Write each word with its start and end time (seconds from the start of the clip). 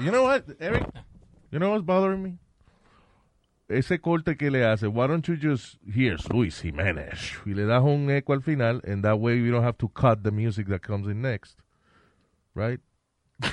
you 0.00 0.10
know 0.10 0.22
what, 0.22 0.44
Eric? 0.60 0.84
You 1.50 1.58
know 1.58 1.70
what's 1.70 1.84
bothering 1.84 2.22
me? 2.22 2.38
Ese 3.68 4.00
corte 4.00 4.36
que 4.36 4.50
le 4.50 4.64
hace, 4.64 4.88
why 4.88 5.06
don't 5.06 5.26
you 5.28 5.36
just, 5.36 5.78
here's 5.86 6.28
Luis 6.28 6.60
Jimenez, 6.60 7.38
y 7.46 7.52
le 7.52 7.66
das 7.66 7.82
un 7.84 8.10
eco 8.10 8.32
al 8.32 8.40
final, 8.40 8.80
and 8.84 9.04
that 9.04 9.20
way 9.20 9.36
you 9.36 9.52
don't 9.52 9.62
have 9.62 9.78
to 9.78 9.88
cut 9.88 10.24
the 10.24 10.32
music 10.32 10.66
that 10.66 10.82
comes 10.82 11.06
in 11.06 11.22
next. 11.22 11.56
Right? 12.52 12.80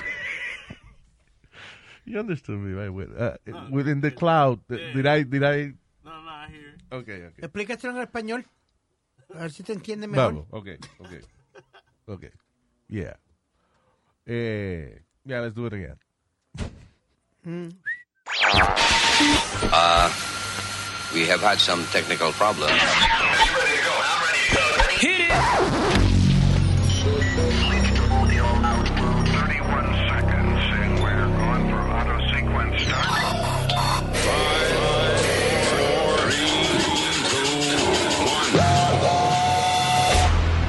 you 2.05 2.17
understood 2.17 2.57
me, 2.59 2.73
right? 2.73 2.89
With, 2.89 3.15
uh, 3.15 3.37
within 3.69 4.01
the 4.01 4.09
cloud, 4.09 4.59
did 4.67 5.05
I, 5.05 5.21
did 5.21 5.43
I? 5.43 5.73
No, 6.03 6.11
no, 6.11 6.29
I 6.29 6.47
hear. 6.49 6.73
Okay, 6.91 7.23
okay. 7.25 7.43
Explícaselo 7.43 7.95
en 7.95 8.07
español. 8.07 8.43
A 9.35 9.41
ver 9.41 9.51
si 9.51 9.61
te 9.61 9.73
entiende 9.73 10.07
mejor. 10.07 10.33
Vamos, 10.33 10.45
okay, 10.51 10.77
okay. 10.99 11.21
Okay. 12.07 12.31
Yeah. 12.89 13.13
Eh, 14.25 14.99
yeah, 15.25 15.41
let's 15.41 15.53
do 15.53 15.65
it 15.65 15.73
again. 15.73 15.97
Uh, 19.71 20.11
we 21.13 21.25
have 21.27 21.39
had 21.39 21.57
some 21.59 21.85
technical 21.85 22.33
problems. 22.33 22.73
Hit 24.99 25.21
it! 25.21 25.31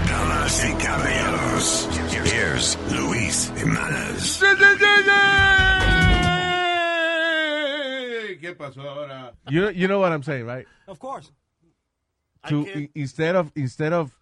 Damas 0.06 0.64
y 0.64 0.75
caballeros, 0.78 1.88
here's 2.31 2.77
Luis 2.92 3.50
Jimenez. 3.56 4.38
Pasó 8.59 8.83
ahora? 8.83 9.33
You, 9.48 9.70
you 9.70 9.87
know 9.89 10.01
what 10.01 10.12
I'm 10.12 10.23
saying, 10.23 10.45
right? 10.47 10.67
Of 10.87 10.98
course. 10.98 11.31
To 12.48 12.67
i- 12.75 12.91
instead 12.95 13.34
of 13.37 13.50
instead 13.56 13.92
of 13.92 14.12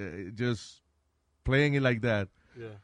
uh, 0.00 0.30
just 0.34 0.82
playing 1.44 1.74
it 1.74 1.82
like 1.82 2.00
that, 2.02 2.28
Yeah. 2.58 2.76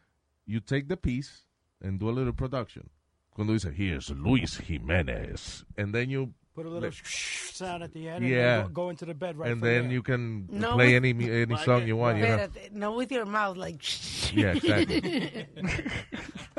you 0.46 0.60
take 0.60 0.88
the 0.88 0.96
piece 0.96 1.44
and 1.82 1.98
do 2.00 2.08
a 2.08 2.14
little 2.14 2.32
production. 2.32 2.88
Cuando 3.34 3.52
dice, 3.54 3.70
here's 3.72 4.10
Luis 4.10 4.56
Jimenez, 4.58 5.64
and 5.76 5.94
then 5.94 6.10
you 6.10 6.34
Put 6.54 6.66
a 6.66 6.70
little 6.70 6.90
sound 7.04 7.84
at 7.84 7.92
the 7.92 8.08
end 8.08 8.26
Yeah. 8.26 8.34
and 8.34 8.66
then 8.66 8.72
go, 8.72 8.82
go 8.82 8.90
into 8.90 9.04
the 9.06 9.14
bed 9.14 9.38
right 9.38 9.48
and 9.52 9.60
from 9.60 9.68
then 9.68 9.82
there. 9.84 9.92
you 9.92 10.02
can 10.02 10.48
No, 10.50 10.74
play 10.74 10.90
but- 10.98 11.06
any 11.06 11.12
mu- 11.12 11.32
any 11.32 11.56
song 11.58 11.86
you 11.86 11.94
want. 11.96 12.18
You 12.18 12.24
know? 12.26 12.48
No 12.72 12.92
with 12.96 13.12
your 13.12 13.26
mouth, 13.26 13.56
like. 13.56 13.78
Yeah, 14.34 14.54
exactly. 14.58 15.46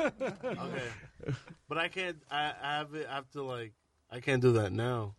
Okay. 0.00 0.88
But 1.70 1.78
I 1.78 1.86
can't. 1.88 2.16
I, 2.30 2.52
I 2.62 2.76
have 2.78 2.92
it. 2.94 3.06
I 3.08 3.14
have 3.14 3.30
to 3.30 3.42
like. 3.44 3.72
I 4.10 4.18
can't 4.18 4.42
do 4.42 4.52
that 4.54 4.72
now. 4.72 5.14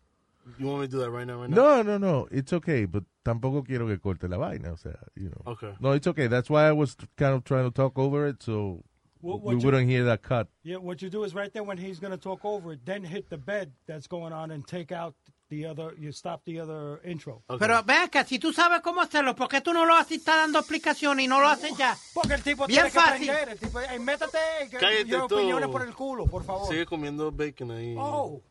You 0.58 0.66
want 0.66 0.82
me 0.82 0.86
to 0.86 0.90
do 0.92 0.98
that 0.98 1.10
right 1.10 1.26
now? 1.26 1.40
Right 1.40 1.48
now? 1.48 1.56
No, 1.56 1.82
no, 1.82 1.96
no. 1.98 2.28
It's 2.30 2.52
okay, 2.52 2.84
but 2.84 3.04
tampoco 3.24 3.64
quiero 3.66 3.86
que 3.88 3.96
corte 3.96 4.24
la 4.28 4.36
vaina. 4.36 4.72
O 4.72 4.76
sea, 4.76 4.96
you 5.16 5.30
know. 5.30 5.52
Okay. 5.52 5.72
No, 5.80 5.92
it's 5.92 6.06
okay. 6.06 6.26
That's 6.26 6.50
why 6.50 6.66
I 6.68 6.72
was 6.72 6.94
kind 7.16 7.34
of 7.34 7.42
trying 7.44 7.64
to 7.64 7.70
talk 7.74 7.98
over 7.98 8.26
it, 8.26 8.42
so 8.42 8.84
What- 9.22 9.40
we 9.42 9.54
you- 9.54 9.60
wouldn't 9.64 9.88
hear 9.88 10.04
that 10.04 10.20
cut. 10.22 10.48
Yeah, 10.62 10.76
what 10.76 11.00
you 11.00 11.08
do 11.08 11.24
is 11.24 11.34
right 11.34 11.50
there 11.54 11.62
when 11.62 11.78
he's 11.78 11.98
going 11.98 12.10
to 12.10 12.18
talk 12.18 12.44
over 12.44 12.72
it, 12.72 12.84
then 12.84 13.02
hit 13.04 13.30
the 13.30 13.38
bed 13.38 13.72
that's 13.86 14.06
going 14.06 14.34
on 14.34 14.50
and 14.50 14.66
take 14.66 14.92
out 14.92 15.14
the 15.52 15.66
other, 15.66 15.94
you 15.98 16.08
stop 16.12 16.42
the 16.44 16.58
other 16.60 17.00
intro. 17.04 17.42
Pero 17.58 17.82
ven 17.84 17.98
acá, 18.02 18.24
si 18.24 18.38
tú 18.38 18.52
sabes 18.52 18.80
cómo 18.80 19.00
hacerlo, 19.02 19.36
¿por 19.36 19.48
qué 19.48 19.60
tú 19.60 19.72
no 19.72 19.84
lo 19.84 19.94
haces 19.94 20.12
y 20.12 20.14
estás 20.16 20.36
dando 20.36 20.58
explicaciones 20.58 21.24
y 21.26 21.28
no 21.28 21.40
lo 21.40 21.48
haces 21.48 21.76
ya? 21.76 21.96
Porque 22.14 22.34
el 22.34 22.42
tipo 22.42 22.66
Bien 22.66 22.80
tiene 22.80 22.90
que 22.90 22.98
fácil. 22.98 23.30
aprender. 23.30 23.48
El 23.50 23.58
tipo, 23.58 23.80
"Ey, 23.80 23.98
métete, 23.98 24.38
que 24.70 24.76
Cállate 24.78 25.04
yo 25.06 25.26
tú. 25.26 25.34
opiniones 25.36 25.68
por 25.68 25.82
el 25.82 25.94
culo, 25.94 26.26
por 26.26 26.44
favor. 26.44 26.68
Sigue 26.68 26.86
comiendo 26.86 27.30
bacon 27.30 27.70
ahí. 27.70 27.94
Oh, 27.98 28.42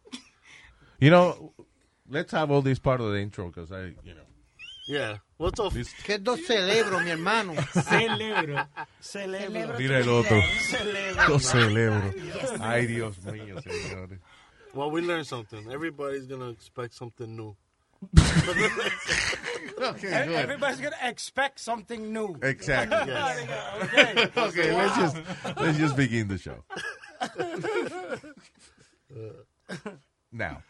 You 0.99 1.09
know, 1.09 1.53
let's 2.07 2.31
have 2.33 2.51
all 2.53 2.61
this 2.61 2.79
part 2.79 3.01
of 3.01 3.11
the 3.11 3.19
intro 3.19 3.47
because 3.47 3.71
I, 3.71 3.95
you 4.03 4.13
know. 4.13 4.23
Yeah. 4.87 5.19
What's 5.37 5.59
off? 5.59 5.73
Que 6.05 6.17
dos 6.19 6.39
cerebros, 6.45 7.03
mi 7.03 7.09
hermano. 7.11 7.53
celebro. 7.89 8.67
Celebro. 8.99 9.77
Mira 9.79 9.99
el 9.99 10.09
otro. 10.09 10.37
Celebro. 10.69 11.27
Lo 11.29 11.39
celebro. 11.39 12.13
Ay, 12.59 12.85
Dios 12.87 13.17
mío, 13.23 13.59
señores. 13.61 14.19
Well, 14.73 14.89
we 14.91 15.01
learned 15.01 15.27
something. 15.27 15.69
Everybody's 15.71 16.25
gonna 16.25 16.49
expect 16.49 16.93
something 16.93 17.35
new. 17.35 17.55
Okay, 19.81 20.07
E- 20.09 20.27
good. 20.27 20.35
Everybody's 20.35 20.79
going 20.79 20.93
to 20.93 21.07
expect 21.09 21.59
something 21.59 22.13
new. 22.13 22.35
Exactly. 22.43 22.97
okay. 23.83 24.29
Okay, 24.37 24.75
let's 24.75 24.95
just 24.95 25.17
let's 25.57 25.77
just 25.79 25.95
begin 25.95 26.27
the 26.27 26.37
show. 26.37 26.63
Now, 30.31 30.61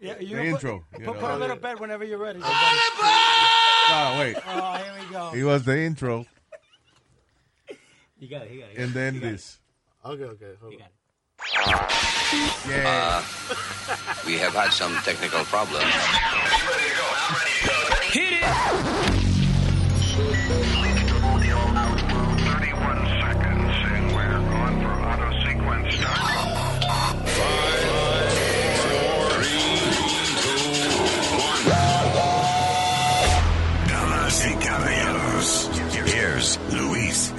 Yeah, 0.00 0.18
you 0.18 0.28
The 0.28 0.34
put- 0.34 0.44
intro, 0.46 0.84
Put, 0.90 1.00
you 1.00 1.06
put 1.06 1.20
know. 1.20 1.36
a 1.36 1.38
little 1.38 1.56
bed 1.56 1.78
whenever 1.78 2.04
you're 2.04 2.18
ready. 2.18 2.40
oh 2.42 4.16
wait, 4.18 4.36
Oh, 4.46 4.74
here 4.74 4.92
we 5.06 5.12
go. 5.12 5.32
it 5.34 5.44
was 5.44 5.64
the 5.64 5.78
intro 5.78 6.26
You 8.22 8.28
got 8.28 8.42
it, 8.42 8.52
you 8.52 8.60
got 8.60 8.70
it. 8.70 8.78
and 8.78 8.92
then 8.94 9.18
this. 9.18 9.58
Okay, 10.06 10.22
okay. 10.22 10.52
Hold 10.60 10.74
on. 10.74 10.78
Yeah. 12.68 12.86
Uh, 12.86 13.20
we 14.24 14.38
have 14.38 14.54
had 14.54 14.72
some 14.72 14.94
technical 15.02 15.42
problems. 15.46 15.92
Hit 18.12 18.34
it! 20.86 20.91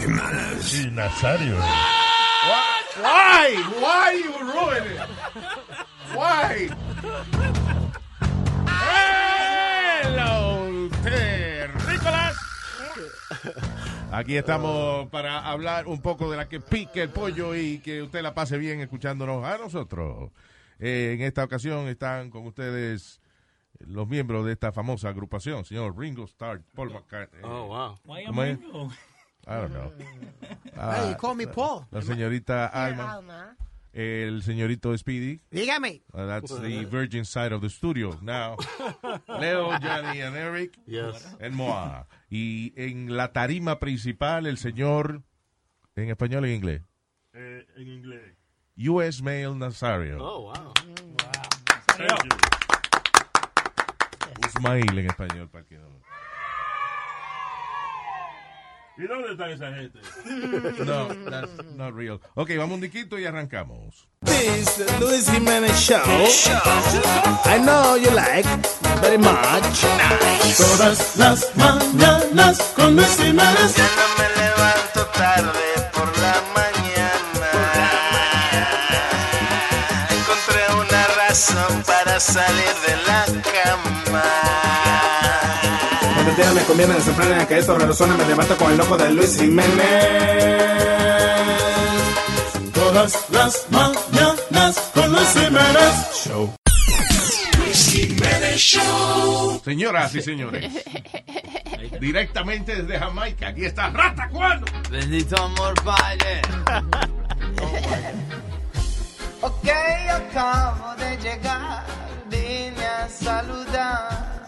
Luis 0.07 0.71
Jimenez. 0.71 0.91
Nazario. 0.93 1.55
Why? 1.57 2.83
Why? 3.01 3.55
Why 3.81 4.11
you 4.23 4.33
ruin 4.51 4.83
it? 4.91 4.99
Why? 6.13 6.69
Hello, 10.03 10.89
terrícolas. 11.03 12.35
Aquí 14.11 14.35
estamos 14.37 15.09
para 15.09 15.39
hablar 15.39 15.87
un 15.87 16.01
poco 16.01 16.29
de 16.29 16.37
la 16.37 16.47
que 16.47 16.59
pique 16.59 17.01
el 17.01 17.09
pollo 17.09 17.55
y 17.55 17.79
que 17.79 18.03
usted 18.03 18.21
la 18.21 18.33
pase 18.33 18.57
bien 18.57 18.79
escuchándonos 18.81 19.43
a 19.43 19.57
nosotros. 19.57 20.31
Eh, 20.79 21.15
en 21.17 21.21
esta 21.25 21.43
ocasión 21.43 21.87
están 21.87 22.29
con 22.29 22.45
ustedes 22.45 23.21
los 23.79 24.07
miembros 24.07 24.45
de 24.45 24.51
esta 24.53 24.71
famosa 24.71 25.09
agrupación, 25.09 25.65
señor 25.65 25.97
Ringo 25.97 26.25
Starr, 26.25 26.61
Paul 26.75 26.91
McCartney. 26.91 27.41
Oh 27.43 27.67
wow. 27.67 27.99
Why 28.05 28.25
am 28.25 28.27
¿Cómo 28.27 28.45
I 28.45 28.49
es? 28.49 28.59
I 29.47 29.55
don't 29.61 29.73
know. 29.73 29.91
Hey, 30.75 30.79
Ah, 30.79 31.09
you 31.09 31.15
call 31.15 31.35
me 31.35 31.45
Paul. 31.45 31.85
la 31.91 32.01
señorita 32.01 32.65
Alma, 32.67 33.13
Alma. 33.13 33.55
el 33.93 34.41
señorito 34.43 34.97
Speedy. 34.97 35.39
Dígame. 35.51 36.01
Uh, 36.13 36.25
that's 36.25 36.51
the 36.61 36.83
virgin 36.85 37.23
side 37.25 37.53
of 37.53 37.61
the 37.61 37.69
studio. 37.69 38.17
Now, 38.21 38.57
Leo, 39.39 39.71
Johnny, 39.79 40.21
and 40.21 40.35
Eric, 40.35 40.77
Yes. 40.87 41.25
and 41.39 41.55
Moa. 41.55 42.07
Y 42.29 42.73
en 42.75 43.15
la 43.15 43.31
tarima 43.31 43.79
principal, 43.79 44.47
el 44.47 44.57
señor, 44.57 45.21
en 45.95 46.09
español 46.09 46.43
o 46.43 46.47
en 46.47 46.53
inglés, 46.53 46.81
Eh, 47.33 47.65
en 47.77 47.87
inglés. 47.87 48.35
U.S. 48.77 49.21
Mail 49.23 49.57
Nazario. 49.57 50.17
Oh 50.19 50.51
wow. 50.51 50.73
Usmail 54.45 54.97
en 54.97 55.05
español, 55.07 55.49
para 55.49 55.63
que 55.65 55.77
no. 55.77 55.87
¿Y 58.95 59.07
dónde 59.07 59.31
están 59.31 59.49
esa 59.49 59.71
gente? 59.73 59.99
No, 60.85 61.07
that's 61.29 61.51
not 61.75 61.95
real. 61.95 62.19
Ok, 62.35 62.51
vamos 62.57 62.75
un 62.75 62.81
diquito 62.81 63.17
y 63.17 63.25
arrancamos. 63.25 64.07
This 64.23 64.77
is 64.77 64.99
Luis 64.99 65.29
Jiménez 65.29 65.75
Show. 65.79 65.99
I 67.45 67.57
know 67.59 67.95
you 67.97 68.11
like 68.11 68.45
very 69.01 69.17
much. 69.17 69.83
Nice. 69.83 70.57
Todas 70.57 71.17
las 71.17 71.55
mañanas 71.55 72.61
con 72.75 72.95
Luis 72.95 73.17
Jiménez. 73.17 73.75
Ya 73.75 73.89
no 73.97 74.07
me 74.19 74.29
levanto 74.41 75.05
tarde 75.17 75.89
por 75.93 76.07
la 76.19 76.41
mañana. 76.53 77.19
Por 77.33 77.41
la 77.77 77.91
mañana. 78.13 79.01
Encontré 80.09 80.61
una 80.75 81.07
razón 81.27 81.83
para 81.83 82.19
salir 82.19 82.73
de 82.87 82.95
la 83.07 83.25
cama 83.41 84.72
conviene, 86.67 86.93
desenfrenen 86.93 87.45
que 87.45 87.57
esto 87.59 87.77
resuene, 87.77 88.15
me 88.15 88.25
levanto 88.25 88.57
con 88.57 88.71
el 88.71 88.77
loco 88.77 88.97
de 88.97 89.11
Luis 89.11 89.37
Jiménez. 89.37 89.69
Todas 92.73 93.29
las 93.31 93.65
mañanas 93.69 94.91
con 94.93 95.11
Luis 95.11 95.33
Jiménez 95.33 96.15
Show. 96.25 96.53
Señoras 99.63 100.13
y 100.15 100.21
señores, 100.21 100.71
directamente 101.99 102.75
desde 102.75 102.99
Jamaica, 102.99 103.47
aquí 103.47 103.65
está 103.65 103.89
Rata 103.89 104.29
Cuando. 104.29 104.65
Bendito 104.89 105.41
amor, 105.41 105.73
padre. 105.83 106.41
Ok, 109.41 109.69
acabo 110.09 110.95
de 110.95 111.17
llegar, 111.17 111.85
vine 112.29 112.85
a 112.85 113.09
saludar 113.09 114.42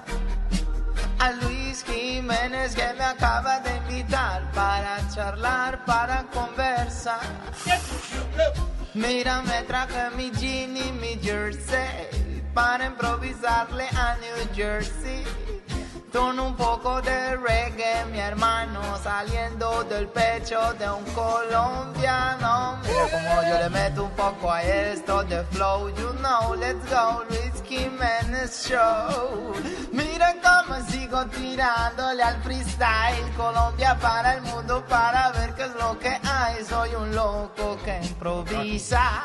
a 1.20 1.32
Luis 1.32 1.84
Jiménez 1.84 2.76
que 2.76 2.94
me 2.94 3.04
acaba 3.04 3.60
de 3.60 3.76
invitar 3.78 4.52
para 4.52 4.98
charlar, 5.14 5.86
para 5.86 6.24
conversar. 6.34 7.22
Mira, 8.94 9.42
me 9.42 9.64
traje 9.64 10.10
mi 10.16 10.32
jean 10.32 10.78
y 10.78 10.92
mi 10.94 11.20
jersey 11.22 12.26
para 12.54 12.86
improvisarle 12.86 13.88
a 13.90 14.16
New 14.18 14.56
Jersey. 14.56 15.24
Con 16.14 16.40
un 16.40 16.56
poco 16.56 17.02
de 17.02 17.36
reggae, 17.36 18.06
mi 18.10 18.20
hermano, 18.20 18.82
saliendo 19.04 19.84
del 19.84 20.08
pecho 20.08 20.74
de 20.80 20.90
un 20.90 21.04
colombiano. 21.14 22.80
Mira 22.84 23.10
como 23.12 23.42
yo 23.50 23.60
le 23.60 23.70
meto 23.70 24.06
un 24.06 24.12
poco 24.12 24.50
a 24.50 24.64
esto 24.64 25.26
de 25.26 25.44
flow, 25.52 25.90
you 25.90 26.14
know, 26.20 26.56
let's 26.56 26.90
go, 26.90 27.26
Luis 27.30 27.62
Jiménez 27.68 28.66
Show. 28.66 29.56
Mira 29.92 30.35
cómo 30.46 30.76
sigo 30.90 31.26
tirándole 31.28 32.22
al 32.22 32.42
freestyle, 32.44 33.32
Colombia 33.36 33.98
para 34.00 34.36
el 34.36 34.44
mundo, 34.44 34.86
para 34.88 35.32
ver 35.32 35.56
qué 35.56 35.64
es 35.64 35.74
lo 35.76 35.98
que 35.98 36.20
hay. 36.24 36.64
Soy 36.66 36.94
un 36.96 37.16
loco 37.16 37.78
que 37.84 38.00
improvisa, 38.06 39.24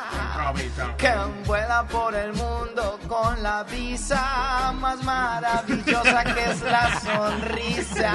que 0.97 1.13
vuela 1.45 1.87
por 1.87 2.15
el 2.15 2.33
mundo 2.33 2.99
con 3.09 3.43
la 3.43 3.65
visa 3.65 4.73
más 4.77 5.03
maravillosa 5.05 6.25
que 6.35 6.51
es 6.51 6.63
la 6.63 7.01
sonrisa. 7.01 8.13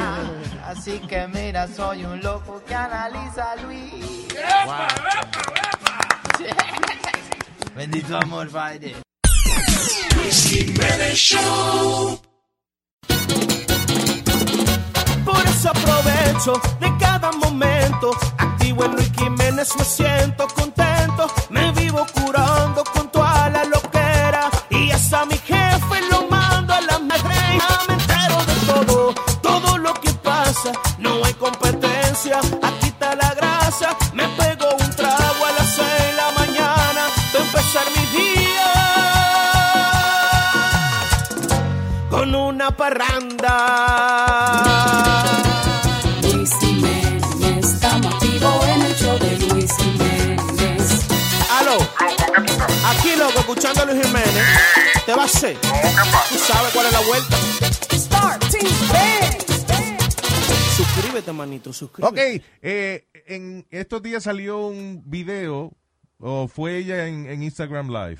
Así 0.65 0.97
que 0.99 1.27
mira, 1.27 1.67
soy 1.67 2.05
un 2.05 2.21
loco 2.21 2.63
que 2.65 2.75
analiza 2.75 3.55
Luis. 3.57 4.27
Bendito 7.75 8.17
amor, 8.17 8.49
padre. 8.49 8.95
Por 15.25 15.43
eso 15.45 15.69
aprovecho 15.69 16.53
de 16.79 16.97
cada 16.97 17.31
momento. 17.31 18.11
Activo 18.37 18.85
en 18.85 18.91
Luis 18.93 19.11
Jiménez, 19.17 19.75
me 19.77 19.83
siento 19.83 20.47
contento. 20.47 21.27
Me 21.49 21.71
vivo 21.71 22.05
curando 22.13 22.83
con 22.93 23.09
toda 23.09 23.49
la 23.49 23.63
loquera. 23.65 24.49
Y 24.69 24.91
hasta 24.91 25.25
mi 25.25 25.37
jefe 25.37 26.01
lo 26.11 26.27
mando 26.29 26.73
a 26.73 26.81
la 26.81 26.99
madre. 26.99 27.59
Me 27.87 27.93
entero 27.95 28.45
de 28.45 28.55
todo, 28.71 29.13
todo 29.41 29.77
lo 29.77 29.93
que 29.95 30.11
pasa. 30.13 30.71
No 30.99 31.23
hay 31.23 31.33
competencia, 31.33 32.39
aquí 32.61 32.87
está 32.87 33.15
la 33.15 33.33
grasa. 33.33 33.89
Me 34.13 34.27
pego 34.29 34.67
un 34.79 34.89
trago 34.95 35.45
a 35.45 35.51
las 35.57 35.75
seis 35.75 36.03
de 36.07 36.13
la 36.13 36.31
mañana. 36.39 37.01
para 37.31 37.45
empezar 37.45 37.85
mi 37.95 38.05
día 38.17 38.69
con 42.09 42.35
una 42.35 42.71
parranda. 42.71 43.55
Escuchando 53.55 53.81
a 53.81 53.85
Luis 53.93 54.05
Jiménez. 54.05 54.45
¿Te 55.05 55.13
va 55.13 55.21
a 55.23 55.25
hacer? 55.25 55.57
¿Tú 55.57 56.37
sabes 56.37 56.73
cuál 56.73 56.85
es 56.87 56.91
la 56.91 56.99
vuelta? 57.01 57.37
Suscríbete, 60.75 61.31
manito, 61.31 61.69
Ok, 61.69 61.75
suscríbete. 61.75 62.43
eh, 62.61 63.07
en 63.27 63.65
estos 63.71 64.01
días 64.01 64.23
salió 64.23 64.67
un 64.67 65.03
video, 65.05 65.71
o 66.19 66.47
fue 66.47 66.77
ella 66.77 67.07
en, 67.07 67.27
en 67.27 67.43
Instagram 67.43 67.87
Live. 67.89 68.19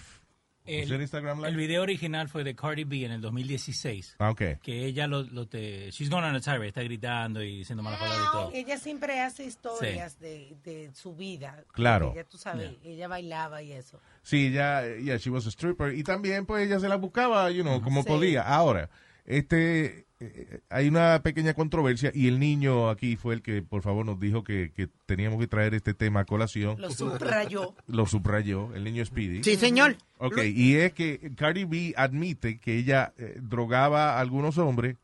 El, 0.65 0.87
¿Fue 0.87 0.95
en 0.95 1.01
Instagram 1.03 1.37
Live? 1.39 1.49
el 1.49 1.55
video 1.57 1.83
original 1.83 2.27
fue 2.27 2.43
de 2.43 2.55
Cardi 2.55 2.85
B 2.85 3.05
en 3.05 3.11
el 3.11 3.21
2016. 3.21 4.15
Ah, 4.17 4.31
ok. 4.31 4.41
Que 4.63 4.85
ella 4.85 5.05
lo, 5.05 5.21
lo 5.21 5.47
te... 5.47 5.91
She's 5.91 6.09
going 6.09 6.23
on 6.23 6.33
a 6.35 6.39
tirade, 6.39 6.67
está 6.67 6.81
gritando 6.81 7.43
y 7.43 7.57
diciendo 7.57 7.83
malas 7.83 7.99
palabras 7.99 8.27
y 8.27 8.31
todo. 8.31 8.51
Ella 8.53 8.77
siempre 8.79 9.19
hace 9.19 9.43
historias 9.45 10.17
de, 10.19 10.55
de 10.63 10.91
su 10.95 11.13
vida. 11.15 11.63
Claro. 11.73 12.13
Ella, 12.13 12.23
tú 12.23 12.37
sabes, 12.39 12.71
ella 12.83 13.07
bailaba 13.07 13.61
y 13.61 13.73
eso. 13.73 13.99
Sí, 14.25 14.47
ella, 14.47 14.81
yeah, 14.97 15.17
she 15.17 15.29
was 15.29 15.45
a 15.45 15.51
stripper. 15.51 15.93
Y 15.95 16.03
también, 16.03 16.47
pues, 16.47 16.65
ella 16.65 16.79
se 16.79 16.89
la 16.89 16.95
buscaba, 16.95 17.49
you 17.51 17.61
know, 17.61 17.79
como 17.81 18.01
Sí. 18.01 18.07
podía. 18.07 18.41
Ahora, 18.41 18.89
este, 19.23 20.07
eh, 20.19 20.61
hay 20.69 20.87
una 20.87 21.21
pequeña 21.21 21.53
controversia 21.53 22.11
y 22.13 22.27
el 22.27 22.39
niño 22.39 22.89
aquí 22.89 23.17
fue 23.17 23.35
el 23.35 23.41
que, 23.43 23.61
por 23.61 23.83
favor, 23.83 24.03
nos 24.03 24.19
dijo 24.19 24.43
que, 24.43 24.71
que 24.75 24.87
teníamos 25.05 25.39
que 25.39 25.45
traer 25.47 25.75
este 25.75 25.93
tema 25.93 26.21
a 26.21 26.25
colación. 26.25 26.81
Lo 26.81 26.89
subrayó. 26.89 27.75
Lo 27.87 28.07
subrayó, 28.07 28.73
el 28.73 28.83
niño 28.83 29.05
Speedy. 29.05 29.43
Sí, 29.43 29.57
señor. 29.57 29.95
Ok, 30.17 30.39
y 30.45 30.75
es 30.75 30.93
que 30.93 31.31
Cardi 31.35 31.65
B 31.65 31.93
admite 31.95 32.57
que 32.59 32.77
ella 32.77 33.13
eh, 33.17 33.37
drogaba 33.41 34.13
a 34.15 34.19
algunos 34.21 34.57
hombres 34.57 34.95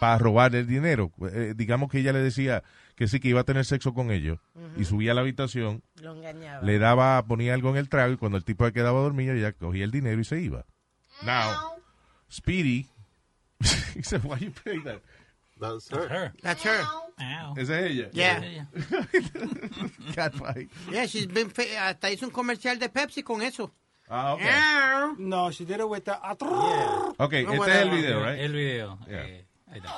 para 0.00 0.16
robar 0.18 0.54
el 0.54 0.66
dinero. 0.66 1.10
Eh, 1.32 1.52
digamos 1.56 1.90
que 1.90 1.98
ella 1.98 2.12
le 2.12 2.20
decía 2.20 2.62
que 2.96 3.06
sí, 3.08 3.20
que 3.20 3.28
iba 3.28 3.40
a 3.40 3.44
tener 3.44 3.64
sexo 3.64 3.94
con 3.94 4.10
ellos 4.10 4.38
y 4.76 4.84
subía 4.84 5.12
a 5.12 5.14
la 5.14 5.20
habitación, 5.20 5.82
Lo 6.00 6.14
engañaba. 6.16 6.62
le 6.62 6.78
daba, 6.78 7.22
ponía 7.26 7.54
algo 7.54 7.70
en 7.70 7.76
el 7.76 7.88
trago 7.88 8.12
y 8.14 8.16
cuando 8.16 8.38
el 8.38 8.44
tipo 8.44 8.66
se 8.66 8.72
quedaba 8.72 9.00
dormido, 9.00 9.34
ella 9.34 9.52
cogía 9.52 9.84
el 9.84 9.90
dinero 9.90 10.20
y 10.20 10.24
se 10.24 10.40
iba. 10.40 10.64
Now, 11.22 11.76
Speedy, 12.30 12.86
he 13.94 14.02
said, 14.02 14.22
why 14.24 14.38
you 14.38 14.50
play 14.50 14.80
that? 14.84 15.00
That's 15.58 15.88
her. 15.90 16.32
That's 16.42 16.62
her. 16.64 16.84
¿Esa 17.56 17.80
es 17.80 17.90
ella? 17.90 18.10
Yeah. 18.12 18.66
Catfight. 20.14 20.70
Yeah, 20.92 21.06
she's 21.06 21.26
been 21.26 21.50
hasta 21.78 22.10
hizo 22.10 22.26
un 22.26 22.30
comercial 22.32 22.78
de 22.78 22.88
Pepsi 22.90 23.22
con 23.22 23.40
eso. 23.42 23.72
Ah, 24.08 24.34
ok. 24.34 25.18
No, 25.18 25.50
she 25.50 25.64
did 25.64 25.80
it 25.80 25.88
with 25.88 26.04
the. 26.04 26.12
Ok, 26.12 27.32
No, 27.32 27.38
este 27.38 27.56
bueno, 27.56 27.72
es 27.72 27.80
el 27.82 27.90
video, 27.90 28.20
right? 28.24 28.38
El 28.40 28.52
video. 28.52 28.98
Yeah. 29.06 29.24
eh, 29.26 29.46
ahí 29.68 29.78
está. 29.78 29.94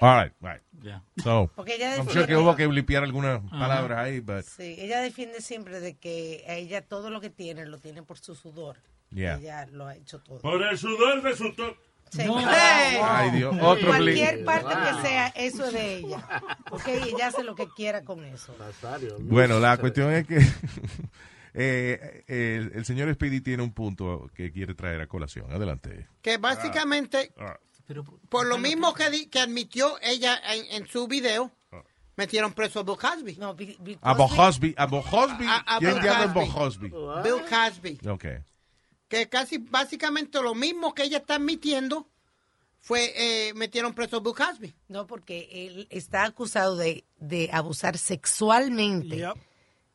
All 0.00 0.22
right, 0.24 0.32
right. 0.40 0.62
Yeah. 0.82 1.02
So, 1.22 1.50
Porque 1.54 1.74
ella 1.74 1.96
I'm 1.96 2.06
defiende- 2.06 2.12
sure 2.12 2.26
que 2.26 2.36
hubo 2.36 2.56
que 2.56 2.66
limpiar 2.66 3.02
algunas 3.04 3.40
palabras 3.50 3.98
ahí, 3.98 4.20
but 4.20 4.44
Sí, 4.44 4.76
ella 4.78 5.00
defiende 5.00 5.40
siempre 5.42 5.78
de 5.80 5.96
que 5.98 6.44
a 6.48 6.54
ella 6.54 6.80
todo 6.82 7.10
lo 7.10 7.20
que 7.20 7.28
tiene 7.30 7.66
lo 7.66 7.78
tiene 7.78 8.02
por 8.02 8.18
su 8.18 8.34
sudor. 8.34 8.78
Yeah. 9.10 9.36
Ella 9.36 9.66
lo 9.72 9.86
ha 9.86 9.96
hecho 9.96 10.20
todo. 10.20 10.38
Por 10.40 10.62
el 10.62 10.78
sudor 10.78 11.22
de 11.22 11.36
su 11.36 11.52
to- 11.54 11.76
Sí. 12.12 12.24
No. 12.24 12.40
Hey. 12.40 12.98
Ay, 13.00 13.30
Dios, 13.30 13.54
otro 13.60 13.86
Cualquier 13.86 14.34
blink. 14.42 14.44
parte 14.44 14.74
que 14.74 15.02
sea, 15.08 15.28
eso 15.28 15.66
es 15.66 15.72
de 15.74 15.94
ella. 15.98 16.26
Ok, 16.72 16.88
ella 16.88 17.28
hace 17.28 17.44
lo 17.44 17.54
que 17.54 17.68
quiera 17.68 18.02
con 18.02 18.24
eso. 18.24 18.52
Bueno, 19.20 19.60
la 19.60 19.76
cuestión 19.76 20.12
es 20.12 20.26
que 20.26 20.38
eh, 21.54 22.24
el, 22.26 22.72
el 22.74 22.84
señor 22.84 23.12
Speedy 23.14 23.40
tiene 23.40 23.62
un 23.62 23.72
punto 23.72 24.28
que 24.34 24.50
quiere 24.52 24.74
traer 24.74 25.00
a 25.00 25.06
colación. 25.06 25.52
Adelante. 25.52 26.06
Que 26.22 26.38
básicamente, 26.38 27.32
Ah. 27.38 27.58
Por 28.28 28.46
lo 28.46 28.58
mismo 28.58 28.94
que, 28.94 29.10
di- 29.10 29.26
que 29.26 29.40
admitió 29.40 29.96
ella 30.02 30.40
en, 30.54 30.82
en 30.82 30.88
su 30.88 31.06
video, 31.08 31.50
metieron 32.16 32.52
preso 32.52 32.80
a 32.80 32.82
Bill 32.82 32.96
Cosby. 32.96 33.36
No, 33.36 33.54
Bill, 33.54 33.76
Bill 33.80 33.98
A 35.48 35.76
a 35.76 35.78
¿Quién 35.78 36.00
diablo 36.02 36.24
es? 36.26 36.34
Bill 37.22 37.42
Cosby. 37.48 38.08
Ok. 38.08 38.24
Que 39.08 39.28
casi 39.28 39.58
básicamente 39.58 40.40
lo 40.42 40.54
mismo 40.54 40.94
que 40.94 41.02
ella 41.04 41.18
está 41.18 41.34
admitiendo 41.36 42.06
fue 42.78 43.12
eh, 43.16 43.52
metieron 43.54 43.92
preso 43.94 44.18
a 44.18 44.20
Bill 44.20 44.34
Cosby. 44.34 44.74
No, 44.88 45.06
porque 45.06 45.48
él 45.66 45.86
está 45.90 46.24
acusado 46.24 46.76
de, 46.76 47.04
de 47.18 47.50
abusar 47.52 47.98
sexualmente. 47.98 49.26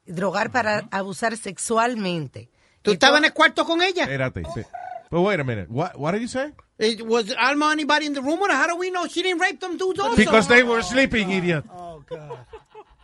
Drogar 0.06 0.52
para 0.52 0.88
abusar 0.92 1.36
sexualmente. 1.38 2.50
¿Tú 2.84 2.92
estabas 2.92 3.18
en 3.20 3.26
el 3.26 3.34
cuarto 3.34 3.66
con 3.66 3.82
ella? 3.82 4.04
Espérate. 4.04 4.44
espe- 4.44 4.68
But 5.12 5.22
wait 5.22 5.40
a 5.40 5.44
minute. 5.44 5.70
What, 5.70 5.98
what 6.00 6.12
did 6.12 6.22
you 6.22 6.28
say? 6.28 6.52
It, 6.78 7.06
was 7.06 7.32
Alma 7.34 7.70
anybody 7.72 8.06
in 8.06 8.14
the 8.14 8.22
room 8.22 8.40
her? 8.40 8.52
How 8.52 8.68
do 8.68 8.76
we 8.76 8.90
know 8.92 9.08
she 9.08 9.22
didn't 9.24 9.40
rape 9.40 9.60
them 9.60 9.78
dudes 9.78 10.00
also? 10.00 10.16
Because 10.16 10.48
they 10.48 10.64
were 10.64 10.82
sleeping, 10.82 11.32
idiot. 11.32 11.64
Oh, 11.72 12.04
God. 12.10 12.40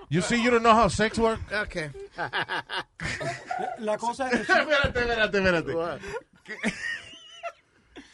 You 0.10 0.22
see, 0.22 0.41
you 0.43 0.50
don't 0.51 0.63
know 0.63 0.74
how 0.74 0.89
sex 0.89 1.17
works? 1.17 1.41
Okay. 1.53 1.89
La 3.79 3.98
cosa 3.98 4.27
es. 4.29 4.41
espérate, 4.50 5.00
espérate, 5.00 5.72
espérate. 5.72 6.01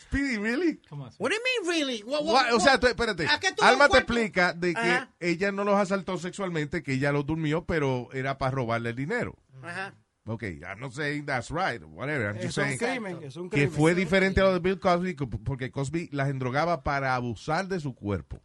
Speedy, 0.10 0.38
really? 0.38 0.80
What 1.18 1.32
do 1.32 1.36
you 1.36 1.44
mean, 1.44 1.70
really? 1.70 2.00
What- 2.02 2.24
what- 2.24 2.34
What? 2.46 2.54
O 2.54 2.60
sea, 2.60 2.78
tú- 2.78 2.88
espérate. 2.88 3.26
¿A 3.28 3.40
qué 3.40 3.52
tú 3.52 3.64
Alma 3.64 3.90
te 3.90 3.98
explica 3.98 4.54
de 4.54 4.74
que 4.74 4.80
Ajá. 4.80 5.10
ella 5.20 5.52
no 5.52 5.64
los 5.66 5.76
asaltó 5.76 6.18
sexualmente, 6.18 6.82
que 6.82 6.94
ella 6.94 7.12
los 7.12 7.26
durmió, 7.26 7.66
pero 7.66 8.08
era 8.14 8.38
para 8.38 8.52
robarle 8.52 8.92
el 8.92 8.96
dinero. 8.96 9.36
Ajá. 9.64 9.94
Ok, 10.28 10.44
I'm 10.44 10.80
not 10.80 10.92
saying 10.92 11.26
that's 11.26 11.50
right, 11.50 11.82
whatever. 11.84 12.28
I'm 12.28 12.36
just 12.36 12.50
Es 12.50 12.58
un 12.58 12.64
saying 12.66 12.78
crimen, 12.80 13.24
es 13.24 13.36
un 13.38 13.50
que 13.50 13.58
crimen. 13.62 13.72
fue 13.72 13.96
diferente 13.96 14.42
a 14.42 14.44
lo 14.44 14.54
de 14.54 14.60
Bill 14.60 14.80
Cosby, 14.80 15.16
co- 15.16 15.30
porque 15.30 15.72
Cosby 15.72 16.10
las 16.12 16.30
endrogaba 16.30 16.84
para 16.84 17.16
abusar 17.16 17.68
de 17.68 17.80
su 17.80 17.96
cuerpo. 17.96 18.42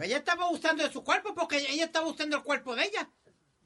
Ella 0.00 0.18
estaba 0.18 0.50
usando 0.50 0.84
de 0.84 0.90
su 0.92 1.02
cuerpo 1.02 1.34
porque 1.34 1.58
ella 1.70 1.84
estaba 1.84 2.06
usando 2.06 2.36
el 2.36 2.42
cuerpo 2.42 2.76
de 2.76 2.84
ella. 2.84 3.10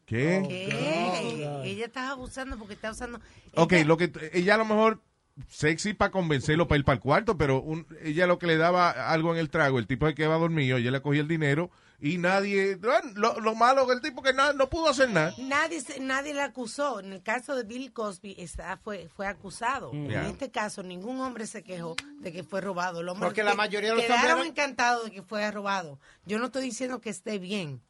¿Qué? 0.06 0.42
¿Qué? 0.48 1.50
Ella 1.64 1.86
estaba 1.86 2.10
abusando 2.10 2.58
porque 2.58 2.74
está 2.74 2.90
usando. 2.92 3.20
Ok, 3.56 3.72
Ella- 3.72 3.84
lo 3.84 3.96
que 3.96 4.12
ella 4.32 4.54
a 4.54 4.58
lo 4.58 4.64
mejor 4.64 5.00
sexy 5.48 5.94
para 5.94 6.10
convencerlo 6.12 6.68
para 6.68 6.78
ir 6.78 6.84
para 6.84 6.94
el 6.96 7.00
cuarto, 7.00 7.36
pero 7.36 7.60
un- 7.60 7.86
ella 8.02 8.26
lo 8.26 8.38
que 8.38 8.46
le 8.46 8.56
daba 8.56 8.90
algo 8.90 9.32
en 9.32 9.38
el 9.40 9.50
trago, 9.50 9.78
el 9.78 9.86
tipo 9.86 10.06
de 10.06 10.14
que 10.14 10.26
va 10.26 10.36
dormido, 10.36 10.76
ella 10.78 10.90
le 10.90 11.02
cogía 11.02 11.20
el 11.22 11.28
dinero 11.28 11.70
y 12.00 12.18
nadie, 12.18 12.78
lo, 13.14 13.40
lo 13.40 13.54
malo 13.54 13.86
del 13.86 14.00
tipo 14.00 14.20
que 14.22 14.32
no, 14.32 14.52
no 14.52 14.68
pudo 14.68 14.88
hacer 14.90 15.08
nada. 15.10 15.32
Nadie, 15.38 15.80
se- 15.80 16.00
nadie 16.00 16.34
la 16.34 16.44
acusó. 16.44 17.00
En 17.00 17.12
el 17.12 17.22
caso 17.22 17.54
de 17.56 17.62
Bill 17.62 17.92
Cosby 17.92 18.34
está, 18.38 18.76
fue, 18.76 19.08
fue 19.08 19.26
acusado. 19.26 19.92
Mm. 19.92 20.04
En 20.04 20.10
Yeah. 20.10 20.28
este 20.28 20.50
caso, 20.50 20.82
ningún 20.82 21.20
hombre 21.20 21.46
se 21.46 21.62
quejó 21.62 21.96
de 22.20 22.32
que 22.32 22.42
fue 22.42 22.60
robado. 22.60 23.02
Los 23.02 23.18
Porque 23.18 23.42
la 23.42 23.54
mayoría 23.54 23.90
de 23.90 23.96
los 23.96 24.04
quedaron 24.04 24.32
hombres- 24.32 24.50
encantados 24.50 25.04
de 25.06 25.10
que 25.12 25.22
fue 25.22 25.50
robado. 25.50 25.98
Yo 26.26 26.38
no 26.38 26.46
estoy 26.46 26.62
diciendo 26.64 27.00
que 27.00 27.10
esté 27.10 27.38
bien, 27.38 27.80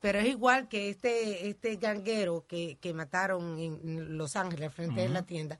pero 0.00 0.18
es 0.20 0.26
igual 0.28 0.68
que 0.68 0.88
este 0.88 1.48
este 1.48 1.76
ganguero 1.76 2.44
que, 2.48 2.78
que 2.80 2.94
mataron 2.94 3.58
en 3.58 4.16
Los 4.16 4.36
Ángeles 4.36 4.72
frente 4.72 5.00
de 5.02 5.08
la 5.08 5.22
tienda, 5.24 5.58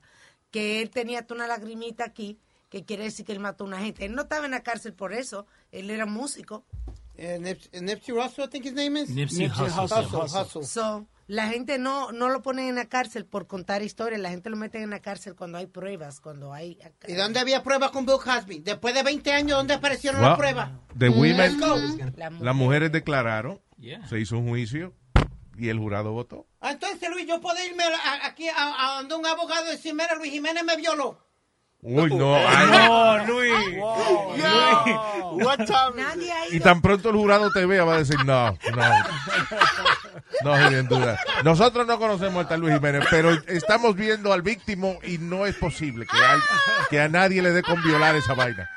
que 0.51 0.81
él 0.81 0.89
tenía 0.89 1.19
hasta 1.19 1.33
una 1.35 1.45
lagrimita 1.47 2.05
aquí, 2.05 2.39
que 2.69 2.85
quiere 2.85 3.03
decir 3.03 3.25
que 3.25 3.33
él 3.33 3.39
mató 3.39 3.65
a 3.65 3.67
una 3.67 3.79
gente. 3.79 4.05
Él 4.05 4.13
no 4.15 4.21
estaba 4.23 4.45
en 4.45 4.51
la 4.51 4.63
cárcel 4.63 4.93
por 4.93 5.11
eso, 5.13 5.45
él 5.71 5.89
era 5.89 6.05
músico. 6.05 6.63
Eh, 7.21 7.37
Nip- 7.39 7.81
Nipsey 7.81 8.13
Russell, 8.15 8.45
I 8.45 8.47
think 8.49 8.65
his 8.65 8.73
name 8.73 8.97
is. 9.01 9.09
Nipsey 9.09 9.47
Nipsey 9.47 9.65
Hussle. 9.67 9.83
Hussle. 9.83 10.17
Hussle, 10.19 10.41
Hussle. 10.41 10.63
So, 10.63 11.07
la 11.27 11.49
gente 11.49 11.77
no, 11.77 12.11
no 12.13 12.29
lo 12.29 12.41
ponen 12.41 12.69
en 12.69 12.75
la 12.75 12.85
cárcel 12.85 13.25
por 13.25 13.45
contar 13.45 13.81
historias, 13.83 14.19
la 14.21 14.29
gente 14.29 14.49
lo 14.49 14.55
mete 14.55 14.81
en 14.81 14.89
la 14.89 14.99
cárcel 15.01 15.35
cuando 15.35 15.57
hay 15.57 15.67
pruebas, 15.67 16.21
cuando 16.21 16.53
hay... 16.53 16.79
¿Y 17.07 17.13
dónde 17.13 17.39
había 17.39 17.61
pruebas 17.61 17.91
con 17.91 18.05
Bill 18.05 18.15
Cosby? 18.23 18.59
Después 18.59 18.93
de 18.95 19.03
20 19.03 19.31
años, 19.33 19.57
¿dónde 19.57 19.73
aparecieron 19.75 20.21
Well, 20.21 20.29
las 20.29 20.37
pruebas? 20.39 20.71
The 20.97 21.09
women. 21.09 21.59
La 22.15 22.29
las 22.31 22.55
mujeres 22.55 22.91
declararon, 22.91 23.61
Yeah. 23.77 24.05
se 24.07 24.19
hizo 24.19 24.37
un 24.37 24.47
juicio 24.49 24.93
y 25.57 25.69
el 25.69 25.77
jurado 25.77 26.11
votó. 26.13 26.47
Ah, 26.61 26.71
Entonces, 26.71 27.09
Luis, 27.09 27.27
yo 27.27 27.39
puedo 27.41 27.57
irme 27.65 27.83
a- 27.83 27.87
a- 27.87 28.27
aquí 28.27 28.47
a, 28.49 28.95
a 28.95 28.97
donde 28.99 29.15
un 29.15 29.25
abogado 29.25 29.67
y 29.67 29.71
decir, 29.71 29.93
mira, 29.93 30.15
Luis 30.15 30.31
Jiménez 30.31 30.63
me 30.63 30.75
violó. 30.77 31.19
Uy, 31.81 32.13
no. 32.13 32.35
Ay, 32.35 32.67
no, 32.71 33.25
Luis. 33.25 33.53
Yo. 33.75 35.31
What 35.31 35.57
time 35.59 36.01
is 36.01 36.05
Nadie 36.07 36.31
ha 36.31 36.47
Y 36.55 36.59
tan 36.59 36.81
pronto 36.81 37.09
el 37.09 37.15
jurado 37.15 37.51
te 37.51 37.65
vea, 37.65 37.83
va 37.85 37.95
a 37.95 37.97
decir, 37.99 38.17
no, 38.25 38.51
no. 38.75 38.83
No, 40.43 40.69
sin 40.69 40.87
duda. 40.87 41.17
Nosotros 41.43 41.87
no 41.87 41.97
conocemos 41.99 42.45
a 42.45 42.49
tal 42.49 42.59
Luis 42.61 42.73
Jiménez, 42.75 43.05
pero 43.09 43.31
estamos 43.47 43.95
viendo 43.95 44.33
al 44.33 44.41
víctimo 44.41 44.99
y 45.03 45.17
no 45.19 45.45
es 45.45 45.55
posible 45.55 46.05
que, 46.05 46.17
al- 46.17 46.41
que 46.89 46.99
a 47.01 47.07
nadie 47.07 47.41
le 47.41 47.51
dé 47.51 47.63
con 47.63 47.81
violar 47.83 48.15
esa 48.15 48.33
vaina. 48.33 48.69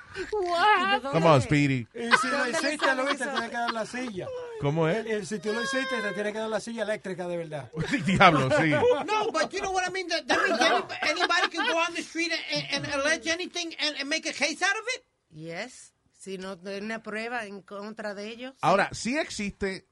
Come 1.13 1.27
on, 1.27 1.43
Speedy. 1.43 1.87
Y 1.95 2.11
si 2.21 2.29
lo 2.29 2.49
hiciste, 2.49 2.95
Luis, 2.95 3.19
te 3.19 3.27
tiene 3.27 3.49
que 3.49 3.57
dar 3.57 3.73
la 3.73 3.87
silla. 3.87 4.27
¿Cómo 4.61 4.89
es? 4.89 5.07
Y 5.07 5.27
si 5.27 5.39
tú 5.39 5.53
lo 5.53 5.63
hiciste, 5.63 6.01
te 6.01 6.13
tiene 6.13 6.33
que 6.33 6.39
dar 6.39 6.49
la 6.49 6.61
silla 6.61 6.83
eléctrica 6.83 7.27
de 7.27 7.37
verdad. 7.37 7.71
Diablo, 8.07 8.49
sí. 8.59 8.71
No, 9.07 9.31
but 9.33 9.53
you 9.53 9.61
know 9.61 9.73
what 9.73 9.89
I 9.89 9.93
mean? 9.93 10.09
That, 10.09 10.27
that 10.29 10.39
means 10.43 10.61
anybody, 10.61 10.95
anybody 11.03 11.49
can 11.49 11.67
go 11.67 11.79
on 11.79 11.95
the 11.95 12.03
street 12.03 12.33
and, 12.53 12.85
and 12.87 12.95
allege 12.95 13.27
anything 13.27 13.75
and, 13.81 13.97
and 13.99 14.09
make 14.09 14.27
a 14.27 14.33
case 14.33 14.63
out 14.63 14.77
of 14.77 14.85
it? 14.95 15.05
Yes, 15.31 15.93
si 16.13 16.39
no 16.39 16.59
hay 16.65 16.79
una 16.81 17.03
prueba 17.03 17.47
en 17.47 17.63
contra 17.63 18.15
de 18.15 18.29
ellos. 18.29 18.55
Ahora, 18.61 18.89
sí 18.93 19.19
existe, 19.19 19.87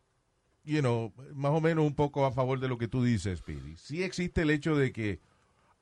you 0.64 0.80
know, 0.80 1.12
más 1.34 1.52
o 1.52 1.60
menos 1.60 1.84
un 1.84 1.94
poco 1.94 2.24
a 2.24 2.32
favor 2.32 2.60
de 2.60 2.68
lo 2.68 2.78
que 2.78 2.88
tú 2.88 3.02
dices, 3.02 3.40
Speedy. 3.40 3.76
Sí 3.76 4.02
existe 4.02 4.42
el 4.42 4.50
hecho 4.50 4.76
de 4.76 4.92
que 4.92 5.20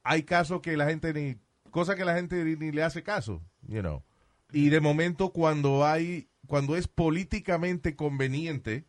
hay 0.02 0.22
casos 0.22 0.60
que 0.62 0.76
la 0.76 0.86
gente 0.86 1.12
ni, 1.12 1.36
cosas 1.70 1.96
que 1.96 2.04
la 2.04 2.14
gente 2.14 2.42
ni, 2.44 2.56
ni 2.56 2.72
le 2.72 2.82
hace 2.82 3.02
caso, 3.02 3.42
you 3.66 3.80
know. 3.80 4.02
Y 4.52 4.70
de 4.70 4.80
momento 4.80 5.30
cuando 5.32 5.84
hay, 5.86 6.28
cuando 6.46 6.76
es 6.76 6.88
políticamente 6.88 7.96
conveniente, 7.96 8.84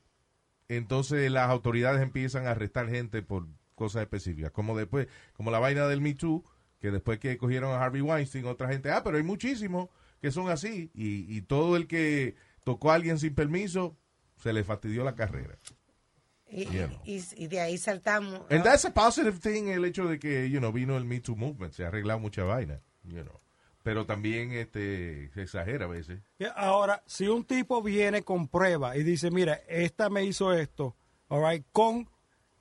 entonces 0.67 1.29
las 1.31 1.49
autoridades 1.49 2.01
empiezan 2.01 2.47
a 2.47 2.51
arrestar 2.51 2.89
gente 2.89 3.21
por 3.21 3.47
cosas 3.75 4.01
específicas. 4.03 4.51
Como 4.51 4.77
después, 4.77 5.07
como 5.33 5.51
la 5.51 5.59
vaina 5.59 5.87
del 5.87 6.01
Me 6.01 6.13
Too, 6.13 6.43
que 6.79 6.91
después 6.91 7.19
que 7.19 7.37
cogieron 7.37 7.71
a 7.73 7.83
Harvey 7.83 8.01
Weinstein, 8.01 8.45
otra 8.45 8.69
gente, 8.69 8.91
ah, 8.91 9.03
pero 9.03 9.17
hay 9.17 9.23
muchísimos 9.23 9.89
que 10.21 10.31
son 10.31 10.49
así. 10.49 10.91
Y, 10.93 11.35
y 11.35 11.41
todo 11.41 11.75
el 11.75 11.87
que 11.87 12.35
tocó 12.63 12.91
a 12.91 12.95
alguien 12.95 13.19
sin 13.19 13.33
permiso, 13.35 13.97
se 14.41 14.53
le 14.53 14.63
fastidió 14.63 15.03
la 15.03 15.15
carrera. 15.15 15.57
Y, 16.51 16.65
you 16.65 16.87
know. 16.87 17.01
y- 17.05 17.23
y 17.35 17.47
de 17.47 17.59
ahí 17.61 17.77
saltamos. 17.77 18.41
And 18.49 18.63
that's 18.63 18.85
a 18.85 18.93
positive 18.93 19.39
thing, 19.39 19.67
el 19.67 19.85
hecho 19.85 20.07
de 20.07 20.19
que, 20.19 20.49
you 20.49 20.59
know, 20.59 20.71
vino 20.71 20.97
el 20.97 21.05
Me 21.05 21.19
Too 21.19 21.35
movement, 21.35 21.73
se 21.73 21.83
ha 21.83 21.89
arreglado 21.89 22.19
mucha 22.19 22.43
vaina, 22.43 22.81
you 23.03 23.21
know. 23.23 23.37
Pero 23.89 24.05
también 24.05 24.51
este 24.51 25.31
se 25.33 25.41
exagera 25.41 25.85
a 25.85 25.87
veces. 25.87 26.19
Ahora, 26.55 27.01
si 27.07 27.27
un 27.27 27.43
tipo 27.43 27.81
viene 27.81 28.21
con 28.21 28.47
prueba 28.47 28.95
y 28.95 29.01
dice, 29.01 29.31
mira, 29.31 29.61
esta 29.67 30.11
me 30.11 30.23
hizo 30.23 30.53
esto, 30.53 30.95
all 31.27 31.41
right, 31.43 31.65
con 31.71 32.07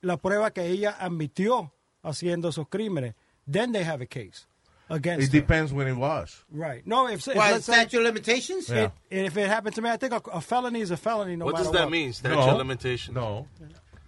la 0.01 0.17
prueba 0.17 0.49
que 0.51 0.65
ella 0.65 0.95
admitió 0.99 1.71
haciendo 2.01 2.49
esos 2.49 2.67
crímenes, 2.67 3.13
then 3.47 3.71
they 3.71 3.83
have 3.83 4.01
a 4.03 4.07
case 4.07 4.47
against 4.87 5.21
It 5.27 5.33
her. 5.35 5.41
depends 5.41 5.71
when 5.71 5.87
it 5.87 5.97
was. 5.97 6.43
Right. 6.49 6.83
No, 6.87 7.07
if, 7.07 7.19
if 7.27 7.35
say, 7.35 7.61
statute 7.61 7.97
of 7.99 8.03
limitations? 8.05 8.67
Yeah. 8.67 8.85
it- 9.11 9.25
if 9.27 9.37
it 9.37 9.47
happened 9.47 9.75
to 9.75 9.83
me, 9.83 9.89
I 9.91 9.97
think 9.97 10.13
a, 10.13 10.21
a 10.33 10.41
felony 10.41 10.81
is 10.81 10.89
a 10.89 10.97
felony 10.97 11.35
no 11.35 11.45
What 11.45 11.51
matter 11.53 11.65
does 11.65 11.73
that 11.73 11.83
what. 11.83 11.91
mean? 11.91 12.11
Statute 12.11 12.35
No. 12.37 12.49
of 12.49 12.57
limitations. 12.57 13.13
No. 13.15 13.45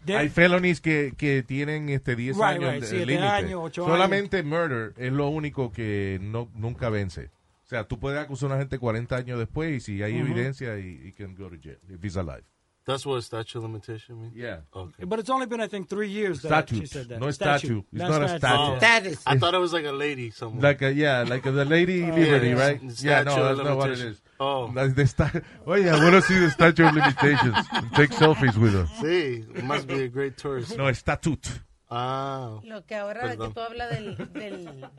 De- 0.06 0.18
Hay 0.18 0.30
felonies 0.30 0.82
que, 0.82 1.14
que 1.18 1.44
tienen 1.44 1.90
este 1.90 2.16
10 2.16 2.36
Right, 2.36 2.44
años 2.46 2.72
right, 2.72 2.82
de 2.82 2.88
siete 2.88 3.06
límite. 3.06 3.28
años, 3.28 3.72
Solamente 3.74 4.42
murder 4.44 4.94
es 4.98 5.12
lo 5.14 5.30
único 5.30 5.72
que 5.72 6.20
no 6.22 6.50
nunca 6.56 6.90
vence. 6.90 7.30
O 7.66 7.68
sea, 7.72 7.86
tú 7.88 8.00
puedes 8.00 8.20
acusar 8.20 8.50
a 8.52 8.54
una 8.56 8.62
gente 8.62 8.80
40 8.80 9.16
años 9.16 9.40
después 9.40 9.72
y 9.72 9.80
si 9.80 10.04
hay 10.04 10.20
Ujú. 10.22 10.32
evidencia, 10.32 10.78
y 10.80 11.14
can 11.14 11.36
go 11.36 11.50
to 11.50 11.56
jail 11.62 11.78
if 11.90 12.04
he's 12.04 12.18
alive. 12.18 12.44
That's 12.86 13.06
what 13.06 13.18
a 13.18 13.22
statute 13.22 13.60
of 13.60 13.64
limitation 13.64 14.20
means? 14.22 14.34
Yeah. 14.36 14.62
Okay. 14.76 15.06
But 15.06 15.20
it's 15.20 15.30
only 15.30 15.46
been, 15.46 15.62
I 15.62 15.68
think, 15.68 15.88
three 15.88 16.10
years 16.10 16.42
that 16.42 16.68
she 16.68 16.76
Statute. 16.78 16.90
said 16.90 17.10
that. 17.10 17.20
No 17.20 17.30
statue. 17.30 17.84
It's 17.94 18.02
not 18.02 18.24
a 18.24 18.38
statute. 18.40 18.78
Status. 18.78 19.24
I 19.28 19.38
thought 19.38 19.54
it 19.54 19.60
was 19.60 19.72
like 19.72 19.86
a 19.86 19.92
lady 19.92 20.32
somewhere. 20.32 20.62
Like 20.64 20.82
a, 20.82 20.92
yeah, 20.92 21.22
like 21.22 21.44
the 21.44 21.64
lady 21.64 22.02
Oh. 22.04 22.16
liberty, 22.16 22.50
Yeah, 22.50 22.54
right? 22.60 22.80
it's 22.84 23.04
Yeah, 23.04 23.22
no, 23.24 23.36
that's 23.56 23.60
not 23.68 23.78
what 23.78 23.92
it 23.92 24.00
is. 24.00 24.22
Oh. 24.40 24.72
Like 24.74 24.96
the 24.96 25.06
sta- 25.06 25.30
yeah. 25.68 25.96
I 25.96 26.04
want 26.04 26.16
to 26.16 26.22
see 26.24 26.40
the 26.40 26.50
statue 26.50 26.88
of 26.88 26.96
limitations. 26.96 27.56
and 27.72 27.92
Take 27.94 28.10
selfies 28.12 28.58
with 28.58 28.74
her. 28.74 28.88
Sí, 29.00 29.46
it 29.56 29.64
must 29.64 29.86
be 29.88 30.02
a 30.02 30.08
great 30.08 30.36
tourist. 30.38 30.76
No, 30.76 30.92
statute. 30.94 31.62
Ah. 31.92 32.60
Lo 32.64 32.82
que 32.88 32.96
ahora 32.96 33.30
que 33.38 33.48
tú 33.50 33.60
hablas 33.62 33.92
del, 33.92 34.16
del, 34.34 34.90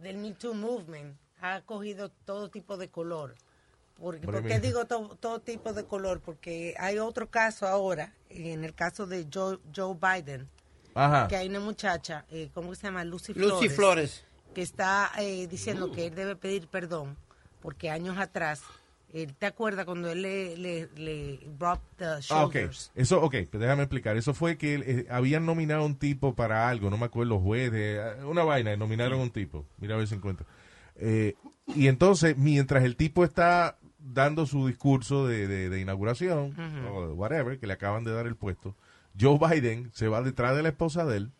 del 0.00 0.16
Me 0.18 0.32
Too 0.34 0.54
Movement 0.54 1.16
ha 1.42 1.62
cogido 1.62 2.12
todo 2.24 2.48
tipo 2.48 2.76
de 2.76 2.88
color. 2.88 3.34
Porque, 4.00 4.26
What 4.26 4.32
do 4.34 4.38
you 4.38 4.42
¿Por 4.42 4.42
qué 4.42 4.48
mean? 4.48 4.62
digo 4.62 4.84
to- 4.86 5.16
todo 5.20 5.40
tipo 5.40 5.72
de 5.72 5.84
color? 5.84 6.20
Porque 6.20 6.74
hay 6.78 6.98
otro 6.98 7.28
caso 7.28 7.66
ahora, 7.66 8.14
en 8.30 8.64
el 8.64 8.74
caso 8.74 9.06
de 9.06 9.26
Joe, 9.32 9.58
Joe 9.74 9.96
Biden, 10.00 10.48
Ajá. 10.94 11.26
que 11.28 11.36
hay 11.36 11.48
una 11.48 11.60
muchacha, 11.60 12.24
eh, 12.30 12.48
¿cómo 12.54 12.74
se 12.74 12.82
llama? 12.86 13.04
Lucy 13.04 13.34
Lucy 13.34 13.68
Flores. 13.68 13.74
Flores. 13.74 14.24
Que 14.54 14.62
está 14.62 15.10
eh, 15.18 15.46
diciendo 15.48 15.90
que 15.92 16.06
él 16.06 16.14
debe 16.14 16.34
pedir 16.36 16.68
perdón 16.68 17.16
porque 17.60 17.90
años 17.90 18.18
atrás, 18.18 18.62
él 19.12 19.34
te 19.34 19.46
acuerdas 19.46 19.84
cuando 19.84 20.10
él 20.10 20.22
le, 20.22 20.56
le, 20.56 20.88
le 20.96 21.38
the 21.96 22.04
Ah, 22.30 22.44
ok. 22.44 22.54
shoulders. 22.54 22.92
Eso, 22.94 23.20
ok, 23.22 23.34
pues 23.50 23.60
déjame 23.60 23.82
explicar. 23.82 24.16
Eso 24.16 24.32
fue 24.32 24.56
que 24.56 24.74
eh, 24.76 25.06
habían 25.10 25.44
nominado 25.44 25.82
a 25.82 25.86
un 25.86 25.96
tipo 25.96 26.34
para 26.34 26.68
algo, 26.68 26.88
no 26.88 26.96
me 26.98 27.06
acuerdo, 27.06 27.40
jueces, 27.40 27.72
eh, 27.74 28.24
una 28.24 28.44
vaina, 28.44 28.72
y 28.72 28.76
nominaron 28.76 29.18
a 29.20 29.22
un 29.24 29.30
tipo. 29.30 29.64
Mira 29.78 29.94
a 29.96 29.98
ver 29.98 30.06
si 30.08 30.14
encuentro. 30.14 30.46
Eh, 30.96 31.34
y 31.74 31.88
entonces, 31.88 32.36
mientras 32.36 32.84
el 32.84 32.96
tipo 32.96 33.24
está 33.24 33.76
dando 34.12 34.46
su 34.46 34.66
discurso 34.66 35.26
de, 35.26 35.46
de- 35.48 35.68
de 35.68 35.80
inauguración, 35.80 36.54
o 36.88 37.12
whatever, 37.14 37.58
que 37.58 37.66
le 37.66 37.72
acaban 37.74 38.04
de 38.04 38.12
dar 38.12 38.26
el 38.26 38.36
puesto, 38.36 38.74
Joe 39.18 39.38
Biden 39.38 39.90
se 39.92 40.08
va 40.08 40.22
detrás 40.22 40.56
de 40.56 40.62
la 40.62 40.68
esposa 40.70 41.04
de 41.04 41.16
él 41.18 41.32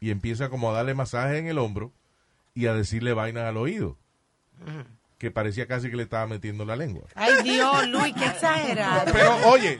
y 0.00 0.10
empieza 0.10 0.48
como 0.48 0.70
a 0.70 0.74
darle 0.74 0.94
masaje 0.94 1.38
en 1.38 1.46
el 1.46 1.58
hombro 1.58 1.92
y 2.54 2.66
a 2.66 2.74
decirle 2.74 3.12
vainas 3.12 3.44
al 3.44 3.56
oído, 3.56 3.96
que 5.18 5.30
parecía 5.30 5.66
casi 5.66 5.88
que 5.90 5.96
le 5.96 6.02
estaba 6.02 6.26
metiendo 6.26 6.64
la 6.66 6.76
lengua. 6.76 7.06
Ay, 7.14 7.42
Dios, 7.42 7.88
Luis, 7.88 8.14
qué 8.14 8.26
exagerado. 8.26 9.10
Pero, 9.12 9.36
oye, 9.48 9.78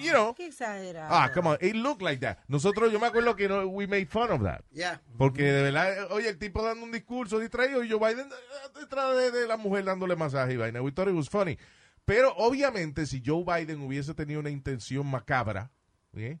you 0.00 0.10
know, 0.12 0.34
Qué 0.34 0.46
exagerado. 0.46 1.08
Ah, 1.12 1.30
come 1.34 1.48
on, 1.50 1.58
it 1.60 1.74
looked 1.74 2.00
like 2.02 2.20
that. 2.24 2.38
Nosotros, 2.46 2.92
yo 2.92 3.00
me 3.00 3.08
acuerdo 3.08 3.34
que 3.34 3.48
no, 3.48 3.66
we 3.66 3.86
made 3.88 4.06
fun 4.06 4.30
of 4.30 4.42
that. 4.44 4.60
Yeah. 4.70 5.00
Porque 5.16 5.42
de 5.42 5.62
verdad, 5.64 6.12
oye, 6.12 6.28
el 6.28 6.38
tipo 6.38 6.62
dando 6.62 6.84
un 6.84 6.92
discurso 6.92 7.38
distraído 7.40 7.82
y 7.82 7.90
Joe 7.90 7.98
Biden 7.98 8.28
eh, 8.28 8.78
detrás 8.80 9.16
de, 9.16 9.32
de 9.32 9.48
la 9.48 9.56
mujer 9.56 9.84
dándole 9.84 10.14
masaje 10.14 10.52
y 10.54 10.56
vaina. 10.56 10.80
We 10.80 10.92
thought 10.92 11.08
it 11.08 11.14
was 11.16 11.28
funny. 11.28 11.58
Pero 12.04 12.32
obviamente, 12.36 13.04
si 13.06 13.20
Joe 13.24 13.44
Biden 13.44 13.82
hubiese 13.82 14.14
tenido 14.14 14.38
una 14.40 14.50
intención 14.50 15.06
macabra, 15.10 15.72
¿eh? 16.14 16.38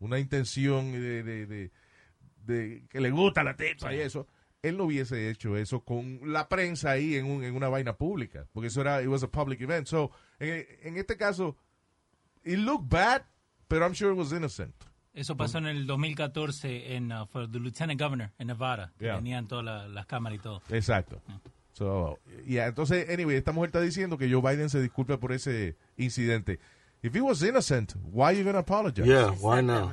una 0.00 0.18
intención 0.18 0.92
de, 0.92 1.22
de- 1.22 1.46
de- 1.46 1.70
de 2.44 2.86
que 2.90 3.00
le 3.00 3.10
gusta 3.10 3.42
la 3.44 3.54
tipa 3.56 3.92
y 3.94 4.00
eso, 4.00 4.26
él 4.62 4.76
no 4.76 4.84
hubiese 4.84 5.30
hecho 5.30 5.56
eso 5.56 5.80
con 5.84 6.20
la 6.32 6.48
prensa 6.48 6.90
ahí 6.92 7.16
en, 7.16 7.26
un- 7.26 7.44
en 7.44 7.54
una 7.54 7.68
vaina 7.68 7.96
pública, 7.96 8.46
porque 8.52 8.68
eso 8.68 8.80
era, 8.80 9.00
it 9.02 9.08
was 9.08 9.22
a 9.22 9.28
public 9.30 9.60
event. 9.60 9.86
So, 9.86 10.10
en, 10.40 10.66
en 10.82 10.96
este 10.96 11.16
caso, 11.16 11.56
it 12.44 12.58
looked 12.58 12.88
bad, 12.88 13.22
but 13.68 13.80
I'm 13.82 13.94
sure 13.94 14.12
it 14.12 14.18
was 14.18 14.32
innocent. 14.32 14.74
Eso 15.14 15.36
pasó 15.36 15.58
en 15.58 15.66
el 15.66 15.86
2014 15.86 16.94
en 16.94 17.10
uh, 17.12 17.26
for 17.26 17.50
the 17.50 17.58
Lieutenant 17.58 18.00
Governor 18.00 18.30
en 18.38 18.46
Nevada. 18.48 18.92
Yeah. 19.00 19.16
Tenían 19.16 19.46
todas 19.48 19.64
la- 19.64 19.88
las 19.88 20.06
cámaras 20.06 20.38
y 20.38 20.42
todo. 20.42 20.62
Exacto. 20.70 21.20
So, 21.72 22.18
yeah, 22.46 22.66
entonces, 22.66 23.08
anyway, 23.08 23.36
esta 23.36 23.52
mujer 23.52 23.68
está 23.68 23.80
diciendo 23.80 24.18
que 24.18 24.28
Joe 24.30 24.40
Biden 24.42 24.68
se 24.68 24.80
disculpe 24.80 25.16
por 25.18 25.32
ese 25.32 25.76
incidente. 25.96 26.58
If 27.02 27.14
he 27.14 27.20
was 27.20 27.42
innocent, 27.42 27.94
why 28.12 28.36
you 28.36 28.42
gonna 28.44 28.58
apologize? 28.58 29.06
Yeah, 29.06 29.30
why 29.40 29.62
now? 29.62 29.92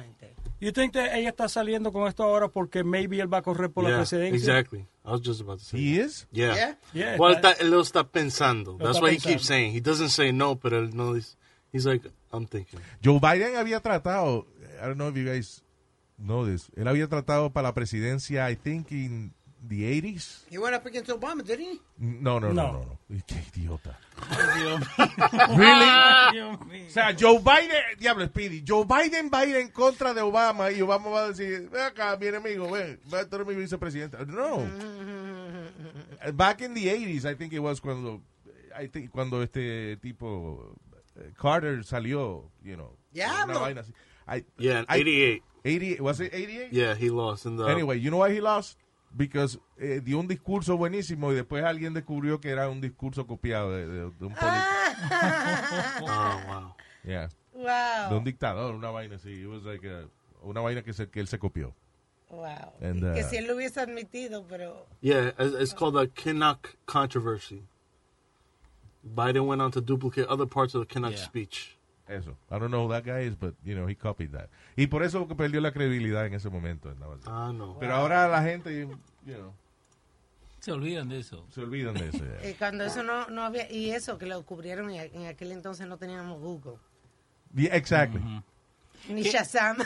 You 0.59 0.71
think 0.71 0.93
that 0.93 1.13
ella 1.13 1.29
está 1.29 1.49
saliendo 1.49 1.91
con 1.91 2.07
esto 2.07 2.23
ahora 2.23 2.47
porque 2.47 2.83
maybe 2.83 3.19
él 3.19 3.31
va 3.31 3.39
a 3.39 3.41
correr 3.41 3.69
por 3.71 3.83
la 3.83 3.97
presidencia? 3.97 4.35
exactly. 4.35 4.87
I 5.03 5.11
was 5.11 5.21
just 5.21 5.41
about 5.41 5.59
to 5.59 5.65
say. 5.65 5.77
He 5.79 5.99
is? 5.99 6.27
Yeah. 6.31 6.55
Yeah? 6.55 6.75
Yeah, 6.93 7.17
well, 7.19 7.33
that- 7.35 7.57
está, 7.57 7.61
él 7.63 7.71
lo 7.71 7.81
está 7.81 8.07
pensando. 8.07 8.71
Lo 8.73 8.77
That's 8.79 8.97
está 8.97 9.03
why 9.03 9.11
he 9.11 9.15
pensando. 9.17 9.29
keeps 9.37 9.45
saying. 9.45 9.73
He 9.73 9.81
doesn't 9.81 10.09
say 10.09 10.31
no, 10.31 10.55
pero 10.55 10.79
él 10.79 10.93
no. 10.95 11.13
He's, 11.15 11.37
he's 11.73 11.85
like, 11.85 12.09
I'm 12.31 12.47
thinking. 12.47 12.79
Joe 13.03 13.19
Biden 13.19 13.55
había 13.57 13.81
tratado, 13.81 14.47
I 14.81 14.87
don't 14.87 14.97
know 14.97 15.09
if 15.09 15.15
you 15.17 15.25
guys 15.25 15.61
know 16.17 16.45
this, 16.45 16.71
él 16.77 16.87
había 16.87 17.07
tratado 17.07 17.51
para 17.51 17.67
la 17.69 17.73
presidencia, 17.73 18.49
I 18.49 18.55
think, 18.55 18.91
in 18.91 19.33
the 19.67 19.83
80s. 20.01 20.43
He 20.49 20.57
went 20.57 20.75
up 20.75 20.85
against 20.85 21.09
Obama, 21.09 21.43
didn't 21.43 21.65
he? 21.65 21.81
No, 21.99 22.39
no, 22.39 22.51
no, 22.51 22.53
No. 22.53 22.71
no. 22.73 22.79
no. 23.09 23.21
Qué 23.27 23.43
idiota. 23.55 23.97
Dios 24.57 24.81
really? 25.57 26.87
O 26.87 26.89
sea, 26.89 27.13
Joe 27.17 27.39
Biden, 27.39 27.75
diablo, 27.99 28.25
Speedy, 28.27 28.63
Joe 28.65 28.85
Biden 28.85 29.29
va 29.33 29.39
a 29.39 29.45
ir 29.45 29.55
en 29.57 29.67
contra 29.69 30.13
de 30.13 30.21
Obama 30.21 30.71
y 30.71 30.81
Obama 30.81 31.09
va 31.09 31.25
a 31.25 31.27
decir, 31.29 31.69
ven 31.69 31.81
acá, 31.81 32.17
mi 32.17 32.27
enemigo, 32.27 32.69
ven, 32.71 32.99
va 33.13 33.19
a 33.21 33.25
ser 33.29 33.45
mi 33.45 33.53
vicepresidente. 33.55 34.17
No. 34.25 34.59
Back 36.33 36.61
in 36.61 36.73
the 36.73 36.87
80s, 36.87 37.25
I 37.25 37.35
think 37.35 37.53
it 37.53 37.59
was 37.59 37.79
cuando, 37.79 38.21
I 38.77 38.87
think, 38.87 39.11
cuando 39.11 39.41
este 39.43 39.97
tipo, 39.97 40.75
eh, 41.19 41.31
Carter 41.37 41.83
salió, 41.83 42.49
you 42.63 42.75
know. 42.75 42.97
Diablo. 43.13 43.53
Una 43.55 43.59
vaina 43.59 43.81
así. 43.81 43.93
I- 44.27 44.43
Yeah, 44.57 44.79
in 44.79 44.85
I- 44.89 44.99
88. 45.01 45.43
88, 45.65 46.01
was 46.01 46.19
it 46.19 46.33
88? 46.33 46.69
Yeah, 46.71 46.95
he 46.95 47.09
lost 47.09 47.45
in 47.45 47.57
the. 47.57 47.65
Anyway, 47.67 47.97
you 47.99 48.09
know 48.11 48.17
why 48.19 48.31
he 48.31 48.39
lost? 48.41 48.77
Because 49.17 49.57
eh, 49.77 50.01
dio 50.03 50.19
un 50.19 50.27
discurso 50.27 50.75
buenísimo 50.75 51.31
y 51.31 51.35
después 51.35 51.63
alguien 51.63 51.93
descubrió 51.93 52.41
que 52.41 52.49
era 52.49 52.67
un 52.69 52.81
discurso 52.81 53.25
copiado 53.25 53.71
de, 53.71 53.87
de- 53.87 54.11
de 54.11 54.25
un 54.25 54.33
político. 54.35 54.45
Oh, 56.01 56.41
wow. 56.47 56.75
Yeah. 57.05 57.29
Wow. 57.53 58.09
De 58.09 58.15
un 58.17 58.23
dictador, 58.25 58.75
una 58.75 58.89
vaina 58.91 59.15
así. 59.15 59.31
It 59.43 59.47
was 59.47 59.63
like 59.63 59.85
a- 59.87 60.07
una 60.43 60.59
vaina 60.61 60.81
que, 60.83 60.91
se, 60.93 61.07
que 61.09 61.21
él 61.21 61.27
se 61.27 61.39
copió. 61.39 61.73
Wow. 62.29 62.73
And, 62.81 63.01
que 63.13 63.23
uh, 63.23 63.29
si 63.29 63.37
él 63.37 63.47
lo 63.47 63.55
hubiese 63.55 63.79
admitido, 63.79 64.45
pero... 64.49 64.85
Yeah, 65.01 65.29
it's, 65.39 65.55
it's 65.61 65.73
called 65.73 65.93
the 65.95 66.07
Kinnock 66.09 66.75
controversy. 66.85 67.63
Biden 69.05 69.45
went 69.47 69.61
on 69.61 69.71
to 69.71 69.79
duplicate 69.81 70.27
other 70.27 70.47
parts 70.47 70.73
of 70.75 70.85
the 70.85 70.93
Kinnock 70.93 71.17
speech. 71.17 71.77
Eso. 72.07 72.37
I 72.51 72.59
don't 72.59 72.69
know 72.69 72.85
who 72.85 72.91
that 72.93 73.03
guy 73.03 73.21
is, 73.23 73.35
but, 73.35 73.55
you 73.63 73.73
know, 73.73 73.87
he 73.87 73.95
copied 73.95 74.31
that. 74.31 74.49
Y 74.75 74.87
por 74.87 75.03
eso 75.03 75.27
que 75.27 75.35
perdió 75.35 75.59
la 75.59 75.71
credibilidad 75.71 76.25
en 76.25 76.33
ese 76.35 76.49
momento. 76.49 76.93
Ah, 77.25 77.51
no. 77.53 77.77
Pero 77.79 77.95
ahora 77.95 78.27
la 78.27 78.43
gente, 78.43 78.87
you 79.25 79.33
know, 79.33 79.53
Se 80.59 80.71
olvidan 80.71 81.09
de 81.09 81.19
eso. 81.19 81.45
se 81.49 81.61
olvidan 81.61 81.93
de 81.95 82.07
eso. 82.09 82.17
ya. 82.41 82.47
eh, 82.47 82.55
cuando 82.57 82.83
eso 82.83 83.03
no, 83.03 83.27
no 83.29 83.43
había... 83.43 83.71
Y 83.71 83.91
eso, 83.91 84.17
que 84.17 84.25
lo 84.25 84.37
descubrieron 84.37 84.91
y 84.91 84.99
en 84.99 85.25
aquel 85.27 85.51
entonces 85.51 85.87
no 85.87 85.97
teníamos 85.97 86.39
Google. 86.39 86.77
Yeah, 87.55 87.75
exactly. 87.75 88.21
Ni 89.09 89.21
Shazam. 89.23 89.77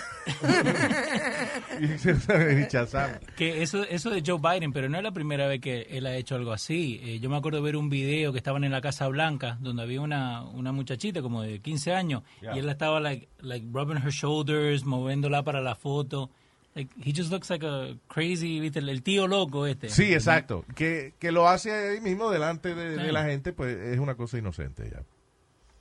Ni 1.79 2.65
Shazam. 2.67 3.11
Que 3.35 3.61
eso, 3.61 3.83
eso 3.83 4.09
de 4.09 4.23
Joe 4.25 4.39
Biden, 4.39 4.71
pero 4.73 4.89
no 4.89 4.97
es 4.97 5.03
la 5.03 5.11
primera 5.11 5.47
vez 5.47 5.59
que 5.61 5.81
él 5.89 6.05
ha 6.05 6.15
hecho 6.15 6.35
algo 6.35 6.51
así. 6.51 6.99
Eh, 7.03 7.19
yo 7.19 7.29
me 7.29 7.37
acuerdo 7.37 7.57
de 7.59 7.63
ver 7.63 7.75
un 7.75 7.89
video 7.89 8.31
que 8.31 8.37
estaban 8.37 8.63
en 8.63 8.71
la 8.71 8.81
Casa 8.81 9.07
Blanca, 9.07 9.57
donde 9.59 9.83
había 9.83 10.01
una, 10.01 10.43
una 10.43 10.71
muchachita 10.71 11.21
como 11.21 11.41
de 11.41 11.59
15 11.59 11.93
años, 11.93 12.23
Yeah. 12.41 12.55
y 12.55 12.59
él 12.59 12.65
la 12.65 12.71
estaba 12.73 12.99
like, 12.99 13.27
like 13.41 13.65
rubbing 13.71 13.97
her 13.97 14.11
shoulders, 14.11 14.85
moviéndola 14.85 15.43
para 15.43 15.61
la 15.61 15.75
foto. 15.75 16.29
Like, 16.75 16.93
he 17.03 17.11
just 17.13 17.31
looks 17.31 17.49
like 17.49 17.65
a 17.65 17.95
crazy, 18.07 18.59
¿viste? 18.59 18.79
El, 18.79 18.89
el 18.89 19.01
tío 19.03 19.27
loco 19.27 19.65
este. 19.65 19.89
Sí, 19.89 20.13
exacto. 20.13 20.63
Que, 20.75 21.15
que 21.19 21.31
lo 21.31 21.47
hace 21.49 21.71
ahí 21.73 21.99
mismo 22.01 22.29
delante 22.29 22.75
de, 22.75 22.95
de 22.97 23.05
Sí. 23.07 23.11
la 23.11 23.25
gente, 23.25 23.51
pues 23.53 23.75
es 23.77 23.99
una 23.99 24.15
cosa 24.15 24.37
inocente 24.37 24.89
ya. 24.89 25.01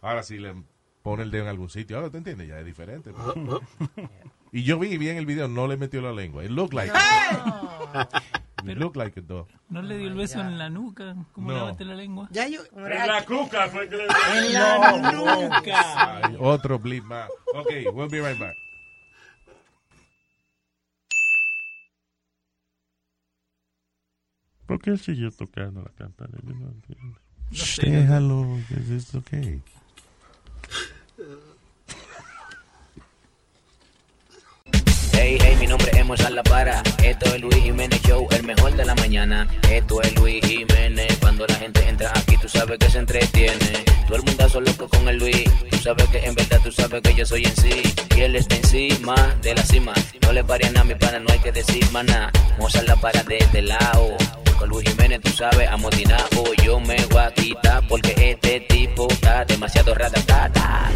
Ahora 0.00 0.22
si 0.22 0.38
le 0.38 0.54
pone 1.08 1.22
el 1.22 1.30
dedo 1.30 1.44
en 1.44 1.48
algún 1.48 1.70
sitio, 1.70 1.96
ahora 1.96 2.10
te 2.10 2.18
entiendes, 2.18 2.48
ya 2.48 2.58
es 2.60 2.66
diferente. 2.66 3.12
pues. 3.12 3.62
y 4.52 4.62
yo 4.62 4.78
vi 4.78 4.98
bien 4.98 5.16
el 5.16 5.24
video, 5.24 5.48
no 5.48 5.66
le 5.66 5.78
metió 5.78 6.02
la 6.02 6.12
lengua. 6.12 6.44
It 6.44 6.50
looked 6.50 6.74
like 6.74 6.92
it. 6.92 8.68
It 8.68 8.76
looked 8.76 8.96
like 8.96 9.18
it, 9.18 9.26
though. 9.26 9.46
¿No 9.70 9.80
le 9.80 9.96
dio 9.96 10.08
el 10.08 10.14
beso 10.14 10.38
en 10.40 10.58
la 10.58 10.68
nuca? 10.68 11.16
¿Cómo 11.32 11.50
No. 11.50 11.74
le 11.78 11.84
la 11.86 11.94
lengua? 11.94 12.28
Ya 12.30 12.46
yo... 12.46 12.60
En 12.76 13.06
la 13.06 13.24
cuca 13.24 13.68
fue 13.68 13.88
que 13.88 13.96
le 13.96 14.04
En 14.04 14.52
la 14.52 15.12
nuca. 15.12 16.26
Ay, 16.26 16.36
otro 16.38 16.78
bleep 16.78 17.04
más. 17.04 17.30
Ok, 17.54 17.70
we'll 17.94 18.10
be 18.10 18.20
right 18.20 18.38
back. 18.38 18.54
¿Por 24.66 24.78
qué 24.82 24.90
él 24.90 24.98
siguió 24.98 25.30
tocando 25.30 25.80
la 25.80 25.90
campana? 25.92 26.36
Yo 26.42 26.54
no 26.54 26.68
entiendo. 26.68 27.18
Déjalo, 27.80 28.58
it's 28.68 29.14
okay. 29.14 29.62
Hey, 35.30 35.56
mi 35.60 35.66
nombre 35.66 35.90
es 35.94 36.06
Mozart 36.06 36.32
La 36.32 36.42
Para. 36.42 36.82
Esto 37.02 37.26
es 37.34 37.40
Luis 37.42 37.56
Jiménez 37.56 38.00
Show, 38.00 38.26
el 38.30 38.44
mejor 38.44 38.74
de 38.74 38.86
la 38.86 38.94
mañana. 38.94 39.46
Esto 39.70 40.00
es 40.00 40.14
Luis 40.14 40.42
Jiménez. 40.42 41.18
Cuando 41.20 41.46
la 41.46 41.54
gente 41.56 41.86
entra 41.86 42.10
aquí, 42.14 42.38
tú 42.38 42.48
sabes 42.48 42.78
que 42.78 42.88
se 42.88 42.98
entretiene. 42.98 43.84
Todo 44.06 44.16
el 44.16 44.22
mundazo 44.22 44.62
loco 44.62 44.88
con 44.88 45.06
el 45.06 45.18
Luis. 45.18 45.44
Tú 45.70 45.76
sabes 45.76 46.08
que 46.08 46.24
en 46.24 46.34
verdad 46.34 46.60
tú 46.64 46.72
sabes 46.72 47.02
que 47.02 47.12
yo 47.12 47.26
soy 47.26 47.44
en 47.44 47.54
sí. 47.56 47.82
Y 48.16 48.20
él 48.22 48.36
está 48.36 48.56
encima 48.56 49.36
de 49.42 49.54
la 49.54 49.62
cima. 49.64 49.92
No 50.22 50.32
le 50.32 50.42
pare 50.42 50.66
a 50.74 50.84
mi 50.84 50.94
pana, 50.94 51.18
no 51.18 51.30
hay 51.30 51.40
que 51.40 51.52
decir 51.52 51.84
maná. 51.92 52.32
Mozart 52.58 52.88
La 52.88 52.96
Para 52.96 53.22
de 53.22 53.36
este 53.36 53.60
lado. 53.60 54.16
Con 54.58 54.70
Luis 54.70 54.88
Jiménez, 54.88 55.20
tú 55.20 55.30
sabes, 55.30 55.68
amotinado. 55.68 56.54
Yo 56.64 56.80
me 56.80 56.96
voy 57.10 57.20
a 57.20 57.30
quitar 57.34 57.86
porque 57.86 58.14
este 58.16 58.60
tipo 58.60 59.06
está 59.10 59.44
demasiado 59.44 59.94
ratatata. 59.94 60.90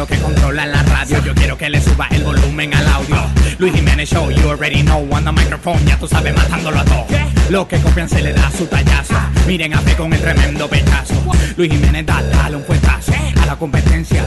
Los 0.00 0.08
que 0.08 0.18
controlan 0.18 0.72
la 0.72 0.82
radio. 0.84 1.22
Yo 1.22 1.34
quiero 1.34 1.58
que 1.58 1.68
le 1.68 1.78
suba 1.78 2.08
el 2.10 2.24
volumen 2.24 2.72
al 2.72 2.88
audio. 2.88 3.16
Luis 3.58 3.74
Jiménez 3.74 4.08
Show, 4.08 4.30
you 4.30 4.48
already 4.48 4.82
know. 4.82 5.06
On 5.12 5.22
the 5.22 5.30
microphone, 5.30 5.84
ya 5.84 5.98
tú 5.98 6.08
sabes, 6.08 6.34
matándolo 6.34 6.78
a 6.78 6.84
todo. 6.86 7.06
Los 7.50 7.66
que 7.66 7.78
copian 7.80 8.08
se 8.08 8.22
le 8.22 8.32
da 8.32 8.50
su 8.50 8.64
tallazo. 8.64 9.12
Miren 9.46 9.74
a 9.74 9.78
fe 9.80 9.94
con 9.96 10.10
el 10.14 10.18
tremendo 10.22 10.66
pechazo. 10.70 11.22
Luis 11.58 11.70
Jiménez 11.70 12.06
da, 12.06 12.22
dale 12.22 12.56
un 12.56 12.62
puestazo 12.62 13.12
a 13.42 13.44
la 13.44 13.56
competencia. 13.56 14.24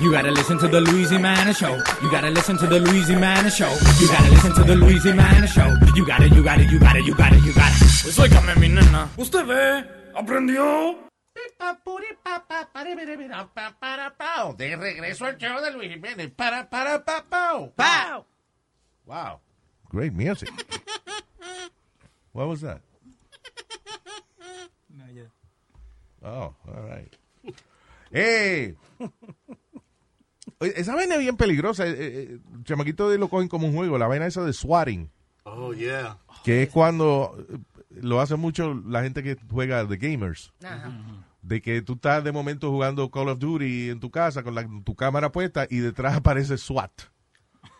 You 0.00 0.12
gotta 0.12 0.30
listen 0.30 0.58
to 0.58 0.68
the 0.68 0.80
Luis 0.80 1.10
Jimenez 1.10 1.56
Show. 1.56 1.76
You 2.00 2.08
gotta 2.08 2.30
listen 2.30 2.56
to 2.56 2.68
the 2.68 2.78
Luis 2.78 3.08
Jimenez 3.08 3.52
Show. 3.52 3.72
You 3.98 4.06
gotta 4.06 4.30
listen 4.30 4.52
to 4.54 4.62
the 4.62 4.76
Luis 4.76 5.02
Jimenez 5.02 5.50
Show. 5.50 5.66
You 5.96 6.06
gotta, 6.06 6.28
you 6.28 6.44
gotta, 6.44 6.62
you 6.62 6.78
gotta, 6.78 7.00
you 7.02 7.16
gotta, 7.16 7.36
you 7.38 7.52
gotta. 7.52 7.74
Pues 8.14 8.56
mi 8.60 8.68
nena. 8.68 9.08
¿Usted 9.16 9.44
ve? 9.44 9.84
¿Aprendió? 10.14 11.05
De 14.56 14.76
regreso 14.76 15.26
al 15.26 15.36
show 15.36 15.60
de 15.60 15.70
Luis 15.72 15.90
Jiménez. 15.90 16.30
Para, 16.30 16.68
para, 16.68 17.04
pa, 17.04 17.24
pao. 17.28 17.72
¡Pau! 17.74 18.26
Wow. 19.04 19.40
Great 19.90 20.12
music. 20.12 20.50
What 22.32 22.48
was 22.48 22.60
that? 22.62 22.80
Oh, 26.22 26.54
all 26.66 26.82
right. 26.88 27.16
¡Eh! 28.10 28.74
Esa 30.58 30.94
vaina 30.94 31.14
es 31.14 31.20
bien 31.20 31.36
peligrosa. 31.36 31.86
Eh, 31.86 31.94
eh, 31.96 32.38
el 32.54 32.64
chamaquito 32.64 33.08
de 33.08 33.18
lo 33.18 33.28
cogen 33.28 33.48
como 33.48 33.68
un 33.68 33.74
juego. 33.74 33.98
La 33.98 34.08
vaina 34.08 34.26
esa 34.26 34.42
de 34.42 34.52
swatting. 34.52 35.10
Oh, 35.44 35.72
yeah. 35.72 36.18
Que 36.42 36.64
es 36.64 36.70
cuando 36.70 37.36
eh, 37.38 37.58
lo 37.90 38.20
hace 38.20 38.36
mucho 38.36 38.74
la 38.74 39.02
gente 39.02 39.22
que 39.22 39.36
juega 39.50 39.84
de 39.84 39.96
gamers. 39.96 40.52
De 41.46 41.62
que 41.62 41.80
tú 41.82 41.94
estás 41.94 42.24
de 42.24 42.32
momento 42.32 42.70
jugando 42.70 43.08
Call 43.10 43.28
of 43.28 43.38
Duty 43.38 43.90
en 43.90 44.00
tu 44.00 44.10
casa 44.10 44.42
con 44.42 44.54
la- 44.54 44.68
tu 44.84 44.94
cámara 44.96 45.30
puesta 45.30 45.66
y 45.70 45.78
detrás 45.78 46.16
aparece 46.16 46.58
SWAT. 46.58 46.90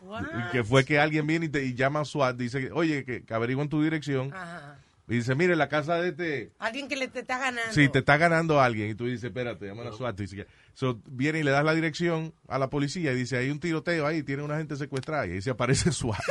Y 0.02 0.50
Que 0.52 0.62
fue 0.62 0.84
que 0.84 1.00
alguien 1.00 1.26
viene 1.26 1.46
y 1.46 1.48
te 1.48 1.64
y 1.64 1.74
llama 1.74 2.00
a 2.00 2.04
SWAT, 2.04 2.36
dice, 2.36 2.70
oye, 2.72 3.04
que, 3.04 3.24
que 3.24 3.34
averigüen 3.34 3.68
tu 3.68 3.82
dirección. 3.82 4.32
Ajá. 4.32 4.78
Y 5.08 5.16
dice, 5.16 5.34
mire, 5.36 5.54
la 5.56 5.68
casa 5.68 5.94
de 5.96 6.08
este... 6.08 6.52
Alguien 6.58 6.88
que 6.88 6.96
le 6.96 7.06
te 7.08 7.20
está 7.20 7.38
ganando. 7.38 7.72
Sí, 7.72 7.88
te 7.88 8.00
está 8.00 8.16
ganando 8.16 8.60
alguien. 8.60 8.90
Y 8.90 8.94
tú 8.96 9.06
dices, 9.06 9.24
espérate, 9.24 9.66
llama 9.66 9.88
a 9.88 9.92
SWAT. 9.92 10.16
Dice 10.18 10.46
so, 10.74 11.00
viene 11.06 11.40
y 11.40 11.42
le 11.42 11.50
das 11.52 11.64
la 11.64 11.74
dirección 11.74 12.34
a 12.48 12.58
la 12.58 12.70
policía 12.70 13.12
y 13.12 13.16
dice, 13.16 13.36
hay 13.36 13.50
un 13.50 13.60
tiroteo 13.60 14.06
ahí, 14.06 14.22
tiene 14.22 14.42
una 14.42 14.56
gente 14.58 14.76
secuestrada. 14.76 15.26
Y 15.26 15.32
ahí 15.32 15.42
se 15.42 15.50
aparece 15.50 15.90
SWAT. 16.00 16.18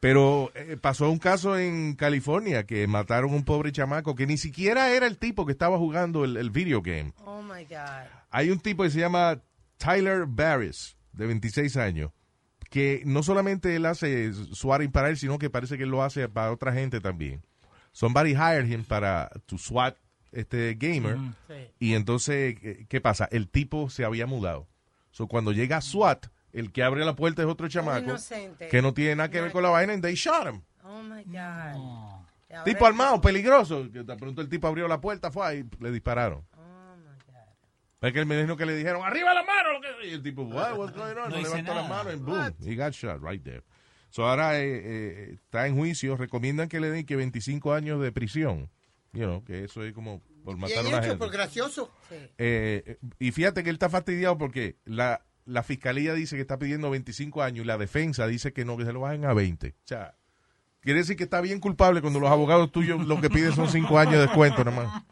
Pero 0.00 0.52
eh, 0.54 0.76
pasó 0.80 1.10
un 1.10 1.18
caso 1.18 1.58
en 1.58 1.94
California 1.94 2.64
que 2.64 2.86
mataron 2.86 3.32
a 3.32 3.36
un 3.36 3.44
pobre 3.44 3.72
chamaco 3.72 4.14
que 4.14 4.26
ni 4.26 4.36
siquiera 4.38 4.90
era 4.92 5.06
el 5.06 5.18
tipo 5.18 5.44
que 5.44 5.52
estaba 5.52 5.76
jugando 5.78 6.24
el, 6.24 6.36
el 6.36 6.50
video 6.50 6.82
game. 6.82 7.12
Oh 7.24 7.42
my 7.42 7.64
God. 7.64 8.06
Hay 8.30 8.50
un 8.50 8.60
tipo 8.60 8.84
que 8.84 8.90
se 8.90 9.00
llama 9.00 9.42
Tyler 9.76 10.26
Barris, 10.26 10.96
de 11.12 11.26
26 11.26 11.76
años, 11.78 12.12
que 12.70 13.02
no 13.06 13.22
solamente 13.24 13.74
él 13.74 13.86
hace 13.86 14.32
swatting 14.32 14.92
para 14.92 15.08
él, 15.08 15.16
sino 15.16 15.38
que 15.38 15.50
parece 15.50 15.76
que 15.76 15.82
él 15.84 15.90
lo 15.90 16.02
hace 16.04 16.28
para 16.28 16.52
otra 16.52 16.72
gente 16.72 17.00
también. 17.00 17.42
Somebody 17.90 18.32
hired 18.32 18.66
him 18.70 18.84
para 18.84 19.28
to 19.46 19.58
SWAT 19.58 19.96
este 20.30 20.74
gamer. 20.78 21.16
Ujú. 21.16 21.32
Y 21.80 21.94
entonces, 21.94 22.54
¿qué- 22.60 22.86
¿qué 22.88 23.00
pasa? 23.00 23.26
El 23.32 23.48
tipo 23.48 23.90
se 23.90 24.04
había 24.04 24.26
mudado. 24.26 24.68
So, 25.10 25.26
cuando 25.26 25.50
llega 25.52 25.80
SWAT, 25.80 26.26
el 26.52 26.72
que 26.72 26.82
abre 26.82 27.04
la 27.04 27.14
puerta 27.14 27.42
es 27.42 27.48
otro 27.48 27.68
chamaco 27.68 28.14
que 28.70 28.82
no 28.82 28.94
tiene 28.94 29.16
nada 29.16 29.30
que 29.30 29.40
ver 29.40 29.52
con 29.52 29.62
la 29.62 29.70
vaina 29.70 29.94
y 29.94 30.00
they 30.00 30.14
shot 30.14 30.46
him. 30.46 30.62
Oh 30.82 31.02
my 31.02 31.22
God. 31.24 32.24
Y 32.50 32.64
Tipo 32.64 32.86
armado, 32.86 33.20
peligroso. 33.20 33.90
Que 33.92 34.02
de 34.02 34.16
pronto 34.16 34.40
el 34.40 34.48
tipo 34.48 34.66
abrió 34.66 34.88
la 34.88 35.00
puerta, 35.00 35.30
fue 35.30 35.58
y 35.58 35.64
le 35.80 35.90
dispararon. 35.90 36.44
Es 38.00 38.12
que 38.12 38.20
él 38.20 38.26
me 38.26 38.40
dijo 38.40 38.56
que 38.56 38.64
le 38.64 38.76
dijeron, 38.76 39.02
arriba 39.04 39.34
la 39.34 39.42
mano. 39.42 39.72
lo 39.72 39.80
que-". 39.80 40.06
Y 40.08 40.12
el 40.12 40.22
tipo, 40.22 40.42
what, 40.42 40.76
what's 40.78 40.96
going 40.96 41.10
on? 41.16 41.30
No 41.30 41.36
No, 41.36 41.42
levantó 41.42 41.74
la 41.74 41.82
mano 41.82 42.12
y 42.12 42.16
boom, 42.16 42.54
he 42.64 42.76
got 42.76 42.92
shot 42.92 43.20
right 43.22 43.42
there. 43.42 43.62
So 44.10 44.26
ahora 44.26 44.58
eh, 44.58 44.64
eh, 44.84 45.30
está 45.34 45.66
en 45.66 45.76
juicio, 45.76 46.16
recomiendan 46.16 46.68
que 46.68 46.80
le 46.80 46.90
den 46.90 47.04
que 47.04 47.16
25 47.16 47.74
años 47.74 48.00
de 48.00 48.12
prisión. 48.12 48.70
You 49.12 49.24
know, 49.24 49.44
que 49.44 49.64
eso 49.64 49.82
es 49.82 49.92
como 49.92 50.22
por 50.44 50.56
matar 50.56 50.78
a 50.78 50.82
Bien 50.82 50.94
una 50.94 50.98
hecho, 50.98 51.08
gente. 51.10 51.18
por 51.18 51.32
gracioso. 51.32 51.92
Eh, 52.38 52.98
y 53.18 53.32
fíjate 53.32 53.62
que 53.64 53.70
él 53.70 53.76
está 53.76 53.88
fastidiado 53.90 54.38
porque 54.38 54.76
la, 54.84 55.26
la 55.48 55.62
fiscalía 55.62 56.12
dice 56.12 56.36
que 56.36 56.42
está 56.42 56.58
pidiendo 56.58 56.90
25 56.90 57.42
años 57.42 57.64
y 57.64 57.66
la 57.66 57.78
defensa 57.78 58.26
dice 58.26 58.52
que 58.52 58.64
no, 58.64 58.76
que 58.76 58.84
se 58.84 58.92
lo 58.92 59.00
bajen 59.00 59.24
a 59.24 59.32
20. 59.32 59.68
O 59.68 59.72
sea, 59.84 60.14
quiere 60.80 61.00
decir 61.00 61.16
que 61.16 61.24
está 61.24 61.40
bien 61.40 61.58
culpable 61.58 62.02
cuando 62.02 62.20
los 62.20 62.30
abogados 62.30 62.70
tuyos 62.70 63.06
lo 63.06 63.20
que 63.20 63.30
piden 63.30 63.52
son 63.52 63.68
5 63.68 63.98
años 63.98 64.14
de 64.14 64.20
descuento 64.20 64.62
nada 64.62 64.76
más. 64.76 65.04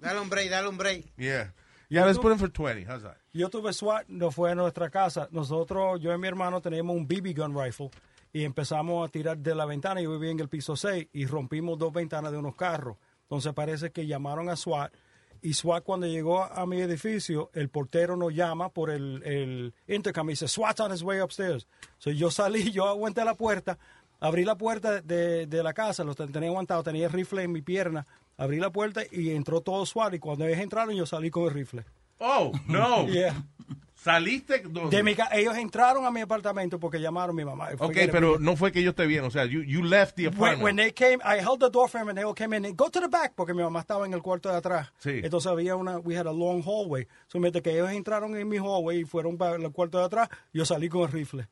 Dale 0.00 0.20
un 0.20 0.28
break, 0.28 0.50
dale 0.50 0.68
un 0.68 0.76
break. 0.76 1.06
Yeah. 1.16 1.54
Yeah, 1.88 2.04
let's 2.04 2.18
put 2.18 2.32
him 2.32 2.38
for 2.38 2.50
20. 2.50 2.84
How's 2.84 3.02
that? 3.02 3.16
Yo 3.32 3.48
tuve 3.48 3.72
SWAT, 3.72 4.08
no 4.08 4.30
fue 4.30 4.50
a 4.50 4.54
nuestra 4.54 4.90
casa. 4.90 5.28
Nosotros, 5.30 6.00
yo 6.00 6.12
y 6.12 6.18
mi 6.18 6.28
hermano, 6.28 6.60
teníamos 6.60 6.96
un 6.96 7.06
BB 7.06 7.34
gun 7.34 7.56
rifle 7.56 7.90
y 8.32 8.44
empezamos 8.44 9.08
a 9.08 9.10
tirar 9.10 9.38
de 9.38 9.54
la 9.54 9.64
ventana. 9.64 10.00
Yo 10.00 10.12
vivía 10.12 10.30
en 10.30 10.40
el 10.40 10.48
piso 10.48 10.76
6 10.76 11.08
y 11.12 11.26
rompimos 11.26 11.78
dos 11.78 11.92
ventanas 11.92 12.32
de 12.32 12.38
unos 12.38 12.56
carros. 12.56 12.96
Entonces 13.22 13.54
parece 13.54 13.90
que 13.90 14.06
llamaron 14.06 14.48
a 14.50 14.56
SWAT 14.56 14.92
y 15.42 15.54
SWAT 15.54 15.84
cuando 15.84 16.06
llegó 16.06 16.42
a 16.44 16.66
mi 16.66 16.80
edificio, 16.80 17.50
el 17.54 17.68
portero 17.68 18.16
nos 18.16 18.34
llama 18.34 18.68
por 18.70 18.90
el, 18.90 19.22
el 19.24 19.74
intercom 19.86 20.28
y 20.28 20.32
dice, 20.32 20.48
SWAT's 20.48 20.80
on 20.80 20.92
his 20.92 21.02
way 21.02 21.20
upstairs. 21.20 21.66
So 21.98 22.10
yo 22.10 22.30
salí, 22.30 22.70
yo 22.72 22.86
aguanté 22.88 23.24
la 23.24 23.34
puerta, 23.34 23.78
abrí 24.20 24.44
la 24.44 24.56
puerta 24.56 25.00
de, 25.00 25.46
de 25.46 25.62
la 25.62 25.72
casa, 25.72 26.04
lo 26.04 26.14
ten- 26.14 26.32
tenía 26.32 26.48
aguantado, 26.48 26.82
tenía 26.82 27.06
el 27.06 27.12
rifle 27.12 27.42
en 27.42 27.52
mi 27.52 27.62
pierna, 27.62 28.06
abrí 28.36 28.58
la 28.60 28.70
puerta 28.70 29.02
y 29.10 29.30
entró 29.30 29.60
todo 29.60 29.84
SWAT 29.86 30.14
y 30.14 30.18
cuando 30.18 30.46
ellos 30.46 30.58
entraron 30.60 30.94
yo 30.94 31.06
salí 31.06 31.30
con 31.30 31.44
el 31.44 31.50
rifle. 31.50 31.84
Oh, 32.20 32.52
no. 32.66 33.06
Yeah. 33.12 33.34
¿Saliste? 34.12 34.62
dónde? 34.68 34.96
De 34.96 35.02
mi 35.02 35.14
ca- 35.14 35.28
ellos 35.32 35.56
entraron 35.56 36.04
a 36.06 36.10
mi 36.10 36.20
apartamento 36.20 36.78
porque 36.78 37.00
llamaron 37.00 37.30
a 37.30 37.36
mi 37.36 37.44
mamá. 37.44 37.68
Fue 37.76 37.86
Ok, 37.86 37.96
pero 38.10 38.38
no 38.38 38.56
fue 38.56 38.72
que 38.72 38.80
ellos 38.80 38.94
te 38.94 39.06
vieron. 39.06 39.28
O 39.28 39.30
sea, 39.30 39.44
you, 39.44 39.62
you 39.62 39.82
left 39.82 40.16
the 40.16 40.24
When, 40.28 40.34
apartment. 40.36 40.62
when 40.62 40.76
they 40.76 40.92
came, 40.92 41.18
I 41.24 41.38
held 41.40 41.60
the 41.60 41.70
door 41.70 41.88
for 41.88 41.98
them 42.00 42.08
and 42.08 42.16
they 42.18 42.24
all 42.24 42.34
came 42.34 42.56
in. 42.56 42.64
and 42.64 42.76
Go 42.76 42.88
to 42.90 43.00
the 43.00 43.08
back 43.08 43.32
porque 43.34 43.54
mi 43.54 43.62
mamá 43.62 43.80
estaba 43.80 44.06
en 44.06 44.14
el 44.14 44.22
cuarto 44.22 44.48
de 44.50 44.56
atrás. 44.56 44.92
Sí. 44.98 45.20
Entonces 45.22 45.50
había 45.50 45.76
una, 45.76 45.98
we 45.98 46.16
had 46.16 46.26
a 46.26 46.32
long 46.32 46.62
hallway. 46.62 47.06
So 47.28 47.38
mientras 47.38 47.62
que 47.62 47.72
ellos 47.72 47.90
entraron 47.90 48.36
en 48.36 48.48
mi 48.48 48.56
hallway 48.58 49.00
y 49.00 49.04
fueron 49.04 49.36
para 49.36 49.56
el 49.56 49.70
cuarto 49.72 49.98
de 49.98 50.04
atrás, 50.04 50.28
yo 50.52 50.64
salí 50.64 50.88
con 50.88 51.02
el 51.02 51.12
rifle 51.12 51.48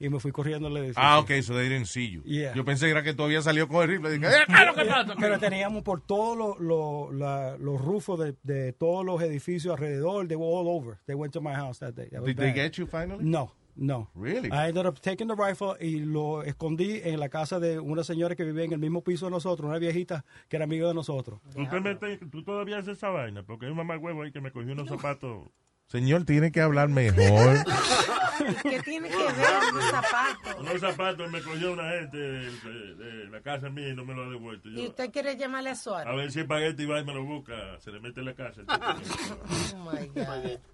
y 0.00 0.08
me 0.08 0.20
fui 0.20 0.30
corriendo 0.32 0.68
al 0.68 0.76
edificio. 0.76 1.02
Ah, 1.02 1.18
ok, 1.18 1.30
so 1.42 1.54
they 1.54 1.68
didn't 1.68 1.86
see 1.86 2.10
you. 2.10 2.22
Yeah. 2.24 2.54
Yo 2.54 2.64
pensé 2.64 2.86
que 2.86 2.92
era 2.92 3.02
que 3.02 3.14
tú 3.14 3.22
habías 3.24 3.44
salido 3.44 3.66
con 3.68 3.82
el 3.82 3.88
rifle. 3.88 4.10
Dije, 4.10 4.26
"Eh, 4.26 4.44
¿qué 4.46 4.52
es 4.54 4.66
lo 4.66 4.74
que 4.74 4.84
pasa? 4.84 5.14
Pero 5.18 5.38
teníamos 5.38 5.82
por 5.82 6.00
todos 6.00 6.36
los 6.38 6.60
los- 6.60 7.14
la- 7.14 7.56
los 7.58 7.80
rufos 7.80 8.18
de, 8.20 8.34
de 8.42 8.72
todos 8.72 9.04
los 9.04 9.20
edificios 9.22 9.72
alrededor. 9.74 10.26
They 10.28 10.36
were 10.36 10.50
all 10.54 10.68
over. 10.68 10.98
They 11.06 11.14
went 11.16 11.32
to 11.34 11.40
my 11.40 11.54
house 11.54 11.78
that 11.80 11.94
day. 11.94 12.08
That 12.10 12.22
Did 12.22 12.36
they 12.36 12.52
get 12.52 12.72
you 12.78 12.86
finally? 12.86 13.24
No, 13.24 13.52
no. 13.76 14.10
Really? 14.14 14.48
I 14.52 14.68
ended 14.68 14.86
up 14.86 15.00
taking 15.00 15.28
the 15.28 15.34
rifle 15.36 15.74
y 15.80 16.00
lo 16.00 16.42
escondí 16.42 17.00
en 17.04 17.18
la 17.20 17.28
casa 17.28 17.58
de 17.60 17.78
una 17.78 18.04
señora 18.04 18.34
que 18.36 18.44
vivía 18.44 18.64
en 18.64 18.72
el 18.72 18.78
mismo 18.78 19.02
piso 19.02 19.26
de 19.26 19.30
nosotros, 19.32 19.68
una 19.68 19.78
viejita 19.78 20.24
que 20.48 20.56
era 20.56 20.64
amiga 20.64 20.86
de 20.88 20.94
nosotros. 20.94 21.40
¿Tú, 21.54 21.66
te 21.66 21.80
metes- 21.80 22.20
tú 22.30 22.42
todavía 22.44 22.78
haces 22.78 22.98
esa 22.98 23.08
vaina, 23.10 23.42
porque 23.42 23.66
hay 23.66 23.70
un 23.72 23.78
mamá 23.78 23.96
huevo 23.98 24.22
ahí 24.22 24.30
que 24.32 24.40
me 24.40 24.50
cogió 24.52 24.72
unos 24.72 24.88
zapatos. 24.88 25.48
Señor, 25.88 26.24
tiene 26.24 26.52
que 26.52 26.60
hablar 26.60 26.88
mejor. 26.88 27.64
¿Qué 28.62 28.80
tiene 28.82 29.08
que 29.08 29.16
ver 29.16 29.72
los 29.74 29.84
zapatos? 29.84 30.56
Unos 30.60 30.80
zapatos 30.80 31.30
me 31.30 31.42
cogió 31.42 31.72
una 31.72 31.90
gente 31.90 32.16
de, 32.16 32.50
de- 32.50 32.94
de 32.94 33.24
la 33.30 33.40
casa 33.42 33.68
mía 33.68 33.88
y 33.88 33.94
no 33.94 34.04
me 34.04 34.14
lo 34.14 34.24
ha 34.24 34.28
devuelto. 34.30 34.68
¿Y 34.68 34.76
Yo, 34.82 34.88
usted 34.88 35.10
quiere 35.10 35.36
llamarle 35.36 35.70
a 35.70 35.74
SWAT? 35.74 36.06
a 36.06 36.12
ver 36.14 36.30
si 36.30 36.40
espagueti 36.40 36.86
va 36.86 37.00
y 37.00 37.04
me 37.04 37.12
lo 37.14 37.24
busca, 37.24 37.78
se 37.80 37.90
le 37.90 38.00
mete 38.00 38.20
en 38.20 38.26
la 38.26 38.34
casa. 38.34 38.62
Oh 39.74 39.90
my 39.90 40.06
God. 40.08 40.58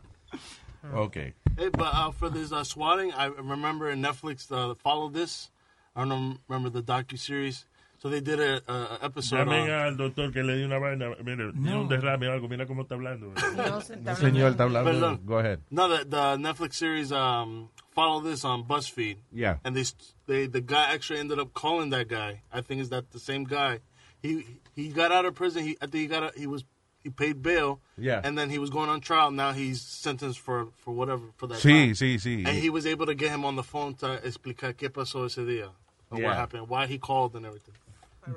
Okay. 0.94 1.32
Hey, 1.56 1.70
but 1.72 1.94
uh, 1.94 2.10
for 2.10 2.28
this 2.28 2.52
uh, 2.52 2.62
swatting, 2.62 3.10
I 3.14 3.26
remember 3.26 3.88
in 3.90 4.02
Netflix 4.02 4.52
uh, 4.52 4.74
Follow 4.74 5.08
This. 5.08 5.50
I 5.96 6.04
don't 6.04 6.38
remember 6.46 6.68
the 6.68 6.82
docu 6.82 7.18
series. 7.18 7.64
So 8.04 8.10
they 8.10 8.20
did 8.20 8.38
a, 8.38 8.60
a 8.70 8.72
a 8.74 8.98
episode. 9.06 9.38
Llamen 9.48 9.62
on- 9.62 9.70
al 9.70 9.96
doctor 9.96 10.30
que 10.30 10.42
le 10.42 10.56
dio 10.58 10.66
una 10.66 10.78
vaina. 10.78 11.14
Mire, 11.24 11.52
tiene 11.52 11.74
un 11.74 11.88
derrame 11.88 12.28
o 12.28 12.32
algo. 12.32 12.48
Mira 12.50 12.66
cómo 12.66 12.82
está 12.82 12.96
hablando. 12.96 13.32
No, 13.56 13.80
se 13.80 13.94
está 13.94 14.14
Señor, 14.14 14.50
está 14.50 14.64
hablando. 14.64 14.90
Perdón. 14.90 15.20
Go 15.24 15.38
ahead. 15.38 15.60
No, 15.70 15.88
the, 15.88 16.04
the 16.04 16.36
Netflix 16.36 16.74
series 16.74 17.10
um, 17.12 17.70
Follow 17.94 18.20
This 18.20 18.44
on 18.44 18.64
BuzzFeed. 18.64 19.16
Yeah. 19.32 19.56
And 19.64 19.74
they, 19.74 19.84
they 20.26 20.46
the 20.46 20.60
guy 20.60 20.92
actually 20.92 21.18
ended 21.20 21.38
up 21.38 21.54
calling 21.54 21.88
that 21.90 22.08
guy. 22.08 22.42
I 22.52 22.60
think 22.60 22.82
is 22.82 22.90
that 22.90 23.10
the 23.12 23.18
same 23.18 23.44
guy. 23.44 23.80
He 24.20 24.44
he 24.76 24.88
got 24.90 25.10
out 25.10 25.24
of 25.24 25.34
prison. 25.34 25.62
He 25.62 25.78
I 25.80 25.86
think 25.86 26.02
he 26.02 26.06
got 26.06 26.24
a, 26.24 26.38
he 26.38 26.46
was 26.46 26.62
he 27.02 27.08
paid 27.08 27.40
bail. 27.42 27.80
Yeah. 27.96 28.20
And 28.22 28.36
then 28.36 28.50
he 28.50 28.58
was 28.58 28.68
going 28.68 28.90
on 28.90 29.00
trial. 29.00 29.30
Now 29.30 29.52
he's 29.52 29.80
sentenced 29.80 30.40
for 30.40 30.66
for 30.84 30.92
whatever 30.92 31.22
for 31.38 31.46
that. 31.46 31.56
Sí, 31.56 31.70
time. 31.70 31.92
sí, 31.94 32.16
sí. 32.20 32.46
And 32.46 32.58
he 32.58 32.68
was 32.68 32.84
able 32.84 33.06
to 33.06 33.14
get 33.14 33.30
him 33.30 33.46
on 33.46 33.56
the 33.56 33.62
phone 33.62 33.94
to 33.94 34.20
explicar 34.22 34.74
qué 34.74 34.90
pasó 34.90 35.24
ese 35.24 35.38
día. 35.46 35.70
And 36.10 36.20
Yeah. 36.20 36.28
what 36.28 36.36
happened, 36.36 36.68
why 36.68 36.86
he 36.86 36.98
called 36.98 37.34
and 37.34 37.46
everything. 37.46 37.74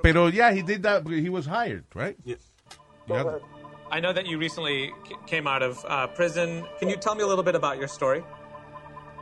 Pero 0.04 0.28
yeah, 0.28 0.52
he 0.52 0.62
did 0.62 0.84
that. 0.84 1.04
because 1.04 1.21
He 1.21 1.30
was 1.30 1.45
hired, 1.45 1.86
right? 1.93 2.15
Yeah. 2.26 2.36
Yeah. 3.08 3.39
I 3.89 4.00
know 4.02 4.12
that 4.12 4.26
you 4.28 4.38
recently 4.38 4.91
c- 5.08 5.15
came 5.28 5.47
out 5.47 5.63
of 5.63 5.84
uh, 5.88 6.08
prison. 6.08 6.65
Can 6.80 6.89
you 6.89 6.97
tell 6.97 7.15
me 7.15 7.23
a 7.23 7.28
little 7.28 7.43
bit 7.43 7.56
about 7.56 7.78
your 7.80 7.88
story? 7.88 8.23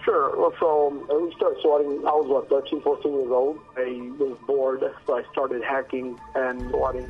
Sure. 0.03 0.35
Well, 0.37 0.53
so 0.59 0.87
um, 0.87 1.23
we 1.23 1.33
started 1.35 1.59
swatting. 1.61 1.97
I 2.05 2.11
was 2.11 2.27
what 2.27 2.49
13, 2.49 2.81
14 2.81 3.11
years 3.13 3.31
old. 3.31 3.59
I 3.77 4.11
was 4.19 4.37
bored, 4.45 4.81
so 5.07 5.17
I 5.17 5.23
started 5.31 5.63
hacking 5.63 6.19
and 6.35 6.69
swatting 6.69 7.09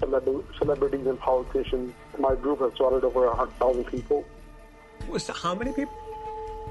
celeb- 0.00 0.44
celebrities 0.58 1.06
and 1.06 1.18
politicians. 1.20 1.92
My 2.18 2.34
group 2.34 2.58
has 2.60 2.72
swatted 2.74 3.04
over 3.04 3.26
a 3.26 3.34
hundred 3.36 3.54
thousand 3.58 3.84
people. 3.84 4.24
Was 5.08 5.28
how 5.28 5.54
many 5.54 5.72
people? 5.72 5.94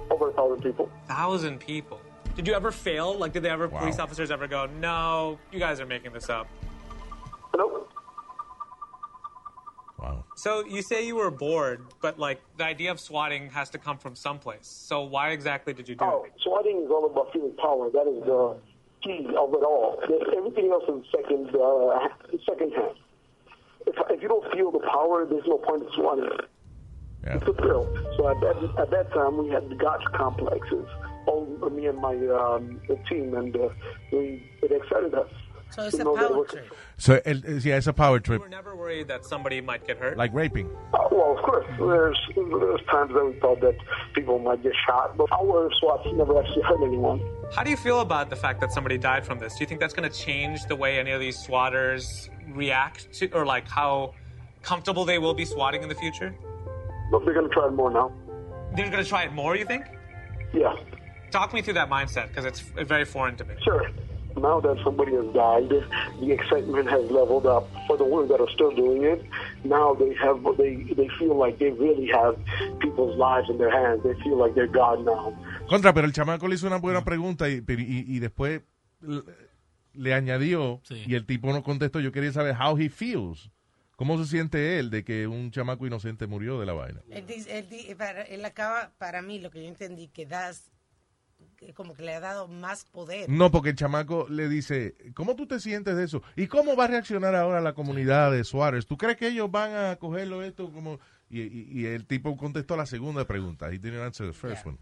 Over 0.09 0.29
a 0.29 0.33
thousand 0.33 0.61
people. 0.61 0.89
Thousand 1.07 1.59
people. 1.59 2.00
Did 2.35 2.47
you 2.47 2.53
ever 2.53 2.71
fail? 2.71 3.17
Like, 3.17 3.33
did 3.33 3.43
they 3.43 3.49
ever, 3.49 3.67
police 3.67 3.99
officers 3.99 4.31
ever 4.31 4.47
go, 4.47 4.65
no, 4.79 5.37
you 5.51 5.59
guys 5.59 5.79
are 5.79 5.85
making 5.85 6.13
this 6.13 6.29
up? 6.29 6.47
Nope. 7.55 7.91
Wow. 9.99 10.23
So 10.35 10.65
you 10.65 10.81
say 10.81 11.05
you 11.05 11.15
were 11.15 11.29
bored, 11.29 11.81
but 12.01 12.17
like 12.17 12.41
the 12.57 12.63
idea 12.65 12.89
of 12.91 12.99
swatting 12.99 13.49
has 13.51 13.69
to 13.71 13.77
come 13.77 13.97
from 13.97 14.15
someplace. 14.15 14.65
So 14.67 15.01
why 15.03 15.29
exactly 15.31 15.73
did 15.73 15.87
you 15.87 15.95
do 15.95 16.05
Oh, 16.05 16.23
it? 16.23 16.31
swatting 16.41 16.81
is 16.83 16.89
all 16.89 17.05
about 17.05 17.31
feeling 17.33 17.53
power. 17.61 17.89
That 17.91 18.07
is 18.07 18.23
the 18.25 18.57
key 19.03 19.25
of 19.37 19.53
it 19.53 19.63
all. 19.63 20.01
Everything 20.35 20.71
else 20.71 20.83
is 20.87 21.05
second, 21.15 21.55
uh, 21.55 22.07
second 22.49 22.71
hand. 22.73 22.95
If, 23.85 23.95
if 24.09 24.21
you 24.23 24.27
don't 24.27 24.51
feel 24.53 24.71
the 24.71 24.79
power, 24.91 25.25
there's 25.25 25.45
no 25.45 25.57
point 25.57 25.83
in 25.83 25.89
swatting. 25.93 26.29
It's 27.23 27.47
a 27.47 27.53
thrill. 27.53 27.85
So 28.17 28.27
at 28.29 28.39
that, 28.41 28.79
at 28.79 28.89
that 28.89 29.11
time, 29.13 29.37
we 29.37 29.49
had 29.49 29.69
the 29.69 29.75
gotcha 29.75 30.09
complexes. 30.15 30.87
All 31.27 31.45
me 31.71 31.85
and 31.87 31.97
my 31.99 32.15
um, 32.27 32.81
team, 33.09 33.33
and 33.35 33.55
uh, 33.55 33.69
we 34.11 34.43
it 34.61 34.71
excited 34.71 35.13
us. 35.13 35.29
So 35.71 35.83
it's 35.83 35.99
a 35.99 36.03
power 36.03 36.45
trip. 36.45 36.73
So, 36.97 37.21
el, 37.25 37.37
el- 37.47 37.59
yeah, 37.59 37.77
it's 37.77 37.87
a 37.87 37.93
power 37.93 38.19
trip, 38.19 38.39
You 38.39 38.43
were 38.43 38.49
never 38.49 38.75
worried 38.75 39.07
that 39.07 39.23
somebody 39.25 39.61
might 39.61 39.87
get 39.87 39.97
hurt? 39.97 40.17
like 40.17 40.33
raping. 40.33 40.67
Uh, 40.93 40.99
well, 41.09 41.37
of 41.37 41.43
course, 41.45 41.65
there's 41.79 42.19
there's 42.35 42.81
times 42.91 43.13
that 43.13 43.25
we 43.25 43.39
thought 43.39 43.61
that 43.61 43.77
people 44.13 44.37
might 44.37 44.61
get 44.61 44.73
shot, 44.85 45.15
but 45.15 45.31
our 45.31 45.71
SWATs 45.79 46.07
never 46.13 46.37
actually 46.41 46.63
hurt 46.63 46.83
anyone. 46.83 47.21
How 47.53 47.63
do 47.63 47.69
you 47.69 47.77
feel 47.77 48.01
about 48.01 48.29
the 48.29 48.35
fact 48.35 48.59
that 48.61 48.71
somebody 48.73 48.97
died 48.97 49.25
from 49.25 49.39
this? 49.39 49.55
Do 49.55 49.61
you 49.61 49.65
think 49.67 49.79
that's 49.79 49.93
going 49.93 50.09
to 50.09 50.15
change 50.15 50.65
the 50.65 50.75
way 50.75 50.99
any 50.99 51.11
of 51.11 51.21
these 51.21 51.37
swatters 51.37 52.29
react 52.53 53.11
to, 53.13 53.31
or 53.31 53.45
like 53.45 53.67
how 53.67 54.13
comfortable 54.63 55.05
they 55.05 55.19
will 55.19 55.33
be 55.33 55.45
swatting 55.45 55.83
in 55.83 55.89
the 55.89 55.95
future? 55.95 56.35
But 57.11 57.23
they're 57.23 57.33
going 57.33 57.47
to 57.47 57.53
try 57.53 57.67
it 57.67 57.71
more 57.71 57.91
now. 57.91 58.11
They're 58.75 58.89
going 58.91 59.03
to 59.03 59.09
try 59.09 59.23
it 59.23 59.33
more, 59.33 59.55
you 59.55 59.65
think? 59.65 59.85
Yeah. 60.53 60.75
Talk 61.31 61.53
me 61.53 61.61
through 61.61 61.75
that 61.75 61.89
mindset 61.89 62.27
because 62.29 62.45
it's 62.45 62.59
very 62.61 63.05
foreign 63.05 63.35
to 63.37 63.45
me. 63.45 63.55
Sure. 63.63 63.89
Now 64.37 64.61
that 64.61 64.77
somebody 64.83 65.11
has 65.13 65.25
died, 65.33 65.69
the 66.21 66.31
excitement 66.31 66.89
has 66.89 67.03
leveled 67.11 67.45
up. 67.45 67.67
For 67.87 67.97
the 67.97 68.05
ones 68.05 68.29
that 68.29 68.39
are 68.39 68.49
still 68.53 68.71
doing 68.73 69.03
it, 69.03 69.21
now 69.65 69.93
they 69.93 70.13
have 70.15 70.39
they 70.57 70.75
they 70.95 71.09
feel 71.19 71.35
like 71.35 71.57
they 71.59 71.71
really 71.71 72.07
have 72.11 72.35
people's 72.79 73.17
lives 73.17 73.49
in 73.49 73.57
their 73.57 73.69
hands. 73.71 74.01
They 74.03 74.13
feel 74.23 74.37
like 74.37 74.55
they're 74.55 74.67
God 74.71 75.03
now. 75.05 75.33
Contra, 75.69 75.93
pero 75.93 76.05
el 76.07 76.13
chamaco 76.13 76.47
le 76.47 76.55
hizo 76.55 76.67
una 76.67 76.77
buena 76.77 77.03
pregunta 77.03 77.49
y, 77.49 77.55
y, 77.67 78.05
y 78.15 78.19
después 78.19 78.61
le 79.93 80.13
añadió 80.13 80.79
Sí. 80.83 81.03
y 81.05 81.15
el 81.15 81.25
tipo 81.25 81.51
no 81.51 81.63
contestó. 81.63 81.99
Yo 81.99 82.11
quería 82.13 82.31
saber 82.31 82.55
how 82.55 82.77
he 82.77 82.89
feels. 82.89 83.51
¿Cómo 83.97 84.17
se 84.17 84.25
siente 84.25 84.79
él 84.79 84.89
de 84.89 85.03
que 85.03 85.27
un 85.27 85.51
chamaco 85.51 85.85
inocente 85.85 86.25
murió 86.25 86.59
de 86.59 86.65
la 86.65 86.73
vaina? 86.73 87.01
Él, 87.11 87.27
dice- 87.27 87.59
él 87.59 87.95
para- 87.97 88.23
él 88.23 88.43
acaba, 88.45 88.91
para 88.97 89.21
mí, 89.21 89.39
lo 89.39 89.51
que 89.51 89.61
yo 89.61 89.67
entendí, 89.67 90.07
que 90.07 90.25
das, 90.25 90.70
como 91.75 91.93
que 91.93 92.03
le 92.03 92.13
ha 92.15 92.19
dado 92.19 92.47
más 92.47 92.85
poder. 92.85 93.29
No, 93.29 93.51
porque 93.51 93.69
el 93.69 93.75
chamaco 93.75 94.27
le 94.29 94.49
dice, 94.49 94.95
¿cómo 95.13 95.35
tú 95.35 95.47
te 95.47 95.59
sientes 95.59 95.95
de 95.95 96.03
eso? 96.03 96.21
¿Y 96.35 96.47
cómo 96.47 96.75
va 96.75 96.85
a 96.85 96.87
reaccionar 96.87 97.35
ahora 97.35 97.61
la 97.61 97.73
comunidad 97.73 98.31
de 98.31 98.43
Suárez? 98.43 98.85
¿Tú 98.85 98.97
crees 98.97 99.17
que 99.17 99.27
ellos 99.27 99.49
van 99.51 99.75
a 99.75 99.95
cogerlo 99.97 100.43
esto 100.43 100.71
como...? 100.71 100.99
Y, 101.29 101.41
y- 101.41 101.67
y 101.71 101.85
el 101.85 102.05
tipo 102.05 102.35
contestó 102.35 102.75
la 102.75 102.85
segunda 102.85 103.25
pregunta. 103.25 103.67
He 103.69 103.77
didn't 103.79 104.01
answer 104.01 104.27
the 104.27 104.33
first 104.33 104.65
one. 104.65 104.77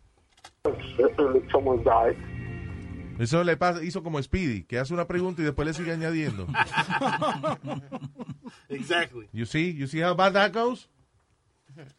Eso 3.20 3.44
le 3.44 3.58
pasa, 3.58 3.84
hizo 3.84 4.02
como 4.02 4.22
Speedy, 4.24 4.64
que 4.64 4.80
hace 4.80 4.94
una 4.94 5.06
pregunta 5.06 5.42
y 5.42 5.46
después 5.46 5.68
le 5.68 5.74
sigue 5.74 5.92
añadiendo. 5.92 6.48
Exactly. 8.70 9.28
You 9.34 9.46
see? 9.46 9.74
You 9.76 9.88
see 9.88 10.02
how 10.02 10.16
bad 10.16 10.34
that 10.34 10.54
goes? 10.54 10.88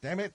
Damn 0.00 0.20
it. 0.20 0.32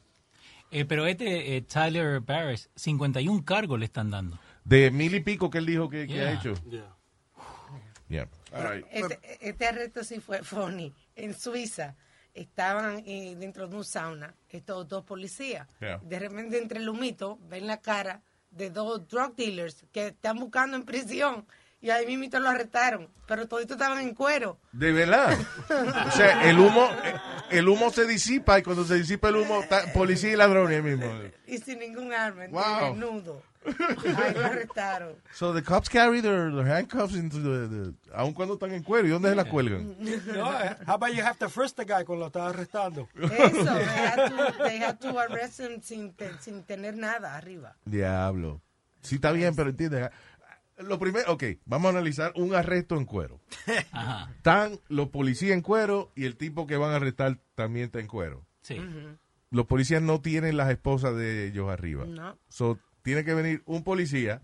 Eh, 0.76 0.84
pero 0.84 1.08
este 1.08 1.56
eh, 1.56 1.62
Tyler 1.62 2.20
Barris, 2.20 2.70
51 2.76 3.46
cargos 3.46 3.80
le 3.80 3.86
están 3.86 4.12
dando. 4.12 4.38
De 4.66 4.92
mil 4.92 5.16
y 5.16 5.22
pico 5.22 5.50
que 5.50 5.60
él 5.60 5.66
dijo 5.66 5.88
que, 5.88 6.06
que 6.06 6.20
ha 6.20 6.34
hecho. 6.34 6.54
Yeah. 6.70 6.98
Yeah. 8.10 8.28
All 8.52 8.76
right. 8.76 8.86
Este, 8.92 9.20
este 9.40 9.68
arresto 9.68 10.04
sí 10.04 10.20
fue 10.20 10.44
funny. 10.44 10.94
En 11.16 11.34
Suiza 11.34 11.96
estaban 12.34 13.02
eh, 13.06 13.38
dentro 13.40 13.70
de 13.70 13.78
un 13.78 13.86
sauna 13.86 14.36
estos 14.50 14.86
dos 14.90 15.06
policías. 15.06 15.66
Yeah. 15.80 16.00
De 16.00 16.20
repente, 16.20 16.58
entre 16.58 16.80
el 16.80 16.90
humito, 16.90 17.40
ven 17.48 17.68
la 17.68 17.80
cara 17.80 18.22
de 18.52 18.70
dos 18.70 19.08
drug 19.08 19.34
dealers 19.34 19.86
que 19.94 20.08
están 20.08 20.40
buscando 20.40 20.76
en 20.76 20.84
prisión. 20.84 21.48
Y 21.86 21.92
ahí 21.92 22.18
mismo 22.18 22.40
lo 22.40 22.50
arrestaron. 22.50 23.08
Pero 23.28 23.48
toditos 23.48 23.74
estaban 23.78 24.00
en 24.00 24.16
cuero. 24.16 24.58
De 24.72 24.92
verdad. 24.92 25.38
O 26.08 26.12
sea, 26.12 26.50
el 26.50 26.58
humo, 26.60 26.90
el 27.52 27.68
humo 27.70 27.92
se 27.92 28.08
disipa 28.08 28.58
y 28.58 28.64
cuando 28.64 28.84
se 28.86 28.96
disipa 28.96 29.30
el 29.30 29.36
humo, 29.36 29.64
policía 29.94 30.32
y 30.32 30.36
ladrones 30.36 30.84
mismo. 30.84 31.06
Y 31.46 31.60
sin 31.60 31.78
ningún 31.78 32.12
arma, 32.12 32.48
Wow. 32.50 32.90
desnudo. 32.96 33.44
Ahí 33.66 34.34
lo 34.34 34.46
arrestaron. 34.46 35.14
So 35.34 35.54
the 35.54 35.62
cops 35.62 35.88
carry 35.88 36.22
their, 36.24 36.52
their 36.52 36.68
handcuffs 36.68 37.14
into 37.16 37.38
the, 37.38 37.68
the- 37.68 37.94
aun 38.16 38.34
cuando 38.34 38.56
están 38.56 38.72
en 38.74 38.82
cuero. 38.82 39.08
¿Y 39.08 39.12
dónde 39.12 39.30
se 39.30 39.36
las 39.36 39.46
cuelgan? 39.46 39.96
No, 40.00 40.52
eh, 40.60 40.76
how 40.88 40.96
about 40.96 41.14
you 41.14 41.24
have 41.24 41.38
to 41.38 41.50
frisk 41.50 41.76
the 41.76 41.86
guy 41.86 42.04
cuando 42.04 42.22
lo 42.22 42.28
estás 42.28 42.48
arrestando? 42.54 43.08
Eso, 43.16 43.64
they 43.64 43.86
had 43.86 44.30
to, 44.30 44.64
they 44.64 44.78
had 44.80 44.98
to 45.00 45.20
arrest 45.20 45.60
him 45.60 45.82
sin, 45.84 46.14
te- 46.14 46.34
sin 46.40 46.64
tener 46.64 46.96
nada 46.98 47.36
arriba. 47.38 47.76
Diablo. 47.86 48.60
Sí, 49.02 49.16
está 49.16 49.32
bien, 49.32 49.56
pero 49.56 49.70
entiendes. 49.70 50.10
Lo 50.78 51.00
primero, 51.00 51.32
ok, 51.32 51.44
vamos 51.66 51.88
a 51.88 51.98
analizar 51.98 52.34
un 52.36 52.54
arresto 52.54 52.96
en 52.98 53.06
cuero. 53.06 53.40
Ajá. 53.92 54.30
Están 54.36 54.80
los 54.90 55.10
policías 55.10 55.52
en 55.54 55.62
cuero 55.62 56.12
y 56.16 56.26
el 56.26 56.36
tipo 56.36 56.68
que 56.68 56.76
van 56.78 56.92
a 56.92 56.98
arrestar 56.98 57.40
también 57.56 57.86
está 57.86 58.00
en 58.00 58.08
cuero. 58.08 58.46
Sí. 58.62 58.80
Los 59.52 59.68
policías 59.68 60.02
no 60.02 60.20
tienen 60.22 60.58
las 60.58 60.70
esposas 60.70 61.16
de 61.16 61.48
ellos 61.48 61.70
arriba. 61.70 62.06
No. 62.06 62.38
So, 62.50 62.78
tiene 63.04 63.24
que 63.24 63.34
venir 63.34 63.62
un 63.66 63.84
policía, 63.84 64.42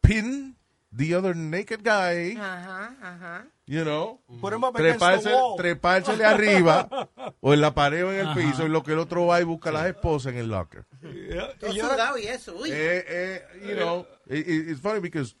pin 0.00 0.56
the 0.94 1.16
other 1.16 1.34
naked 1.34 1.80
guy, 1.82 2.36
Ajá, 2.36 2.96
ajá. 3.02 3.46
you 3.66 3.82
know, 3.82 4.20
Put 4.40 4.52
him 4.52 4.62
up 4.64 4.76
against 4.76 5.00
the 5.00 5.06
treparse, 5.06 5.32
wall. 5.32 5.56
trepársele 5.56 6.24
arriba 6.24 6.88
o 7.40 7.52
en 7.54 7.60
la 7.60 7.74
pared 7.74 8.04
o 8.04 8.12
en 8.12 8.20
el 8.20 8.26
Ajá. 8.28 8.34
piso 8.34 8.66
y 8.66 8.68
lo 8.68 8.82
que 8.82 8.92
el 8.92 8.98
otro 9.00 9.26
va 9.26 9.40
y 9.40 9.44
busca 9.44 9.72
las 9.72 9.86
esposas 9.86 10.32
en 10.34 10.38
el 10.38 10.48
locker. 10.48 10.84
Todo 11.58 11.72
Y 11.72 11.76
yo- 11.76 12.18
y 12.22 12.26
eso, 12.26 12.54
uy. 12.56 12.70
Eh, 12.70 13.04
eh, 13.08 13.42
you 13.68 13.74
know, 13.76 14.06
it- 14.26 14.46
it- 14.46 14.68
it's 14.70 14.80
funny 14.80 15.00
because 15.00 15.34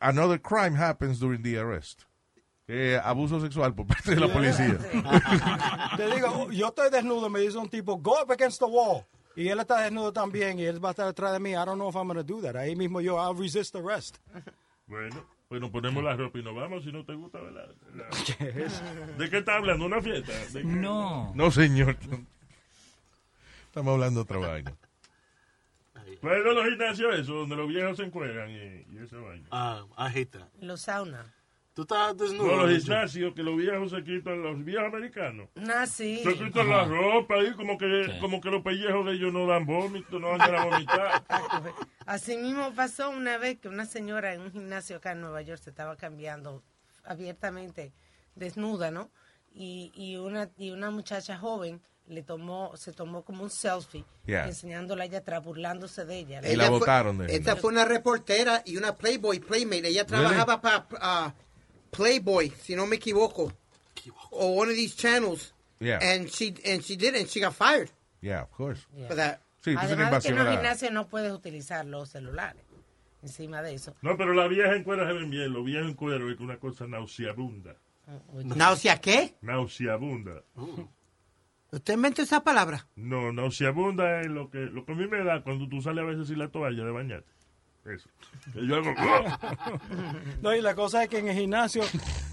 another 0.00 0.38
crime 0.38 0.74
happens 0.74 1.18
during 1.18 1.42
the 1.42 1.58
arrest. 1.58 2.04
Eh, 2.68 3.00
abuso 3.02 3.40
sexual 3.40 3.74
por 3.74 3.86
parte 3.86 4.14
de 4.14 4.20
la 4.20 4.32
policía. 4.32 4.76
Te 5.96 6.10
digo, 6.10 6.50
yo 6.50 6.68
estoy 6.68 6.90
desnudo, 6.90 7.30
me 7.30 7.40
dice 7.40 7.58
un 7.58 7.68
tipo, 7.68 7.96
go 7.96 8.20
up 8.22 8.30
against 8.32 8.58
the 8.58 8.66
wall. 8.66 9.04
Y 9.36 9.48
él 9.48 9.60
está 9.60 9.82
desnudo 9.82 10.12
también 10.12 10.58
y 10.58 10.64
él 10.64 10.82
va 10.82 10.88
a 10.88 10.92
estar 10.92 11.06
detrás 11.06 11.32
de 11.32 11.38
mí. 11.38 11.50
I 11.50 11.64
don't 11.64 11.76
know 11.76 11.88
if 11.88 11.94
I'm 11.94 12.08
going 12.08 12.16
to 12.16 12.24
do 12.24 12.40
that. 12.40 12.56
Ahí 12.56 12.74
mismo 12.74 13.00
yo, 13.00 13.16
I'll 13.18 13.36
resist 13.36 13.76
arrest. 13.76 14.16
Bueno, 14.86 15.24
pues 15.48 15.60
nos 15.60 15.70
ponemos 15.70 16.02
la 16.02 16.16
ropa 16.16 16.38
y 16.38 16.42
nos 16.42 16.56
vamos 16.56 16.82
si 16.82 16.90
no 16.90 17.04
te 17.04 17.14
gusta, 17.14 17.38
¿verdad? 17.40 17.68
¿De 19.18 19.30
qué 19.30 19.38
está 19.38 19.56
hablando? 19.56 19.84
¿Una 19.84 20.00
fiesta? 20.00 20.32
No. 20.64 21.32
No, 21.34 21.50
señor. 21.50 21.96
Estamos 23.66 23.92
hablando 23.92 24.20
de 24.20 24.22
otra 24.22 24.38
vaina. 24.38 24.74
¿Cuáles 26.20 26.44
son 26.44 26.54
los 26.54 26.64
gimnasios 26.64 27.14
esos 27.14 27.28
donde 27.28 27.56
los 27.56 27.68
viejos 27.68 27.96
se 27.96 28.04
encuentran 28.04 28.50
y, 28.50 28.86
y 28.94 28.98
esa 29.02 29.18
vaina? 29.18 29.48
I 29.98 30.18
hate 30.18 30.30
that. 30.30 30.48
Los 30.60 30.82
sauna. 30.82 31.32
Tú 31.74 31.82
estás 31.82 32.16
desnudo. 32.16 32.56
No, 32.56 32.66
los 32.66 32.82
gimnasios 32.82 33.34
que 33.34 33.42
los 33.42 33.54
viejos 33.54 33.90
se 33.90 34.02
quitan, 34.02 34.42
los 34.42 34.64
viejos 34.64 34.86
americanos. 34.86 35.50
Ah, 35.68 35.86
sí. 35.86 36.22
Se 36.24 36.34
quitan 36.34 36.70
la 36.70 36.84
ropa 36.84 37.34
ahí, 37.34 37.52
como 37.52 37.76
que, 37.76 38.16
como 38.18 38.40
que 38.40 38.50
los 38.50 38.62
pellejos 38.62 39.04
de 39.04 39.12
ellos 39.12 39.30
no 39.30 39.46
dan 39.46 39.66
vómito, 39.66 40.18
no 40.18 40.30
van 40.38 40.54
a 40.54 40.64
vomitar. 40.64 41.24
Así 42.06 42.38
mismo 42.38 42.72
pasó 42.74 43.10
una 43.10 43.36
vez 43.36 43.58
que 43.58 43.68
una 43.68 43.84
señora 43.84 44.32
en 44.32 44.40
un 44.40 44.52
gimnasio 44.52 44.96
acá 44.96 45.12
en 45.12 45.20
Nueva 45.20 45.42
York 45.42 45.60
se 45.60 45.68
estaba 45.68 45.96
cambiando 45.96 46.62
abiertamente 47.04 47.92
desnuda, 48.34 48.90
¿no? 48.90 49.10
Y, 49.52 49.92
y 49.94 50.16
una 50.16 50.48
y 50.56 50.70
una 50.70 50.90
muchacha 50.90 51.36
joven 51.36 51.82
le 52.08 52.22
tomó 52.22 52.76
se 52.76 52.92
tomó 52.92 53.22
como 53.24 53.42
un 53.42 53.50
selfie 53.50 54.04
Yeah. 54.26 54.46
enseñándola 54.48 55.04
a 55.04 55.06
ella 55.06 55.18
atrás 55.18 55.42
burlándose 55.44 56.04
de 56.04 56.18
ella. 56.18 56.40
Y 56.48 56.56
la 56.56 56.68
de- 56.70 57.34
Esta 57.36 57.56
fue 57.56 57.70
una 57.70 57.84
reportera 57.84 58.62
y 58.64 58.76
una 58.76 58.94
Playboy 58.96 59.40
Playmate. 59.40 59.88
Ella 59.88 60.04
trabajaba 60.06 60.60
para 60.60 61.34
Playboy, 61.90 62.50
si 62.62 62.74
no 62.76 62.86
me 62.86 62.96
equivoco. 62.96 63.52
O 64.30 64.46
one 64.60 64.70
of 64.70 64.76
these 64.76 64.94
channels. 64.96 65.52
Yeah. 65.80 65.98
And 66.02 66.28
she 66.28 66.54
and 66.64 66.82
she 66.82 66.96
did 66.96 67.14
it 67.14 67.20
and 67.22 67.26
she 67.28 67.40
got 67.40 67.52
fired 67.54 67.90
Yeah, 68.20 68.42
of 68.42 68.50
course. 68.50 68.86
Yeah. 68.96 69.06
for 69.08 69.16
that. 69.16 69.40
Sí, 69.62 69.70
es 69.70 69.76
una 69.76 69.82
Además 69.82 69.88
de 69.88 69.96
que 69.96 70.04
invasión 70.04 70.38
en 70.38 70.44
la- 70.44 70.50
gimnasios 70.52 70.92
no 70.92 71.08
puedes 71.08 71.32
utilizar 71.32 71.84
los 71.86 72.08
celulares 72.10 72.62
encima 73.22 73.62
de 73.62 73.74
eso. 73.74 73.94
No, 74.02 74.16
pero 74.16 74.32
las 74.32 74.48
viejas 74.48 74.76
en 74.76 74.84
cuero 74.84 75.06
se 75.06 75.12
ven 75.12 75.30
bien. 75.30 75.52
Los 75.52 75.64
viejos 75.64 75.88
en 75.88 75.94
cuero 75.94 76.30
es 76.30 76.38
una 76.40 76.58
cosa 76.58 76.86
nauseabunda. 76.86 77.76
¿Náusea 78.32 79.00
qué? 79.00 79.34
Nauseabunda. 79.42 80.42
¿Usted 81.76 81.94
inventó 81.94 82.22
esa 82.22 82.42
palabra? 82.42 82.86
No, 82.96 83.32
nauseabunda 83.32 84.20
es 84.20 84.26
lo 84.28 84.50
que, 84.50 84.58
lo 84.58 84.84
que 84.84 84.92
a 84.92 84.94
mí 84.94 85.06
me 85.06 85.22
da 85.24 85.42
cuando 85.42 85.68
tú 85.68 85.80
sales 85.80 86.02
a 86.04 86.06
veces 86.06 86.28
sin 86.28 86.38
la 86.38 86.48
toalla 86.48 86.84
de 86.84 86.90
bañarte. 86.90 87.30
Eso. 87.84 88.08
Que 88.52 88.66
yo 88.66 88.76
hago... 88.76 88.92
No, 90.42 90.54
y 90.54 90.60
la 90.60 90.74
cosa 90.74 91.02
es 91.04 91.08
que 91.08 91.18
en 91.18 91.28
el 91.28 91.36
gimnasio 91.36 91.82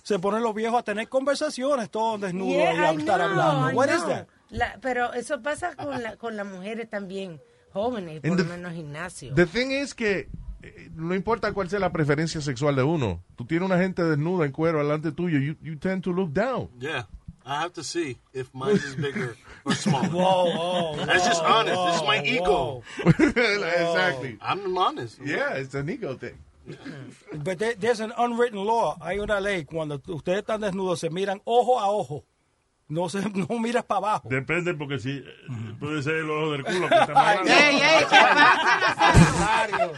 se 0.03 0.19
ponen 0.19 0.41
los 0.43 0.53
viejos 0.55 0.79
a 0.79 0.83
tener 0.83 1.07
conversaciones 1.09 1.89
todos 1.89 2.21
desnudos 2.21 2.53
Yeah, 2.53 2.73
y 2.73 2.77
a 2.77 2.91
estar 2.91 3.19
know, 3.19 3.41
hablando. 3.41 3.77
What 3.77 3.89
is 3.89 4.05
that? 4.05 4.27
La- 4.49 4.77
pero 4.81 5.13
eso 5.13 5.41
pasa 5.41 5.75
con, 5.75 6.01
la, 6.01 6.15
con 6.17 6.35
las 6.37 6.45
mujeres 6.47 6.89
también, 6.89 7.39
jóvenes, 7.71 8.21
por 8.21 8.31
lo 8.31 8.37
the- 8.37 8.43
menos 8.49 8.73
gimnasio. 8.73 9.33
The 9.35 9.45
thing 9.45 9.71
is 9.71 9.93
que 9.93 10.29
eh, 10.61 10.89
no 10.95 11.13
importa 11.15 11.51
cuál 11.53 11.69
sea 11.69 11.79
la 11.79 11.91
preferencia 11.91 12.39
sexual 12.41 12.75
de 12.75 12.83
uno, 12.83 13.23
tú 13.35 13.45
tienes 13.45 13.67
una 13.69 13.77
gente 13.79 14.03
desnuda 14.03 14.45
en 14.45 14.51
cuero 14.51 14.77
delante 14.79 15.11
tuyo, 15.11 15.37
you, 15.39 15.55
you 15.61 15.77
tend 15.77 16.03
to 16.03 16.11
look 16.11 16.31
down. 16.33 16.69
Yeah. 16.79 17.07
I 17.45 17.61
have 17.61 17.73
to 17.73 17.83
see 17.83 18.17
if 18.33 18.53
mine 18.53 18.75
is 18.75 18.95
bigger 18.95 19.35
or 19.65 19.73
smaller. 19.85 20.07
Whoa, 20.09 20.93
whoa, 20.95 21.05
That's 21.05 21.25
just 21.27 21.43
whoa, 21.43 21.51
honest. 21.51 21.85
This 21.85 21.95
is 21.95 22.01
my 22.03 22.17
whoa, 22.19 22.25
ego. 22.25 22.83
exactly. 23.29 24.37
I'm 24.41 24.77
honest. 24.77 25.19
Yeah, 25.23 25.53
it's 25.55 25.73
an 25.75 25.89
ego 25.89 26.15
thing. 26.15 26.37
But 27.43 27.59
there- 27.59 27.75
there's 27.75 27.99
an 27.99 28.13
unwritten 28.17 28.63
law. 28.63 28.97
Hay 29.03 29.19
una 29.19 29.39
ley. 29.41 29.65
Cuando 29.65 30.01
ustedes 30.07 30.39
están 30.43 30.61
desnudos, 30.61 30.99
se 30.99 31.09
miran 31.09 31.41
ojo 31.45 31.79
a 31.79 31.89
ojo. 31.89 32.23
No 32.87 33.09
se 33.09 33.19
no 33.49 33.59
miras 33.59 33.83
para 33.85 33.97
abajo. 33.97 34.29
Depende 34.29 34.73
porque 34.73 34.99
si 34.99 35.23
puede 35.79 36.01
ser 36.03 36.15
el 36.15 36.29
ojo 36.29 36.51
del 36.51 36.63
culo 36.63 36.87
que 36.87 36.95
está 36.95 37.13
mal. 37.13 37.47
¡Ey, 37.47 37.75
ey! 37.81 37.99
¿Qué 37.99 38.05
pasa? 38.09 38.59
Luis 39.87 39.97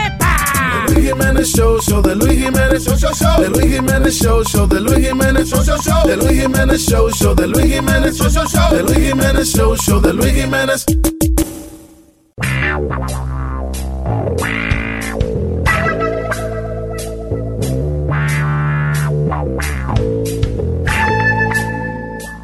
The 1.01 1.07
Luis 1.07 1.17
Jiménez 1.17 1.55
Show, 1.55 1.79
show, 1.79 2.01
the 2.01 2.15
Luis 2.15 2.37
Jiménez 2.37 2.85
Show, 2.85 2.95
show, 2.95 3.11
show, 3.13 3.41
the 3.41 3.49
Luis 3.49 3.73
Jiménez 3.73 4.21
Show, 4.21 4.43
show, 4.43 4.67
the 4.67 4.79
Luis 4.79 5.07
Jiménez 5.07 5.49
Show, 5.49 5.63
show, 5.63 5.77
show, 5.81 6.05
the 6.05 6.15
Luis 6.17 6.41
Jiménez 6.43 6.87
Show, 6.87 7.09
show, 7.09 7.33
the 7.33 7.47
Luis 7.47 7.73
Jiménez 7.73 8.17
Show, 8.17 8.29
show, 8.29 8.45
show, 8.45 8.69
the 8.69 8.83
Luis 8.83 8.99
Jiménez 8.99 9.55
Show, 9.55 9.75
show, 9.77 9.99
the 9.99 10.13
Luis 10.13 10.31
Jiménez. 10.31 10.85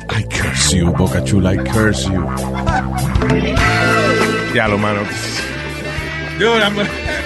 I 0.09 0.23
curse 0.31 0.73
you, 0.73 0.91
boca 0.93 1.21
chula. 1.23 1.51
I 1.51 1.57
curse 1.57 2.07
you. 2.07 2.23
Ya 4.55 4.67
lo 4.67 4.77
mano. 4.79 5.03
Hay 6.39 6.45
confianza. 6.45 7.16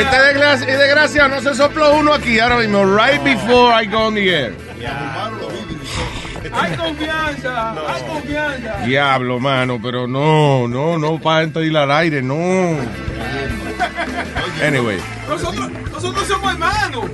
Este 0.00 0.22
desgracia, 0.22 0.66
desgracia 0.78 1.28
no 1.28 1.40
se 1.40 1.54
sopló 1.54 1.94
uno 1.96 2.14
aquí 2.14 2.38
ahora 2.38 2.56
mismo. 2.58 2.84
Right 2.84 3.22
before 3.22 3.72
I 3.72 3.86
go 3.86 4.06
on 4.06 4.14
the 4.14 4.28
air. 4.28 4.54
Hay 6.52 6.76
confianza. 6.76 7.72
Hay 7.72 8.02
confianza. 8.02 8.78
Diablo, 8.86 9.38
mano, 9.38 9.78
pero 9.82 10.06
no, 10.06 10.66
no, 10.66 10.98
no 10.98 11.20
para 11.20 11.42
entrar 11.42 11.64
al 11.64 11.90
aire, 11.92 12.22
no. 12.22 12.78
Anyway, 14.66 14.98
Nosotros, 15.28 15.70
nosotros 15.92 16.26
somos 16.26 16.52
hermanos. 16.52 17.04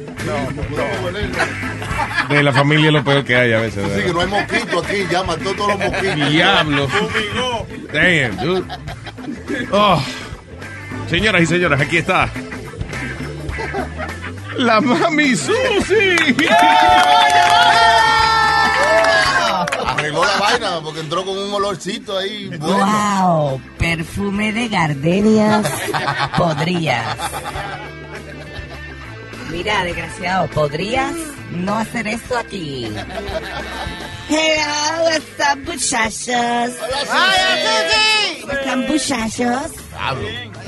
de 2.29 2.43
la 2.43 2.53
familia 2.53 2.87
es 2.89 2.93
lo 2.93 3.05
peor 3.05 3.25
que 3.25 3.37
hay 3.37 3.53
a 3.53 3.61
veces. 3.61 3.85
Sí, 3.85 3.89
¿verdad? 3.91 4.05
que 4.07 4.13
no 4.13 4.21
hay 4.21 4.27
mosquito 4.27 4.79
aquí, 4.81 5.07
ya 5.11 5.23
mató 5.23 5.53
todos 5.55 5.69
los 5.71 5.79
mosquitos. 5.79 6.31
Diablo. 6.31 6.89
Damn, 7.93 8.37
dude. 8.39 8.65
Oh. 9.71 10.03
Señoras 11.09 11.43
y 11.43 11.47
señores, 11.47 11.81
aquí 11.81 11.99
está. 11.99 12.29
La 14.59 14.81
mami 14.81 15.37
Susi. 15.37 16.17
Arregló 19.87 20.25
la 20.25 20.37
vaina 20.39 20.81
porque 20.83 21.01
entró 21.01 21.25
con 21.25 21.37
un 21.37 21.53
olorcito 21.53 22.17
ahí. 22.17 22.49
Bueno. 22.49 22.77
Wow, 22.79 23.61
perfume 23.79 24.53
de 24.53 24.69
gardenias 24.69 25.71
podrías. 26.37 27.17
Mira, 29.51 29.85
desgraciado, 29.85 30.49
¿podrías 30.49 31.13
no 31.53 31.77
hacer 31.77 32.09
eso 32.09 32.37
aquí? 32.37 32.91
Hello, 34.29 35.05
what's 35.05 35.25
up, 35.39 35.59
muchachos? 35.65 36.75
¿Cómo 38.41 38.53
están, 38.53 38.87
muchachos? 38.89 39.73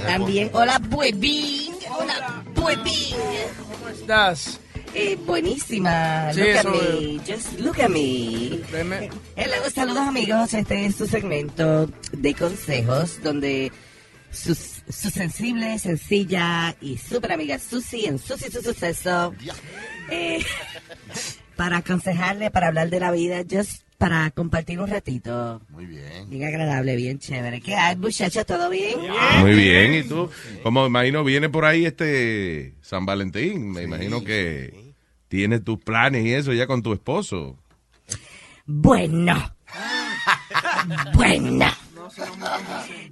También, 0.07 0.51
hola, 0.53 0.79
buebín. 0.89 1.75
Hola, 1.91 2.38
buebín. 2.61 3.17
¿Cómo 3.73 3.89
estás? 3.89 4.61
Eh, 4.95 5.17
buenísima. 5.27 6.33
Sí, 6.33 6.41
look 6.41 6.49
at 6.49 6.59
eso 6.59 6.71
me. 6.71 7.19
Just 7.27 7.61
look 7.61 7.81
at 7.81 7.89
me. 7.91 8.61
Hello, 9.37 9.71
saludos 9.73 10.03
amigos. 10.03 10.55
Este 10.55 10.87
es 10.87 10.97
su 10.97 11.07
segmento 11.07 11.89
de 12.13 12.35
consejos 12.35 13.23
donde 13.23 13.71
su, 14.31 14.55
su 14.55 15.11
sensible, 15.11 15.79
sencilla 15.79 16.75
y 16.81 16.99
súper 16.99 17.33
amiga 17.33 17.59
Susi 17.59 18.07
en 18.07 18.19
Susi 18.19 18.51
su 18.51 18.63
suceso 18.63 19.35
eh, 20.11 20.45
para 21.57 21.79
aconsejarle, 21.79 22.51
para 22.51 22.69
hablar 22.69 22.91
de 22.91 23.01
la 23.01 23.11
vida, 23.11 23.43
just 23.49 23.88
para 23.99 24.31
compartir 24.31 24.81
un 24.81 24.89
ratito. 24.89 25.61
Muy 25.71 25.87
bien. 25.87 26.31
Bien 26.31 26.45
agradable, 26.45 26.95
bien 26.95 27.19
chévere. 27.19 27.61
¿Qué 27.61 27.75
hay, 27.75 27.97
muchachos? 27.97 28.47
¿Todo 28.47 28.71
bien? 28.71 28.97
Muy 29.41 29.55
bien, 29.55 29.95
¿y 29.95 30.03
tú? 30.05 30.31
Como 30.63 30.87
imagino, 30.87 31.25
viene 31.25 31.49
por 31.49 31.65
ahí 31.65 31.85
este 31.85 32.75
San 32.81 33.05
Valentín. 33.05 33.73
Me 33.73 33.83
imagino 33.83 34.23
que 34.23 34.95
tienes 35.27 35.65
tus 35.65 35.79
planes 35.79 36.25
y 36.25 36.33
eso 36.33 36.53
ya 36.53 36.69
con 36.69 36.83
tu 36.83 36.93
esposo. 36.93 37.59
Bueno. 38.65 39.53
bueno. 41.15 41.67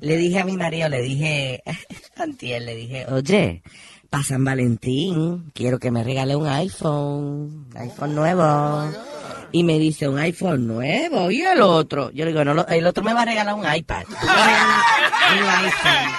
Le 0.01 0.16
dije 0.16 0.38
a 0.38 0.44
mi 0.44 0.57
marido, 0.57 0.88
le 0.88 1.03
dije, 1.03 1.62
antier, 2.16 2.62
le 2.62 2.77
dije, 2.77 3.07
oye, 3.11 3.62
para 4.09 4.22
San 4.22 4.44
Valentín, 4.44 5.51
quiero 5.53 5.79
que 5.81 5.90
me 5.90 6.05
regale 6.05 6.37
un 6.37 6.46
iPhone, 6.46 7.66
iPhone 7.75 8.14
nuevo. 8.14 9.15
Y 9.52 9.62
me 9.64 9.78
dice, 9.78 10.09
un 10.09 10.18
iPhone 10.18 10.66
nuevo, 10.66 11.30
¿y 11.30 11.40
el 11.42 11.61
otro? 11.62 12.11
Yo 12.11 12.24
le 12.24 12.32
digo, 12.32 12.44
no, 12.44 12.66
el 12.66 12.87
otro 12.87 13.02
me 13.04 13.14
va 13.14 13.22
a 13.22 13.24
regalar 13.24 13.54
un 13.54 13.64
iPad. 13.74 14.04
Tú 14.04 14.14
me 14.26 14.32
regalas 14.32 14.85
un 15.40 15.48
iPhone. 15.64 16.12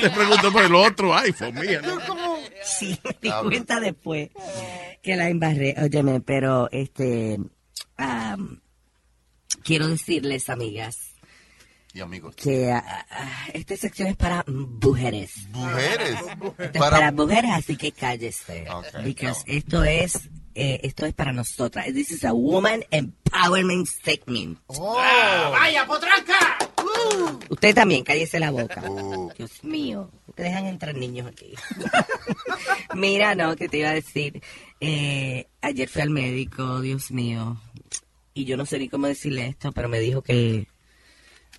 Te 0.00 0.10
pregunto 0.10 0.52
por 0.52 0.62
el 0.64 0.74
otro 0.74 1.14
iPhone, 1.16 1.54
mía. 1.54 1.80
¿no? 1.82 1.98
Sí, 2.64 2.98
me 3.04 3.16
di 3.20 3.30
cuenta 3.42 3.80
después 3.80 4.30
que 5.02 5.16
la 5.16 5.28
embarré. 5.28 5.74
Óyeme, 5.82 6.20
pero 6.20 6.68
este. 6.70 7.38
quiero 9.64 9.88
decirles, 9.88 10.48
amigas, 10.48 10.98
Y 11.92 12.00
amigos. 12.00 12.36
que 12.36 12.70
ah, 12.70 13.06
ah, 13.10 13.46
esta 13.52 13.76
sección 13.76 14.08
es 14.08 14.16
para 14.16 14.44
mujeres. 14.46 15.32
Mujeres. 15.50 16.16
Esto 16.20 16.54
es 16.58 16.68
Para- 16.72 16.90
para 16.90 17.12
mujeres, 17.12 17.50
así 17.52 17.76
que 17.76 17.90
cállese. 17.92 18.66
Because 19.04 19.42
esto 19.46 19.82
es. 19.82 20.28
Eh, 20.54 20.80
esto 20.82 21.06
es 21.06 21.14
para 21.14 21.32
nosotras. 21.32 21.86
This 21.92 22.10
is 22.12 22.24
a 22.24 22.32
woman 22.32 22.84
empowerment 22.90 23.86
segment. 23.86 24.58
¡Vaya, 24.68 25.86
potranca! 25.86 26.58
Usted 27.48 27.74
también, 27.74 28.04
cállese 28.04 28.38
la 28.40 28.50
boca. 28.50 28.82
Dios 29.38 29.64
mío, 29.64 30.10
que 30.36 30.42
dejan 30.42 30.66
entrar 30.66 30.94
niños 30.94 31.26
aquí. 31.26 31.54
Mira, 32.94 33.34
no, 33.34 33.56
que 33.56 33.68
te 33.68 33.78
iba 33.78 33.90
a 33.90 33.94
decir. 33.94 34.42
Eh, 34.80 35.46
ayer 35.60 35.88
fui 35.88 36.02
al 36.02 36.10
médico, 36.10 36.80
Dios 36.80 37.10
mío. 37.10 37.56
Y 38.34 38.44
yo 38.44 38.56
no 38.56 38.66
sé 38.66 38.78
ni 38.78 38.88
cómo 38.88 39.06
decirle 39.06 39.48
esto, 39.48 39.72
pero 39.72 39.88
me 39.88 40.00
dijo 40.00 40.22
que. 40.22 40.66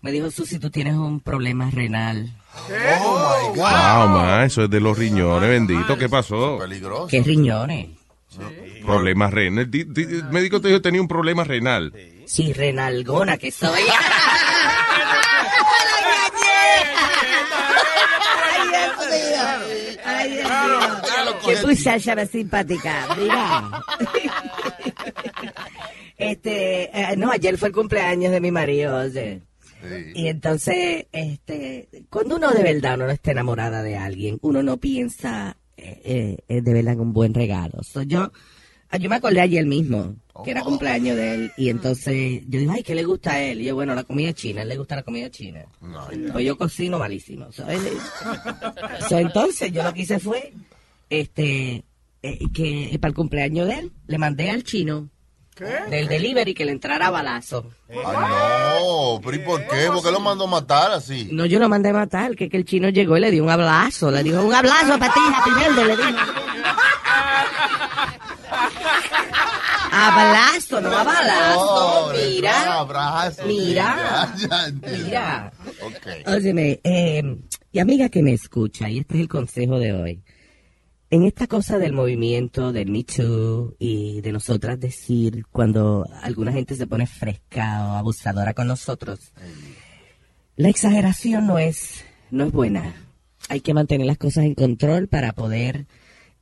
Me 0.02 0.12
dijo, 0.12 0.30
Susi, 0.30 0.60
tú 0.60 0.70
tienes 0.70 0.96
un 0.96 1.22
problema 1.22 1.72
renal. 1.72 2.30
Oh 2.56 2.70
my 2.70 3.48
God. 3.50 3.56
Wow, 3.56 4.10
ma, 4.10 4.44
eso 4.46 4.64
es 4.66 4.70
de 4.70 4.82
los 4.82 4.98
riñones, 4.98 5.50
bendito. 5.50 5.98
¿Qué 5.98 6.10
pasó? 6.10 6.58
Peligroso. 6.60 7.08
¿Qué 7.08 7.24
riñones? 7.24 7.88
Problemas 8.86 9.32
renales. 9.34 9.70
Di- 9.72 9.84
di- 9.86 10.04
El 10.04 10.26
médico 10.32 10.60
te 10.62 10.68
dijo 10.70 10.80
que 10.80 10.84
tenía 10.84 11.02
un 11.02 11.08
problema 11.08 11.44
renal. 11.44 11.94
Sí, 12.26 12.54
renalgona 12.54 13.38
que 13.38 13.52
soy. 13.52 13.82
Ay, 18.46 18.70
Dios 18.70 18.98
mío. 19.10 19.98
Ay, 20.06 20.32
Dios 20.32 20.50
mío. 20.50 21.40
Qué 21.46 21.68
muchacha 21.68 22.16
más 22.16 22.30
simpática. 22.30 23.08
Mira. 23.18 23.72
Este, 26.16 26.84
eh, 26.98 27.16
no, 27.18 27.32
ayer 27.32 27.58
fue 27.58 27.70
el 27.70 27.74
cumpleaños 27.74 28.32
de 28.32 28.40
mi 28.40 28.50
marido, 28.52 28.98
oye. 28.98 29.42
Y 30.14 30.28
entonces, 30.28 31.08
este, 31.12 31.90
cuando 32.10 32.38
uno 32.38 32.52
de 32.52 32.64
verdad 32.64 32.96
uno 32.96 33.08
no 33.08 33.12
está 33.12 33.32
enamorada 33.32 33.82
de 33.84 33.98
alguien, 33.98 34.38
uno 34.42 34.64
no 34.64 34.78
piensa 34.78 35.58
eh, 35.78 36.38
eh, 36.48 36.62
de 36.62 36.74
verdad 36.74 37.00
un 37.00 37.14
buen 37.14 37.34
regalo. 37.34 37.82
So, 37.84 38.02
yo, 38.04 38.32
ah, 38.90 38.98
yo 38.98 39.10
me 39.10 39.16
acordé 39.18 39.42
ayer 39.42 39.66
mismo 39.66 40.16
que 40.44 40.52
era 40.52 40.64
cumpleaños 40.64 41.16
de 41.16 41.34
él 41.36 41.52
y 41.58 41.70
entonces 41.70 42.42
yo 42.48 42.60
digo, 42.60 42.72
ay, 42.72 42.84
¿qué 42.84 42.96
le 42.96 43.04
gusta 43.04 43.34
a 43.34 43.42
él? 43.44 43.62
Y 43.62 43.66
yo, 43.66 43.76
bueno, 43.76 43.94
la 43.96 44.04
comida 44.04 44.34
china, 44.34 44.62
a 44.62 44.64
él 44.64 44.70
le 44.70 44.78
gusta 44.78 44.96
la 44.96 45.04
comida 45.04 45.30
china. 45.30 45.66
Pues 46.32 46.46
yo 46.46 46.58
cocino 46.58 46.98
malísimo. 47.00 47.52
So, 47.52 47.68
él- 47.70 47.80
so, 49.10 49.18
entonces 49.20 49.72
yo 49.72 49.84
lo 49.84 49.94
que 49.94 50.02
hice 50.02 50.20
fue, 50.20 50.54
este, 51.10 51.84
eh, 52.24 52.40
que 52.54 52.98
para 53.00 53.10
el 53.10 53.16
cumpleaños 53.16 53.68
de 53.68 53.74
él 53.80 53.92
le 54.08 54.18
mandé 54.18 54.50
al 54.50 54.64
chino 54.64 55.10
del 55.60 56.08
delivery 56.08 56.54
que 56.54 56.66
le 56.66 56.72
entrara 56.72 57.08
a 57.08 57.12
balazo. 57.12 57.66
Ay, 57.90 57.96
no, 58.80 59.20
pero 59.24 59.36
¿y 59.36 59.40
por 59.40 59.62
qué? 59.68 59.88
¿Por 59.88 60.04
qué 60.04 60.12
lo 60.12 60.20
mandó 60.20 60.46
a 60.46 60.48
matar 60.48 60.92
así? 60.92 61.30
No, 61.32 61.46
yo 61.46 61.60
lo 61.60 61.70
mandé 61.70 61.90
a 61.90 61.94
matar, 61.94 62.36
que, 62.36 62.50
que 62.50 62.58
el 62.58 62.66
chino 62.66 62.90
llegó 62.90 63.18
y 63.18 63.20
le 63.22 63.32
dio 63.32 63.44
un 63.44 63.50
abrazo. 63.50 64.10
Le 64.12 64.24
dijo, 64.24 64.42
un 64.42 64.54
abrazo 64.54 64.98
para 64.98 65.14
ti, 65.14 65.20
Happy 65.36 65.52
Birthday", 65.52 65.86
le 65.86 65.96
dijo. 65.98 66.10
Abrazo, 69.96 70.82
no 70.82 70.90
a 70.98 71.04
balazo. 71.04 72.04
Pobre, 72.06 72.28
Mira, 72.30 72.80
abrazo, 72.80 73.44
mira, 73.46 74.34
ya, 74.36 74.48
ya 74.48 74.66
entiendo. 74.68 75.06
mira. 75.06 75.54
Ok. 75.86 76.08
Óyeme, 76.28 76.80
eh, 76.84 77.38
y 77.72 77.80
amiga 77.80 78.10
que 78.10 78.24
me 78.24 78.34
escucha, 78.34 78.90
y 78.90 79.00
este 79.00 79.16
es 79.16 79.22
el 79.22 79.28
consejo 79.28 79.78
de 79.78 79.94
hoy. 79.94 80.24
En 81.14 81.22
esta 81.26 81.46
cosa 81.46 81.78
del 81.78 81.94
movimiento 81.94 82.72
del 82.72 82.90
Me 82.90 83.04
Too 83.04 83.76
y 83.78 84.22
de 84.22 84.32
nosotras 84.32 84.80
decir 84.80 85.46
cuando 85.52 86.08
alguna 86.24 86.52
gente 86.52 86.74
se 86.74 86.88
pone 86.88 87.06
fresca 87.06 87.86
o 87.86 87.92
abusadora 87.98 88.56
con 88.56 88.66
nosotros, 88.66 89.32
la 90.56 90.70
exageración 90.70 91.46
no 91.46 91.60
es, 91.60 92.04
no 92.32 92.46
es 92.46 92.52
buena. 92.52 92.96
Hay 93.48 93.62
que 93.62 93.76
mantener 93.76 94.08
las 94.08 94.18
cosas 94.18 94.46
en 94.46 94.56
control 94.56 95.08
para 95.08 95.34
poder 95.34 95.86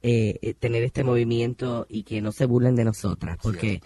eh, 0.03 0.39
eh, 0.41 0.53
tener 0.53 0.83
este 0.83 1.03
movimiento 1.03 1.85
y 1.89 2.03
que 2.03 2.21
no 2.21 2.31
se 2.31 2.45
burlen 2.45 2.77
de 2.77 2.85
nosotras. 2.85 3.37
Porque, 3.43 3.81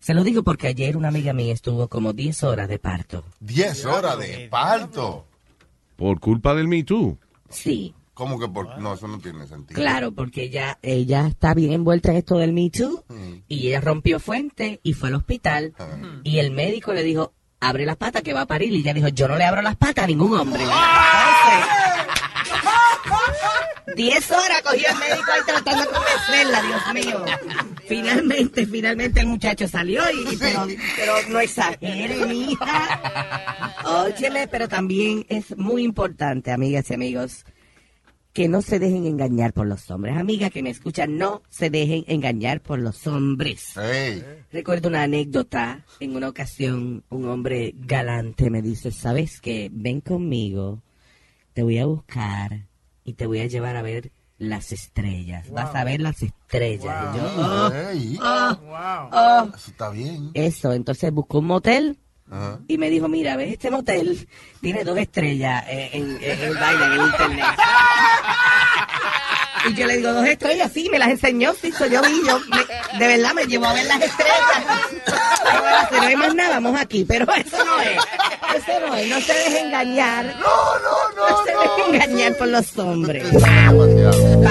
se 0.00 0.12
lo 0.12 0.22
digo 0.22 0.42
porque 0.42 0.66
ayer 0.66 0.98
una 0.98 1.08
amiga 1.08 1.32
mía 1.32 1.54
estuvo 1.54 1.88
como 1.88 2.12
10 2.12 2.42
horas 2.42 2.68
de 2.68 2.78
parto. 2.78 3.24
10 3.40 3.86
horas 3.86 4.18
de 4.18 4.48
parto. 4.50 5.24
Por 5.96 6.20
culpa 6.20 6.54
del 6.54 6.68
Me 6.68 6.84
Too. 6.84 7.16
Sí. 7.48 7.94
¿Cómo 8.16 8.38
que 8.40 8.48
por.? 8.48 8.78
No, 8.78 8.94
eso 8.94 9.06
no 9.08 9.18
tiene 9.18 9.46
sentido. 9.46 9.78
Claro, 9.78 10.10
porque 10.10 10.44
ella, 10.44 10.78
ella 10.80 11.26
está 11.26 11.52
bien 11.52 11.74
envuelta 11.74 12.12
en 12.12 12.16
esto 12.16 12.38
del 12.38 12.54
Me 12.54 12.70
Too 12.70 13.04
y 13.46 13.68
ella 13.68 13.82
rompió 13.82 14.18
fuente 14.18 14.80
y 14.82 14.94
fue 14.94 15.10
al 15.10 15.16
hospital 15.16 15.74
y 16.24 16.38
el 16.38 16.50
médico 16.50 16.94
le 16.94 17.02
dijo, 17.02 17.34
abre 17.60 17.84
las 17.84 17.98
patas 17.98 18.22
que 18.22 18.32
va 18.32 18.40
a 18.42 18.46
parir 18.46 18.72
y 18.72 18.78
ella 18.78 18.94
dijo, 18.94 19.08
yo 19.08 19.28
no 19.28 19.36
le 19.36 19.44
abro 19.44 19.60
las 19.60 19.76
patas 19.76 20.04
a 20.04 20.06
ningún 20.06 20.34
hombre. 20.38 20.62
Entonces, 20.62 20.80
10 23.96 24.30
horas 24.30 24.62
cogió 24.62 24.86
el 24.90 24.96
médico 24.98 25.30
ahí 25.32 25.40
tratando 25.46 25.82
de 25.84 25.88
convencerla, 25.90 26.62
Dios 26.62 26.94
mío. 26.94 27.24
Finalmente, 27.86 28.66
finalmente 28.66 29.20
el 29.20 29.26
muchacho 29.26 29.68
salió, 29.68 30.02
y, 30.10 30.34
y- 30.34 30.38
pero, 30.38 30.66
pero 30.96 31.14
no 31.28 31.40
exagere, 31.40 32.24
mija. 32.26 33.74
Óyeme, 33.84 34.48
pero 34.48 34.68
también 34.68 35.24
es 35.28 35.56
muy 35.56 35.82
importante, 35.84 36.50
amigas 36.52 36.90
y 36.90 36.94
amigos, 36.94 37.44
que 38.36 38.48
no 38.48 38.60
se 38.60 38.78
dejen 38.78 39.06
engañar 39.06 39.54
por 39.54 39.66
los 39.66 39.90
hombres. 39.90 40.14
Amigas 40.14 40.50
que 40.50 40.62
me 40.62 40.68
escuchan, 40.68 41.16
no 41.16 41.40
se 41.48 41.70
dejen 41.70 42.04
engañar 42.06 42.60
por 42.60 42.78
los 42.78 43.06
hombres. 43.06 43.72
Recuerdo 44.52 44.90
una 44.90 45.04
anécdota. 45.04 45.86
En 46.00 46.14
una 46.14 46.28
ocasión, 46.28 47.02
un 47.08 47.28
hombre 47.30 47.72
galante 47.74 48.50
me 48.50 48.60
dice, 48.60 48.90
¿sabes 48.90 49.40
qué? 49.40 49.70
Ven 49.72 50.02
conmigo, 50.02 50.82
te 51.54 51.62
voy 51.62 51.78
a 51.78 51.86
buscar 51.86 52.66
y 53.04 53.14
te 53.14 53.24
voy 53.24 53.40
a 53.40 53.46
llevar 53.46 53.74
a 53.74 53.80
ver 53.80 54.12
las 54.36 54.70
estrellas. 54.70 55.50
Vas 55.50 55.74
a 55.74 55.84
ver 55.84 56.02
las 56.02 56.22
estrellas. 56.22 57.16
Y 57.16 58.16
yo, 58.16 58.22
oh, 58.22 58.58
oh, 58.60 59.08
oh. 59.12 59.48
Eso 59.56 59.70
está 59.70 59.88
bien. 59.88 60.30
Eso, 60.34 60.74
entonces 60.74 61.10
buscó 61.10 61.38
un 61.38 61.46
motel 61.46 61.98
Ajá. 62.30 62.58
y 62.66 62.76
me 62.78 62.90
dijo, 62.90 63.06
mira, 63.08 63.36
ve, 63.36 63.52
este 63.52 63.70
motel 63.70 64.26
tiene 64.60 64.82
dos 64.84 64.98
estrellas 64.98 65.64
eh, 65.68 65.90
en, 65.92 66.18
en, 66.20 66.42
en 66.42 66.54
vaina, 66.54 66.86
en 66.86 66.92
el 66.92 67.00
internet. 67.06 67.44
Y 69.68 69.74
yo 69.74 69.86
le 69.86 69.96
digo, 69.96 70.12
dos 70.12 70.26
estrellas, 70.26 70.70
sí, 70.72 70.88
me 70.92 70.98
las 70.98 71.08
enseñó, 71.08 71.52
sí, 71.60 71.72
so 71.72 71.86
yo 71.86 72.00
vi, 72.02 72.20
yo, 72.26 72.38
me- 72.50 72.98
de 72.98 73.06
verdad 73.16 73.32
me 73.34 73.46
llevó 73.46 73.66
a 73.66 73.72
ver 73.72 73.86
las 73.86 74.00
estrellas. 74.00 74.64
Ahora, 75.44 75.88
si 75.88 75.94
no 75.96 76.02
hay 76.02 76.16
más 76.16 76.34
nada, 76.36 76.54
vamos 76.60 76.80
aquí, 76.80 77.04
pero 77.04 77.26
eso 77.34 77.64
no 77.64 77.80
es, 77.80 77.96
eso 78.56 78.86
no 78.86 78.94
es, 78.94 79.08
no 79.08 79.20
se 79.20 79.32
deje 79.32 79.60
engañar. 79.60 80.24
No, 80.38 80.78
no, 80.78 81.16
no. 81.16 81.30
No 81.30 81.44
se 81.44 81.50
deje 81.50 81.90
engañar 82.06 82.36
por 82.36 82.46
los 82.48 82.78
hombres. 82.78 83.24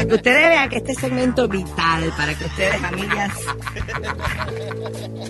Para 0.06 0.22
que 0.22 0.30
ustedes 0.30 0.50
vean 0.50 0.70
que 0.70 0.78
este 0.78 0.94
segmento 0.94 1.46
es 1.46 1.50
vital, 1.50 2.14
para 2.16 2.36
que 2.36 2.46
ustedes, 2.46 2.84
amigas, 2.84 3.32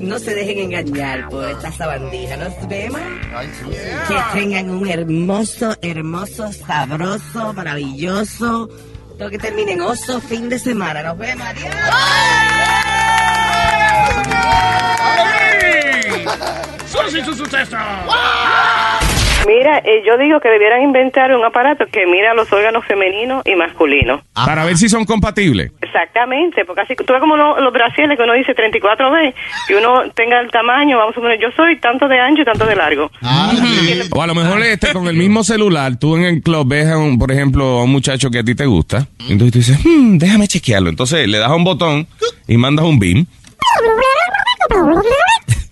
no 0.01 0.19
se 0.19 0.35
dejen 0.35 0.59
engañar 0.59 1.29
por 1.29 1.49
esta 1.49 1.71
sabandija. 1.71 2.35
Nos 2.35 2.67
vemos. 2.67 2.99
Que 4.09 4.15
tengan 4.37 4.69
un 4.69 4.85
hermoso, 4.85 5.77
hermoso, 5.81 6.51
sabroso, 6.51 7.53
maravilloso. 7.53 8.69
Todo 9.17 9.29
que 9.29 9.37
terminen 9.37 9.79
oso 9.79 10.19
fin 10.19 10.49
de 10.49 10.59
semana. 10.59 11.03
Nos 11.03 11.17
vemos. 11.19 11.47
Adiós. 11.47 11.73
¡Susi 16.91 17.23
su 17.23 17.33
suceso! 17.33 17.77
Mira, 19.47 19.77
eh, 19.79 20.01
yo 20.05 20.17
digo 20.17 20.39
que 20.39 20.49
debieran 20.49 20.81
inventar 20.81 21.35
un 21.35 21.43
aparato 21.45 21.85
que 21.91 22.05
mira 22.07 22.33
los 22.33 22.51
órganos 22.51 22.83
femeninos 22.85 23.43
y 23.45 23.55
masculinos. 23.55 24.21
Para 24.33 24.65
ver 24.65 24.75
si 24.77 24.89
son 24.89 25.05
compatibles. 25.05 25.71
Exactamente, 25.81 26.65
porque 26.65 26.81
así 26.81 26.95
tú 26.95 27.13
ves 27.13 27.19
como 27.21 27.37
lo- 27.37 27.59
los 27.59 27.71
brasiles 27.71 28.17
que 28.17 28.23
uno 28.23 28.33
dice 28.33 28.53
34B, 28.55 29.33
que 29.67 29.75
uno 29.75 30.09
tenga 30.15 30.39
el 30.39 30.49
tamaño, 30.49 30.97
vamos 30.97 31.15
a 31.17 31.21
poner, 31.21 31.39
yo 31.39 31.49
soy 31.55 31.79
tanto 31.79 32.07
de 32.07 32.19
ancho 32.19 32.41
y 32.41 32.45
tanto 32.45 32.65
de 32.65 32.75
largo. 32.75 33.11
O 34.11 34.21
a 34.21 34.27
lo 34.27 34.35
mejor 34.35 34.61
este 34.63 34.91
con 34.93 35.07
el 35.07 35.15
mismo 35.15 35.43
celular, 35.43 35.95
tú 35.99 36.15
en 36.17 36.23
el 36.23 36.41
club 36.41 36.67
ves, 36.67 36.87
a 36.87 36.97
un, 36.97 37.17
por 37.19 37.31
ejemplo, 37.31 37.63
a 37.79 37.83
un 37.83 37.91
muchacho 37.91 38.29
que 38.31 38.39
a 38.39 38.43
ti 38.43 38.55
te 38.55 38.65
gusta. 38.65 39.07
Entonces 39.29 39.51
tú 39.51 39.59
dices, 39.59 39.79
"Hmm, 39.85 40.17
déjame 40.17 40.47
chequearlo. 40.47 40.89
Entonces 40.89 41.27
le 41.27 41.37
das 41.37 41.49
a 41.51 41.55
un 41.55 41.63
botón 41.63 42.07
y 42.47 42.57
mandas 42.57 42.85
un 42.85 42.99
beam. 42.99 43.25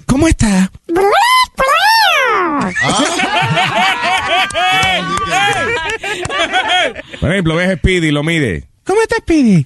¿Cómo 0.05 0.27
está? 0.27 0.69
Por 7.19 7.31
ejemplo, 7.31 7.55
ves 7.55 7.69
a 7.69 7.75
Speedy 7.75 8.07
y 8.07 8.11
lo 8.11 8.23
mide. 8.23 8.67
¿Cómo 8.85 9.01
está 9.01 9.15
Speedy? 9.17 9.65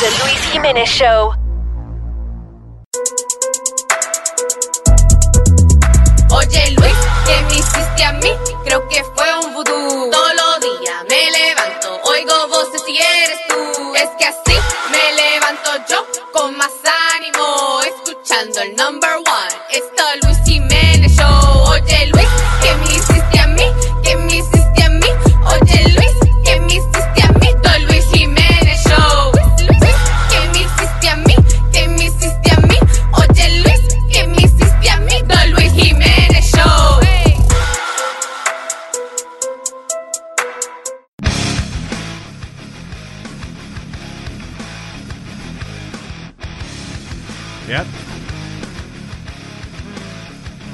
The 0.00 0.10
Luis 0.22 0.40
Jiménez 0.52 0.88
Show. 0.88 1.32
Oye 6.30 6.70
Luis, 6.72 6.94
¿qué 7.26 7.42
me 7.48 7.54
hiciste 7.54 8.04
a 8.04 8.12
mí? 8.12 8.30
Creo 8.64 8.86
que 8.88 9.02
fue 9.14 9.26
un 9.44 9.54
vudú. 9.54 10.10
Todos 10.10 10.34
los 10.34 10.47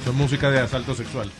Son 0.04 0.16
música 0.16 0.50
de 0.50 0.60
asalto 0.60 0.94
sexual. 0.94 1.30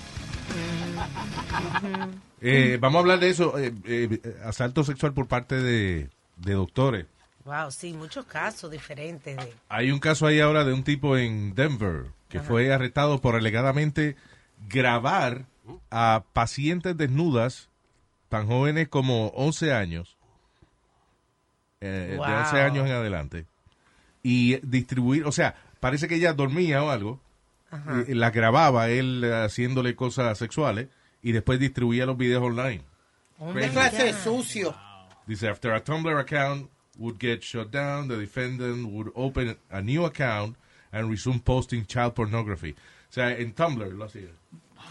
Eh, 2.40 2.78
vamos 2.80 2.96
a 2.98 3.00
hablar 3.00 3.20
de 3.20 3.30
eso, 3.30 3.58
eh, 3.58 3.72
eh, 3.84 4.20
asalto 4.44 4.84
sexual 4.84 5.12
por 5.14 5.28
parte 5.28 5.56
de, 5.56 6.08
de 6.36 6.52
doctores. 6.54 7.06
Wow, 7.44 7.70
sí, 7.70 7.92
muchos 7.92 8.24
casos 8.24 8.70
diferentes 8.70 9.36
de... 9.36 9.52
Hay 9.68 9.90
un 9.90 9.98
caso 10.00 10.26
ahí 10.26 10.40
ahora 10.40 10.64
de 10.64 10.72
un 10.72 10.82
tipo 10.82 11.16
en 11.16 11.54
Denver 11.54 12.06
que 12.28 12.40
fue 12.40 12.72
arrestado 12.72 13.20
por 13.20 13.36
alegadamente 13.36 14.16
grabar 14.68 15.44
a 15.90 16.24
pacientes 16.32 16.96
desnudas 16.96 17.68
tan 18.28 18.46
jóvenes 18.46 18.88
como 18.88 19.28
11 19.28 19.72
años, 19.72 20.16
Wow. 21.80 21.90
de 21.90 22.18
11 22.18 22.60
años 22.62 22.86
en 22.86 22.92
adelante, 22.92 23.46
y 24.24 24.56
distribuir, 24.66 25.24
o 25.26 25.30
sea, 25.32 25.54
parece 25.78 26.08
que 26.08 26.16
ella 26.16 26.32
dormía 26.32 26.82
o 26.82 26.90
algo, 26.90 27.20
Ajá. 27.70 28.02
eh, 28.08 28.14
la 28.16 28.30
grababa 28.30 28.88
él 28.88 29.22
haciéndole 29.32 29.94
cosas 29.94 30.36
sexuales 30.38 30.88
y 31.22 31.30
después 31.30 31.60
distribuía 31.60 32.06
los 32.06 32.16
videos 32.16 32.42
online. 32.42 32.82
¿Qué 33.54 33.68
clase 33.68 34.04
de 34.04 34.12
sucio? 34.14 34.74
Dice, 35.26 35.48
after 35.48 35.72
a 35.72 35.84
Tumblr 35.84 36.18
account 36.18 36.70
would 36.98 37.18
get 37.20 37.42
shut 37.42 37.70
down, 37.70 38.08
the 38.08 38.16
defendant 38.16 38.88
would 38.90 39.12
open 39.14 39.56
a 39.70 39.80
new 39.82 40.04
account 40.06 40.56
and 40.90 41.10
resume 41.10 41.40
posting 41.40 41.84
child 41.86 42.14
pornography. 42.14 42.72
O 42.72 43.12
sea, 43.12 43.30
en 43.36 43.52
Tumblr 43.52 43.92
lo 43.92 44.04
hacía. 44.06 44.30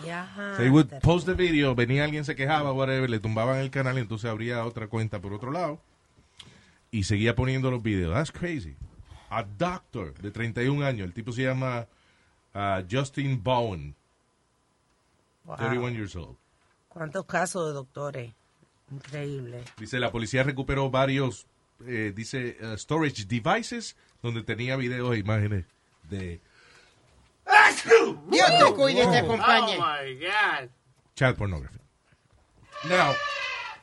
Ya. 0.05 0.27
So 0.57 0.63
he 0.63 0.69
would 0.69 0.89
post 1.01 1.25
the 1.25 1.33
video, 1.33 1.75
venía 1.75 2.03
alguien, 2.03 2.25
se 2.25 2.35
quejaba, 2.35 2.71
whatever, 2.71 3.09
le 3.09 3.19
tumbaban 3.19 3.59
el 3.59 3.69
canal 3.69 3.97
y 3.97 4.01
entonces 4.01 4.29
abría 4.29 4.63
otra 4.65 4.87
cuenta 4.87 5.19
por 5.19 5.33
otro 5.33 5.51
lado 5.51 5.79
y 6.91 7.03
seguía 7.03 7.35
poniendo 7.35 7.71
los 7.71 7.81
videos. 7.81 8.13
That's 8.13 8.31
crazy. 8.31 8.75
A 9.35 9.43
doctor 9.43 10.13
de 10.21 10.31
31 10.31 10.85
años, 10.85 11.07
el 11.07 11.13
tipo 11.13 11.31
se 11.31 11.43
llama 11.43 11.87
uh, 12.53 12.83
Justin 12.89 13.41
Bowen, 13.43 13.95
Wow. 15.45 15.57
31 15.57 15.93
years 15.95 16.15
old. 16.15 16.37
¿Cuántos 16.87 17.25
casos 17.25 17.67
de 17.67 17.73
doctores? 17.73 18.33
Increíble. 18.91 19.63
Dice, 19.77 19.99
la 19.99 20.09
policía 20.11 20.43
recuperó 20.43 20.89
varios, 20.89 21.47
eh, 21.85 22.13
dice, 22.15 22.55
uh, 22.61 22.77
storage 22.77 23.25
devices 23.25 23.97
donde 24.21 24.43
tenía 24.43 24.77
videos 24.77 25.13
e 25.15 25.17
imágenes 25.19 25.65
de 26.09 26.39
Dios 28.29 28.47
te 28.57 28.73
cuide 28.73 29.03
y 29.03 29.07
te 29.11 29.17
acompañe. 29.17 29.77
Oh 29.77 29.81
my 29.81 30.13
God. 30.15 30.69
child 31.15 31.35
pornography. 31.35 31.79
Now, 32.89 33.13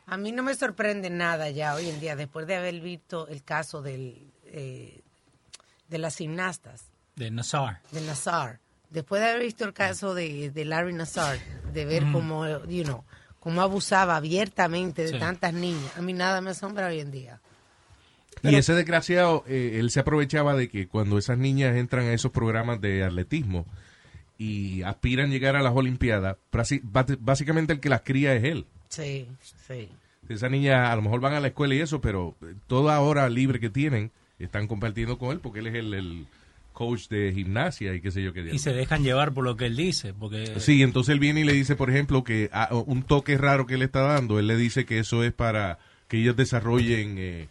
A 0.06 0.16
mí 0.16 0.32
no 0.32 0.42
me 0.42 0.54
sorprende 0.54 1.10
nada 1.10 1.50
ya 1.50 1.74
hoy 1.74 1.88
en 1.88 2.00
día, 2.00 2.16
después 2.16 2.46
de 2.46 2.56
haber 2.56 2.80
visto 2.80 3.28
el 3.28 3.44
caso 3.44 3.80
del, 3.82 4.32
eh, 4.46 4.99
de 5.90 5.98
las 5.98 6.16
gimnastas, 6.16 6.86
De 7.16 7.30
Nazar. 7.30 7.80
de 7.92 8.00
Nazar. 8.02 8.60
Después 8.90 9.20
de 9.22 9.28
haber 9.30 9.42
visto 9.42 9.64
el 9.64 9.72
caso 9.72 10.14
de, 10.14 10.50
de 10.50 10.64
Larry 10.64 10.92
Nazar, 10.94 11.38
de 11.72 11.84
ver 11.84 12.04
Mm. 12.06 12.12
cómo, 12.12 12.46
you 12.66 12.84
know, 12.84 13.04
cómo 13.38 13.60
abusaba 13.62 14.16
abiertamente 14.16 15.02
de 15.02 15.08
Sí. 15.10 15.18
tantas 15.18 15.52
niñas, 15.54 15.96
a 15.96 16.02
mí 16.02 16.12
nada 16.12 16.40
me 16.40 16.50
asombra 16.50 16.86
hoy 16.88 17.00
en 17.00 17.10
día. 17.10 17.40
y 18.42 18.54
ese 18.54 18.72
desgraciado, 18.74 19.44
eh, 19.48 19.76
él 19.80 19.90
se 19.90 20.00
aprovechaba 20.00 20.54
de 20.54 20.68
que 20.70 20.88
cuando 20.88 21.18
esas 21.18 21.36
niñas 21.36 21.76
entran 21.76 22.06
a 22.06 22.12
esos 22.14 22.30
programas 22.32 22.80
de 22.80 23.04
atletismo 23.04 23.66
y 24.38 24.82
aspiran 24.82 25.26
a 25.26 25.32
llegar 25.32 25.56
a 25.56 25.62
las 25.62 25.74
Olimpiadas, 25.74 26.36
básicamente 27.20 27.72
el 27.74 27.80
que 27.80 27.90
las 27.90 28.00
cría 28.00 28.32
es 28.34 28.44
él. 28.44 28.66
Sí, 28.88 29.28
sí. 29.66 29.88
Esas 30.28 30.50
niñas 30.50 30.88
a 30.88 30.96
lo 30.96 31.02
mejor 31.02 31.20
van 31.20 31.34
a 31.34 31.40
la 31.40 31.48
escuela 31.48 31.74
y 31.74 31.80
eso, 31.80 32.00
pero 32.00 32.34
eh, 32.42 32.54
toda 32.66 32.98
hora 33.00 33.28
libre 33.28 33.60
que 33.60 33.68
tienen 33.68 34.10
están 34.40 34.66
compartiendo 34.66 35.18
con 35.18 35.30
él 35.32 35.40
porque 35.40 35.60
él 35.60 35.66
es 35.68 35.74
el, 35.74 35.94
el 35.94 36.26
coach 36.72 37.08
de 37.08 37.32
gimnasia 37.34 37.94
y 37.94 38.00
qué 38.00 38.10
sé 38.10 38.22
yo 38.22 38.32
qué 38.32 38.48
Y 38.52 38.58
se 38.58 38.72
dejan 38.72 39.02
llevar 39.02 39.32
por 39.32 39.44
lo 39.44 39.56
que 39.56 39.66
él 39.66 39.76
dice. 39.76 40.14
Porque 40.14 40.58
Sí, 40.60 40.82
entonces 40.82 41.12
él 41.12 41.20
viene 41.20 41.40
y 41.40 41.44
le 41.44 41.52
dice, 41.52 41.76
por 41.76 41.90
ejemplo, 41.90 42.24
que 42.24 42.48
a- 42.52 42.74
un 42.74 43.02
toque 43.02 43.36
raro 43.36 43.66
que 43.66 43.76
le 43.76 43.84
está 43.86 44.00
dando, 44.00 44.38
él 44.38 44.46
le 44.46 44.56
dice 44.56 44.84
que 44.86 44.98
eso 44.98 45.22
es 45.24 45.32
para 45.32 45.78
que 46.08 46.18
ellos 46.18 46.36
desarrollen 46.36 47.16
eh, 47.18 47.48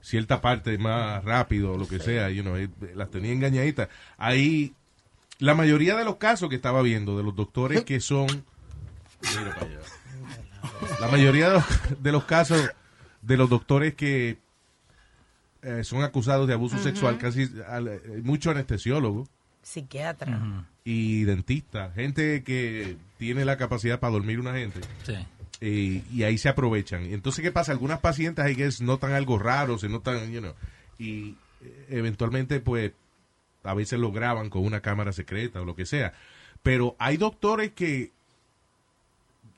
cierta 0.00 0.40
parte 0.40 0.78
más 0.78 1.22
rápido 1.24 1.72
o 1.72 1.78
lo 1.78 1.86
que 1.86 1.98
sea, 1.98 2.30
you 2.30 2.42
know, 2.42 2.56
eh, 2.56 2.68
las 2.94 3.10
tenía 3.10 3.32
engañaditas. 3.32 3.88
Ahí, 4.16 4.72
la 5.38 5.54
mayoría 5.54 5.94
de 5.96 6.04
los 6.04 6.16
casos 6.16 6.48
que 6.48 6.56
estaba 6.56 6.80
viendo 6.82 7.16
de 7.18 7.22
los 7.24 7.36
doctores 7.36 7.84
que 7.84 8.00
son... 8.00 8.26
Mira 9.38 9.54
para 9.54 9.66
allá. 9.66 9.78
La 11.00 11.08
mayoría 11.08 11.48
de 11.48 11.54
los, 11.54 11.64
de 12.02 12.12
los 12.12 12.24
casos 12.24 12.70
de 13.22 13.36
los 13.36 13.48
doctores 13.50 13.94
que 13.94 14.38
eh, 15.62 15.84
son 15.84 16.02
acusados 16.02 16.46
de 16.48 16.54
abuso 16.54 16.78
sexual, 16.78 17.18
casi 17.18 17.48
al- 17.68 17.88
eh, 17.88 18.00
mucho 18.22 18.50
anestesiólogo 18.50 19.28
Psiquiatra. 19.62 20.66
y 20.84 21.24
dentista, 21.24 21.90
gente 21.92 22.42
que 22.42 22.96
tiene 23.18 23.44
la 23.44 23.56
capacidad 23.56 24.00
para 24.00 24.12
dormir 24.14 24.40
una 24.40 24.54
gente. 24.54 24.80
Sí. 25.04 25.14
Eh, 25.60 26.02
y 26.12 26.22
ahí 26.22 26.38
se 26.38 26.48
aprovechan. 26.48 27.02
Entonces, 27.04 27.42
¿qué 27.42 27.52
pasa? 27.52 27.72
Algunas 27.72 27.98
pacientes 28.00 28.42
hay 28.44 28.56
que 28.56 28.70
notan 28.80 29.12
algo 29.12 29.38
raro, 29.38 29.76
se 29.76 29.88
notan, 29.90 30.32
you 30.32 30.40
know, 30.40 30.54
y 30.98 31.36
eh, 31.62 31.86
eventualmente, 31.90 32.60
pues, 32.60 32.92
a 33.62 33.74
veces 33.74 33.98
lo 33.98 34.10
graban 34.10 34.48
con 34.48 34.64
una 34.64 34.80
cámara 34.80 35.12
secreta 35.12 35.60
o 35.60 35.66
lo 35.66 35.76
que 35.76 35.84
sea. 35.84 36.14
Pero 36.62 36.96
hay 36.98 37.18
doctores 37.18 37.72
que, 37.72 38.10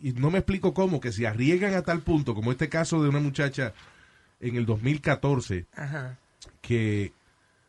y 0.01 0.13
no 0.13 0.33
me 0.33 0.39
explico 0.39 0.75
cómo, 0.75 1.01
que 1.01 1.13
se 1.13 1.27
arriesgan 1.29 1.75
a 1.75 1.83
tal 1.83 2.01
punto, 2.01 2.35
como 2.35 2.51
este 2.51 2.69
caso 2.69 3.01
de 3.03 3.09
una 3.09 3.21
muchacha 3.21 3.73
en 4.43 4.57
el 4.57 4.67
2014, 4.67 5.65
Ajá. 5.75 6.19
que 6.61 7.13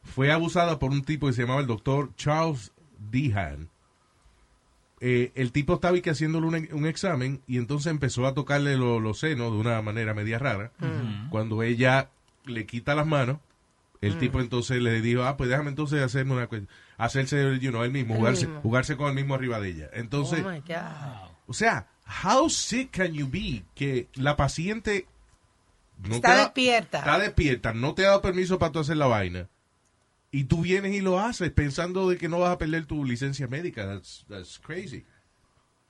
fue 0.04 0.32
abusada 0.34 0.80
por 0.80 0.92
un 0.92 1.04
tipo 1.04 1.28
que 1.28 1.34
se 1.34 1.44
llamaba 1.44 1.62
el 1.62 1.68
doctor 1.68 2.14
Charles 2.18 2.74
Dehan. 3.10 3.70
Eh, 5.06 5.32
el 5.36 5.52
tipo 5.52 5.74
estaba 5.76 5.98
y 5.98 6.02
que 6.02 6.12
haciéndole 6.12 6.48
un, 6.48 6.68
un 6.72 6.86
examen 6.86 7.42
y 7.46 7.58
entonces 7.58 7.88
empezó 7.92 8.26
a 8.26 8.34
tocarle 8.34 8.78
lo- 8.78 9.00
los 9.02 9.20
senos 9.20 9.52
de 9.52 9.58
una 9.58 9.82
manera 9.82 10.14
media 10.14 10.40
rara. 10.40 10.72
Cuando 11.30 11.62
ella 11.62 12.10
le 12.46 12.66
quita 12.66 12.96
las 12.96 13.06
manos, 13.06 13.38
el 14.02 14.16
Mm. 14.16 14.20
tipo 14.20 14.40
entonces 14.40 14.82
le 14.82 15.02
dijo, 15.02 15.24
ah, 15.24 15.36
pues 15.36 15.50
déjame 15.50 15.70
entonces 15.70 16.02
hacerme 16.02 16.34
una 16.34 16.48
cuestión, 16.48 16.70
hacerse, 16.98 17.60
you 17.60 17.72
know, 17.72 17.84
él 17.84 17.92
mismo, 17.92 18.14
Él 18.14 18.20
jugarse, 18.20 18.46
mismo. 18.48 18.62
jugarse 18.62 18.96
con 18.98 19.10
el 19.10 19.16
mismo 19.16 19.36
arriba 19.36 19.60
de 19.60 19.70
ella. 19.70 19.90
Entonces, 19.94 20.42
oh 20.46 20.50
my 20.50 20.60
God. 20.62 21.30
o 21.48 21.54
sea, 21.54 21.88
how 22.24 22.50
sick 22.50 22.92
can 22.92 23.14
you 23.14 23.28
be 23.28 23.64
que 23.76 24.08
la 24.16 24.38
paciente 24.38 25.08
no 26.00 26.16
Está 26.16 26.30
te 26.30 26.36
da- 26.36 26.44
despierta. 26.44 26.98
Está 27.00 27.20
despierta, 27.20 27.74
no 27.74 27.94
te 27.94 28.06
ha 28.06 28.10
dado 28.10 28.22
permiso 28.22 28.60
para 28.60 28.72
tú 28.72 28.80
hacer 28.80 28.98
la 28.98 29.08
vaina. 29.08 29.50
Y 30.32 30.46
tú 30.46 30.62
vienes 30.62 30.94
y 30.94 31.02
lo 31.02 31.20
haces 31.20 31.52
pensando 31.52 32.10
de 32.10 32.18
que 32.18 32.28
no 32.28 32.40
vas 32.40 32.52
a 32.52 32.58
perder 32.58 32.86
tu 32.86 33.06
licencia 33.06 33.48
médica. 33.48 33.86
That's, 33.86 34.26
that's 34.28 34.60
crazy. 34.60 35.06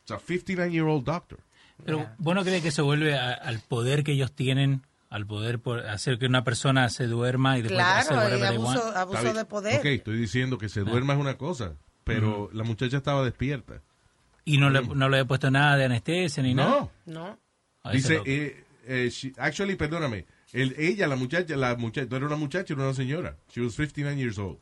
It's 0.03 0.11
a 0.11 0.19
59-year-old 0.19 1.05
doctor. 1.05 1.39
Pero 1.85 2.09
vos 2.17 2.35
no 2.35 2.43
crees 2.43 2.61
que 2.61 2.71
se 2.71 2.81
vuelve 2.81 3.15
a- 3.17 3.33
al 3.33 3.59
poder 3.61 4.03
que 4.03 4.11
ellos 4.11 4.33
tienen, 4.33 4.81
al 5.09 5.25
poder 5.25 5.59
por 5.59 5.87
hacer 5.87 6.19
que 6.19 6.25
una 6.25 6.43
persona 6.43 6.89
se 6.89 7.07
duerma 7.07 7.57
y 7.57 7.61
después 7.61 7.81
hacer 7.83 8.13
Claro, 8.13 8.35
y 8.35 8.39
they 8.39 8.47
abuso, 8.47 9.33
de 9.33 9.45
poder. 9.45 9.79
Ok, 9.79 9.85
estoy 9.85 10.17
diciendo 10.17 10.57
que 10.57 10.67
se 10.69 10.81
duerma 10.81 11.13
es 11.13 11.19
una 11.19 11.37
cosa, 11.37 11.75
pero 12.03 12.49
la 12.53 12.63
muchacha 12.63 12.97
estaba 12.97 13.23
despierta. 13.23 13.81
Y 14.45 14.57
no 14.57 14.69
le, 14.69 14.81
no 14.81 15.07
le 15.07 15.19
he 15.21 15.25
puesto 15.25 15.49
nada 15.51 15.77
de 15.77 15.85
anestesia 15.85 16.43
ni 16.43 16.53
No. 16.53 16.63
nada. 16.65 16.89
No. 17.05 17.39
A 17.83 17.93
ese 17.93 18.19
Dice, 18.19 18.21
eh, 18.25 18.63
eh, 18.87 19.09
she- 19.09 19.33
actually, 19.37 19.75
perdóname, 19.75 20.25
el- 20.51 20.75
ella, 20.77 21.07
la 21.07 21.15
muchacha, 21.15 21.55
la 21.55 21.75
muchacha, 21.75 22.07
no 22.09 22.17
era 22.17 22.25
una 22.27 22.35
muchacha, 22.35 22.73
era 22.73 22.83
una 22.83 22.93
señora. 22.93 23.37
She 23.49 23.61
was 23.61 23.75
59 23.75 24.17
years 24.17 24.37
old. 24.37 24.57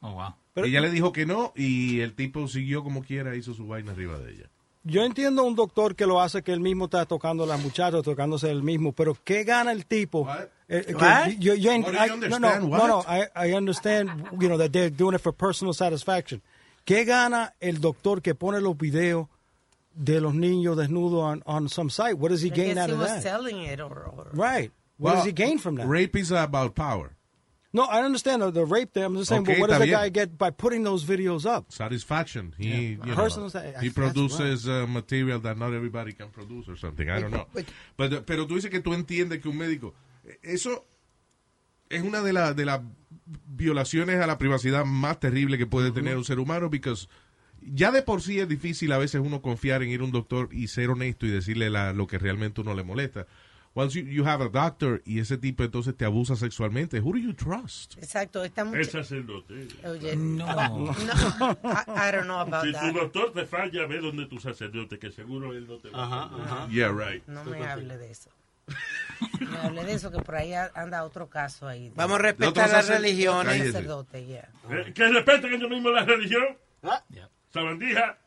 Oh, 0.00 0.12
wow. 0.14 0.34
ella 0.56 0.80
le 0.80 0.90
dijo 0.90 1.12
que 1.12 1.24
no 1.26 1.52
y 1.56 2.00
el 2.00 2.14
tipo 2.14 2.46
siguió 2.48 2.82
como 2.82 3.02
quiera, 3.02 3.36
hizo 3.36 3.54
su 3.54 3.66
vaina 3.66 3.92
arriba 3.92 4.18
de 4.18 4.32
ella. 4.32 4.50
Yo 4.84 5.04
entiendo 5.04 5.42
a 5.42 5.44
un 5.44 5.54
doctor 5.54 5.94
que 5.94 6.06
lo 6.06 6.20
hace 6.20 6.42
que 6.42 6.52
él 6.52 6.58
mismo 6.58 6.86
está 6.86 7.06
tocando 7.06 7.44
a 7.44 7.46
las 7.46 7.62
muchachas, 7.62 8.02
tocándose 8.02 8.50
él 8.50 8.64
mismo, 8.64 8.92
pero 8.92 9.16
¿qué 9.22 9.44
gana 9.44 9.70
el 9.70 9.86
tipo? 9.86 10.28
Eh, 10.68 10.84
que 10.88 10.94
What? 10.96 11.28
yo- 11.38 11.54
I- 11.54 11.78
no, 11.78 11.92
no, 11.92 12.14
understand? 12.14 12.68
no, 12.68 12.88
no? 12.88 13.04
I, 13.06 13.48
I 13.50 13.54
understand, 13.54 14.10
you 14.40 14.48
know, 14.48 14.58
that 14.58 14.70
they're 14.72 14.90
doing 14.90 15.14
it 15.14 15.20
for 15.20 15.32
personal 15.32 15.72
satisfaction. 15.72 16.42
¿Qué 16.84 17.04
gana 17.04 17.54
el 17.60 17.80
doctor 17.80 18.20
que 18.22 18.34
pone 18.34 18.60
los 18.60 18.76
videos 18.76 19.28
de 19.94 20.20
los 20.20 20.34
niños 20.34 20.76
desnudos 20.76 21.22
on, 21.22 21.42
on 21.46 21.68
some 21.68 21.90
site? 21.90 22.16
What 22.18 22.30
does 22.30 22.42
he 22.42 22.50
I 22.50 22.54
gain 22.54 22.78
out 22.78 22.88
he 22.88 22.94
of 22.94 22.98
was 23.00 23.08
that? 23.08 23.22
selling 23.22 23.62
it 23.62 23.80
or, 23.80 23.92
or- 24.06 24.28
Right. 24.32 24.70
What 24.98 25.14
does 25.16 25.24
he 25.24 25.32
gain 25.32 25.58
from 25.58 25.76
that? 25.76 25.86
Rape 25.86 26.14
is 26.16 26.30
about 26.30 26.74
power. 26.74 27.16
No, 27.74 27.84
I 27.84 28.02
understand 28.02 28.42
the, 28.42 28.50
the 28.50 28.66
rape 28.66 28.92
thing. 28.92 29.02
I'm 29.02 29.16
just 29.16 29.30
saying, 29.30 29.42
Okay, 29.42 29.54
but 29.54 29.60
what 29.62 29.70
does 29.70 29.78
the 29.80 29.86
guy 29.88 30.10
get 30.10 30.36
by 30.36 30.50
putting 30.50 30.84
those 30.84 31.04
videos 31.04 31.46
up? 31.46 31.72
Satisfaction. 31.72 32.54
He, 32.58 32.68
Yeah. 32.68 32.88
you 32.88 32.96
know, 33.06 33.14
Personal 33.16 33.48
sat- 33.50 33.80
he 33.82 33.88
produces 33.90 34.68
uh, 34.68 34.86
material 34.86 35.40
that 35.40 35.56
not 35.56 35.72
everybody 35.72 36.12
can 36.12 36.28
produce 36.28 36.68
or 36.68 36.76
something. 36.76 37.08
I 37.08 37.18
don't 37.20 37.30
know. 37.32 37.46
Pero, 37.96 38.22
pero 38.22 38.46
tú 38.46 38.56
dices 38.56 38.70
que 38.70 38.80
tú 38.80 38.92
entiendes 38.92 39.40
que 39.40 39.48
un 39.48 39.56
médico... 39.56 39.94
Eso 40.42 40.84
es 41.88 42.02
una 42.02 42.20
de, 42.22 42.32
la- 42.34 42.52
de 42.52 42.64
las 42.66 42.80
violaciones 43.48 44.20
a 44.20 44.26
la 44.26 44.36
privacidad 44.38 44.84
más 44.84 45.18
terrible 45.18 45.56
que 45.58 45.66
puede 45.66 45.90
tener 45.92 46.16
un 46.16 46.24
ser 46.24 46.38
humano, 46.38 46.68
because 46.68 47.08
ya 47.66 47.90
de 47.90 48.02
por 48.02 48.22
sí 48.22 48.38
es 48.40 48.48
difícil 48.48 48.92
a 48.92 48.98
veces 48.98 49.20
uno 49.24 49.40
confiar 49.42 49.82
en 49.82 49.90
ir 49.90 50.00
a 50.00 50.04
un 50.04 50.12
doctor 50.12 50.48
y 50.52 50.68
ser 50.68 50.90
honesto 50.90 51.26
y 51.26 51.30
decirle 51.30 51.70
la- 51.70 51.92
lo 51.92 52.06
que 52.06 52.18
realmente 52.18 52.60
uno 52.60 52.74
le 52.74 52.82
molesta. 52.82 53.26
Once 53.74 53.98
you, 53.98 54.06
you 54.06 54.26
have 54.26 54.44
a 54.44 54.48
doctor 54.50 55.00
y 55.06 55.18
ese 55.20 55.38
tipo 55.38 55.62
entonces 55.64 55.96
te 55.96 56.04
abusa 56.04 56.36
sexualmente, 56.36 57.00
who 57.00 57.12
do 57.12 57.18
you 57.18 57.32
trust? 57.32 57.96
Exacto, 57.96 58.44
esta 58.44 58.60
El 58.60 58.68
muchacha. 58.68 59.02
sacerdote. 59.02 59.66
Oye, 59.86 60.14
No. 60.14 60.44
no, 60.54 60.92
I, 60.92 62.08
I 62.08 62.12
don't 62.12 62.24
know 62.24 62.38
about 62.40 62.64
Si 62.66 62.72
that. 62.72 62.92
tu 62.92 62.98
doctor 62.98 63.32
te 63.32 63.46
falla, 63.46 63.86
ve 63.86 63.98
donde 64.00 64.26
tu 64.26 64.38
sacerdote, 64.38 64.98
que 64.98 65.10
seguro 65.10 65.54
él 65.54 65.66
no 65.66 65.78
te 65.78 65.88
va 65.88 66.04
a 66.04 66.28
fallar. 66.28 66.68
Yeah, 66.68 66.90
right. 66.92 67.26
No 67.26 67.44
me 67.44 67.64
hable 67.66 67.96
de 67.96 68.10
eso. 68.10 68.28
No 69.40 69.50
me 69.50 69.56
hable 69.58 69.84
de 69.84 69.92
eso, 69.94 70.10
que 70.10 70.18
por 70.18 70.34
ahí 70.36 70.52
anda 70.74 71.02
otro 71.04 71.30
caso 71.30 71.66
ahí. 71.66 71.90
Vamos 71.96 72.18
a 72.18 72.22
respetar 72.22 72.68
las 72.70 72.88
religiones. 72.88 73.72
Sacerdote, 73.72 74.26
yeah. 74.26 74.50
Eh, 74.70 74.92
Que 74.94 75.08
respeten 75.08 75.50
ellos 75.54 75.70
mismos 75.70 75.92
la 75.94 76.04
religión. 76.04 76.44
Sabandija. 77.52 78.18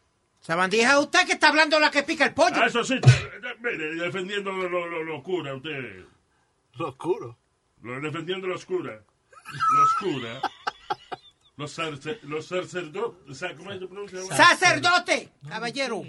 Sabandija, 0.42 1.00
usted 1.00 1.26
que 1.26 1.34
está 1.34 1.48
hablando 1.50 1.80
la 1.80 1.90
que 1.90 2.04
pica 2.04 2.26
el 2.26 2.34
pollo. 2.34 2.56
Ah, 2.62 2.68
eso 2.68 2.84
sí, 2.84 3.00
mire, 3.62 3.96
defendiendo 3.96 4.52
los 4.52 4.70
lo, 4.72 4.86
lo, 4.88 5.04
lo 5.04 5.18
oscura, 5.18 5.56
usted. 5.56 6.06
Lo 6.76 6.90
oscuro. 6.90 7.38
Lo, 7.82 8.00
defendiendo 8.00 8.48
lo 8.48 8.56
oscura. 8.56 9.02
Lo 9.74 9.84
oscura. 9.84 10.42
Los, 11.58 11.78
sarce- 11.80 12.20
los 12.24 12.46
sacerdotes. 12.48 13.38
sa- 13.38 13.56
¿Cómo 13.56 13.72
se 13.72 13.88
pronuncia? 13.88 14.22
Sacerdote, 14.24 15.30
caballero. 15.48 16.04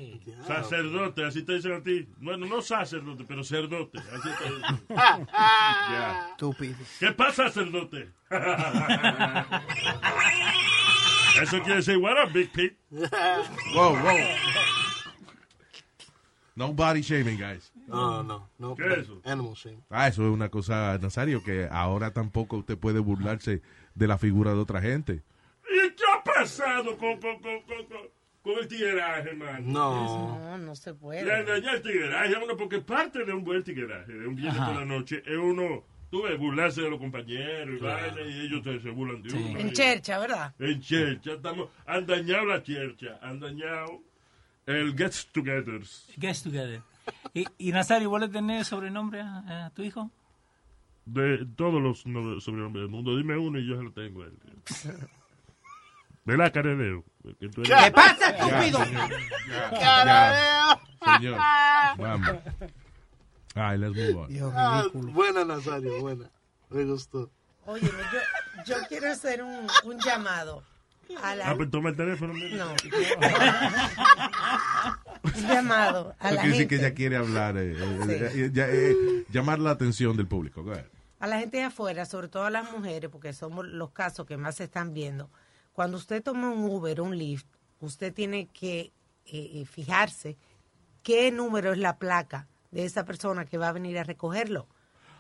Sacerdote, 0.47 1.25
así 1.25 1.43
te 1.45 1.55
dicen 1.55 1.73
a 1.75 1.83
ti. 1.83 2.07
Bueno, 2.19 2.47
no 2.47 2.61
sacerdote, 2.61 3.25
pero 3.27 3.43
cerdote. 3.45 3.99
Así 3.99 4.29
te 4.39 4.45
dicen. 4.51 4.87
Ya. 4.91 6.29
Estúpido. 6.33 6.77
¿Qué 6.99 7.13
pasa, 7.13 7.45
sacerdote? 7.45 8.11
Eso 11.43 11.61
quiere 11.63 11.77
decir, 11.77 11.97
what 11.99 12.17
up, 12.23 12.33
Big 12.33 12.51
Pete? 12.53 12.77
Whoa, 12.91 13.95
whoa. 13.95 14.17
No 16.55 16.73
body 16.73 17.03
shaming, 17.03 17.39
guys. 17.39 17.71
No, 17.87 18.23
no, 18.23 18.49
no. 18.59 18.75
¿Qué 18.75 18.87
es 18.87 18.99
eso? 19.01 19.21
Animal 19.25 19.55
shame. 19.55 19.83
Ah, 19.91 20.09
eso 20.09 20.23
es 20.27 20.33
una 20.33 20.49
cosa, 20.49 20.99
Nazario, 20.99 21.43
que 21.45 21.69
ahora 21.71 22.13
tampoco 22.13 22.57
usted 22.57 22.79
puede 22.79 22.99
burlarse 22.99 23.61
de 23.95 24.07
la 24.07 24.17
figura 24.17 24.53
de 24.53 24.59
otra 24.59 24.81
gente. 24.81 25.23
¿Y 25.69 25.91
qué 25.91 26.03
ha 26.15 26.25
pasado 26.25 26.97
con, 26.97 27.21
con, 27.21 27.41
con, 27.41 27.61
con, 27.63 27.87
con, 28.43 28.59
el 28.59 28.69
tigueraje, 28.69 29.29
hermano? 29.31 29.61
No. 29.61 30.39
No, 30.39 30.59
no 30.59 30.75
se 30.75 30.91
Le 30.91 30.97
puede. 30.97 31.41
engañé 31.41 31.73
el 31.75 31.83
tigueraje, 31.83 32.35
uno, 32.43 32.57
porque 32.57 32.81
parte 32.81 33.25
de 33.25 33.33
un 33.35 33.45
buen 33.45 33.63
tigueraje, 33.63 34.13
de 34.15 34.27
un 34.27 34.35
viernes 34.35 34.63
por 34.63 34.77
la 34.77 34.85
noche, 34.87 35.23
es 35.27 35.37
uno, 35.37 35.85
tú 36.11 36.23
ves, 36.23 36.39
burlarse 36.39 36.83
de 36.83 36.91
los 36.91 36.99
compañeros 36.99 37.77
y 37.77 37.79
Claro. 37.79 38.29
y 38.29 38.41
ellos 38.47 38.63
se, 38.65 38.81
se 38.81 38.91
burlan 38.91 39.23
de 39.23 39.31
Sí. 39.31 39.37
uno. 39.37 39.59
En 39.59 39.73
chercha, 39.73 40.19
¿verdad? 40.19 40.55
En 40.59 40.81
chercha, 40.81 41.33
estamos, 41.33 41.69
han 41.87 42.07
dañado 42.07 42.45
la 42.47 42.63
chercha, 42.63 43.19
han 43.23 43.41
dañado 43.41 44.01
el 44.67 44.97
gets 44.97 45.27
togethers. 45.33 46.09
Guess 46.17 46.43
together. 46.43 46.81
Y, 47.35 47.45
y 47.59 47.71
Nazario, 47.73 48.11
¿vos 48.11 48.21
le 48.21 48.29
tenés 48.29 48.67
sobrenombre 48.67 49.21
a, 49.21 49.67
a 49.67 49.71
tu 49.71 49.83
hijo? 49.83 50.11
De 51.05 51.47
todos 51.57 51.81
los 51.81 52.05
no- 52.07 52.41
sobrenombres 52.41 52.83
del 52.83 52.91
mundo, 52.91 53.17
dime 53.17 53.37
uno 53.37 53.59
y 53.61 53.67
yo 53.69 53.77
se 53.77 53.83
lo 53.85 53.93
tengo 53.93 54.23
a 54.23 54.27
él. 54.27 54.33
¿Verdad, 56.25 56.53
Caredeo? 56.53 57.05
¿Qué 57.39 57.49
pasa, 57.93 58.31
estúpido? 58.31 58.81
Ya, 59.73 60.79
señor. 61.19 61.39
Vamos. 61.99 62.31
Ay, 63.57 63.79
let's 63.79 63.97
move 63.97 64.17
on. 64.19 64.29
Dios 64.29 64.53
Ah, 64.55 64.85
buena, 64.93 65.45
Nazario, 65.45 66.01
buena. 66.01 66.31
Me 66.69 66.85
gustó. 66.85 67.31
Oye, 67.65 67.87
yo, 67.87 68.63
yo 68.67 68.77
quiero 68.89 69.11
hacer 69.11 69.43
un, 69.43 69.67
un 69.85 69.99
llamado 69.99 70.63
a 71.23 71.35
la... 71.35 71.51
Ah, 71.51 71.57
pues 71.57 71.71
toma 71.71 71.89
el 71.91 71.97
teléfono. 71.97 72.35
mira. 72.35 72.67
No. 72.67 72.71
un 75.23 75.49
llamado 75.49 76.15
a 76.19 76.33
la 76.33 76.43
gente. 76.43 76.69
que 76.69 76.77
ella 76.77 76.95
quiere 76.95 77.17
hablar, 77.17 77.57
eh, 77.57 77.73
eh, 77.73 78.31
eh, 78.35 78.51
ya, 78.53 78.67
eh, 78.69 79.25
llamar 79.31 79.59
la 79.59 79.71
atención 79.71 80.17
del 80.17 80.27
público. 80.29 80.65
A 81.19 81.27
la 81.27 81.39
gente 81.39 81.57
de 81.57 81.65
afuera, 81.65 82.05
sobre 82.05 82.29
todo 82.29 82.45
a 82.45 82.51
las 82.51 82.71
mujeres, 82.71 83.09
porque 83.11 83.33
somos 83.33 83.67
los 83.67 83.91
casos 83.91 84.27
que 84.27 84.37
más 84.37 84.57
se 84.57 84.65
están 84.65 84.93
viendo. 84.93 85.31
Cuando 85.73 85.97
usted 85.97 86.23
toma 86.23 86.51
un 86.51 86.65
Uber 86.65 87.01
o 87.01 87.05
un 87.05 87.17
Lyft, 87.17 87.47
usted 87.81 88.13
tiene 88.13 88.49
que 88.49 88.93
fijarse 89.69 90.37
qué 91.03 91.33
número 91.33 91.73
es 91.73 91.79
la 91.79 91.97
placa 91.97 92.47
de 92.71 92.85
esa 92.85 93.05
persona 93.05 93.45
que 93.45 93.59
va 93.59 93.69
a 93.69 93.73
venir 93.73 93.99
a 93.99 94.05
recogerlo. 94.05 94.67